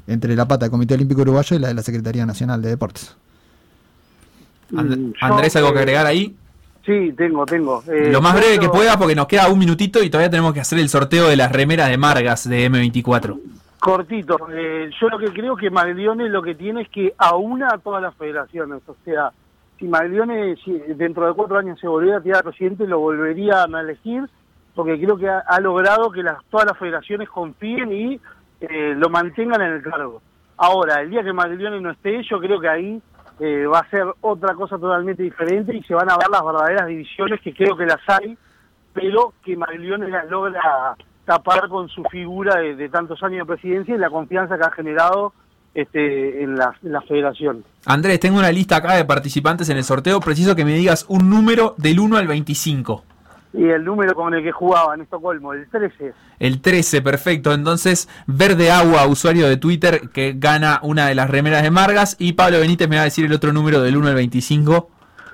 [0.08, 3.14] entre la pata del Comité Olímpico Uruguayo y la de la Secretaría Nacional de Deportes.
[4.76, 6.36] And- Mm, Andrés, ¿algo que eh, agregar ahí?
[6.84, 7.82] Sí, tengo, tengo.
[7.88, 10.60] Eh, Lo más breve que pueda porque nos queda un minutito y todavía tenemos que
[10.60, 13.38] hacer el sorteo de las remeras de Margas de M24.
[13.78, 17.78] Cortito, eh, yo lo que creo que Maglione lo que tiene es que aúna a
[17.78, 19.30] todas las federaciones, o sea,
[19.78, 23.80] si Maglione si dentro de cuatro años se volviera a tirar presidente, lo volverían a
[23.80, 24.22] elegir,
[24.76, 28.20] porque creo que ha, ha logrado que las, todas las federaciones confíen y
[28.60, 30.22] eh, lo mantengan en el cargo.
[30.56, 33.02] Ahora, el día que Maglione no esté, yo creo que ahí
[33.40, 36.86] eh, va a ser otra cosa totalmente diferente y se van a ver las verdaderas
[36.86, 38.36] divisiones, que creo que las hay,
[38.92, 43.94] pero que Maglione las logra tapar con su figura de, de tantos años de presidencia
[43.94, 45.32] y la confianza que ha generado
[45.74, 47.64] este, en, la, en la federación.
[47.86, 50.20] Andrés, tengo una lista acá de participantes en el sorteo.
[50.20, 53.04] Preciso que me digas un número del 1 al 25.
[53.54, 56.14] Y el número con el que jugaba en Estocolmo, el 13.
[56.38, 57.52] El 13, perfecto.
[57.52, 62.16] Entonces, Verde Agua, usuario de Twitter, que gana una de las remeras de Margas.
[62.18, 64.90] Y Pablo Benítez me va a decir el otro número del 1 al 25.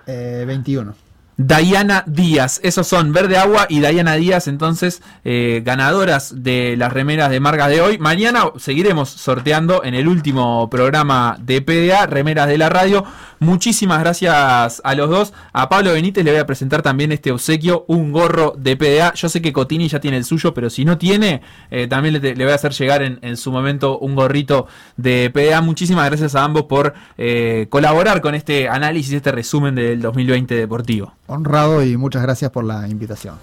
[0.07, 1.08] Eh, 21.
[1.41, 7.31] Diana Díaz, esos son Verde Agua y Diana Díaz, entonces eh, ganadoras de las remeras
[7.31, 7.97] de Margas de hoy.
[7.97, 13.05] Mañana seguiremos sorteando en el último programa de PDA, remeras de la radio.
[13.39, 15.33] Muchísimas gracias a los dos.
[15.53, 19.15] A Pablo Benítez le voy a presentar también este obsequio, un gorro de PDA.
[19.15, 22.35] Yo sé que Cotini ya tiene el suyo, pero si no tiene, eh, también le,
[22.35, 24.67] voy a hacer llegar en, en su momento un gorrito
[24.97, 25.61] de PDA.
[25.61, 31.15] Muchísimas gracias a ambos por eh, colaborar con este análisis, este resumen del 2020 deportivo.
[31.29, 33.37] Honrado y muchas gracias por la invitación.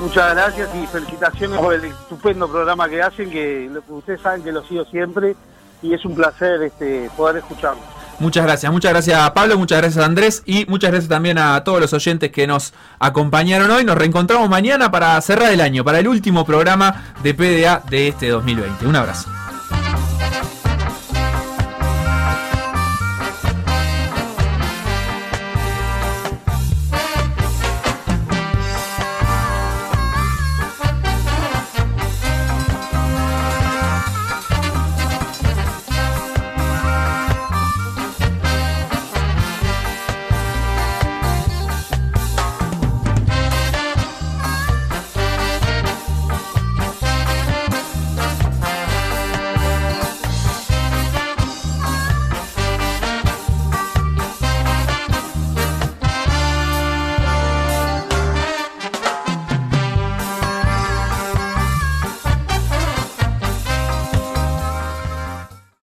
[0.00, 4.62] Muchas gracias y felicitaciones por el estupendo programa que hacen, que ustedes saben que lo
[4.64, 5.34] sigo siempre
[5.82, 7.82] y es un placer este, poder escucharlo.
[8.18, 11.62] Muchas gracias, muchas gracias a Pablo, muchas gracias a Andrés y muchas gracias también a
[11.64, 13.84] todos los oyentes que nos acompañaron hoy.
[13.84, 18.28] Nos reencontramos mañana para cerrar el año, para el último programa de PDA de este
[18.28, 18.86] 2020.
[18.86, 19.35] Un abrazo.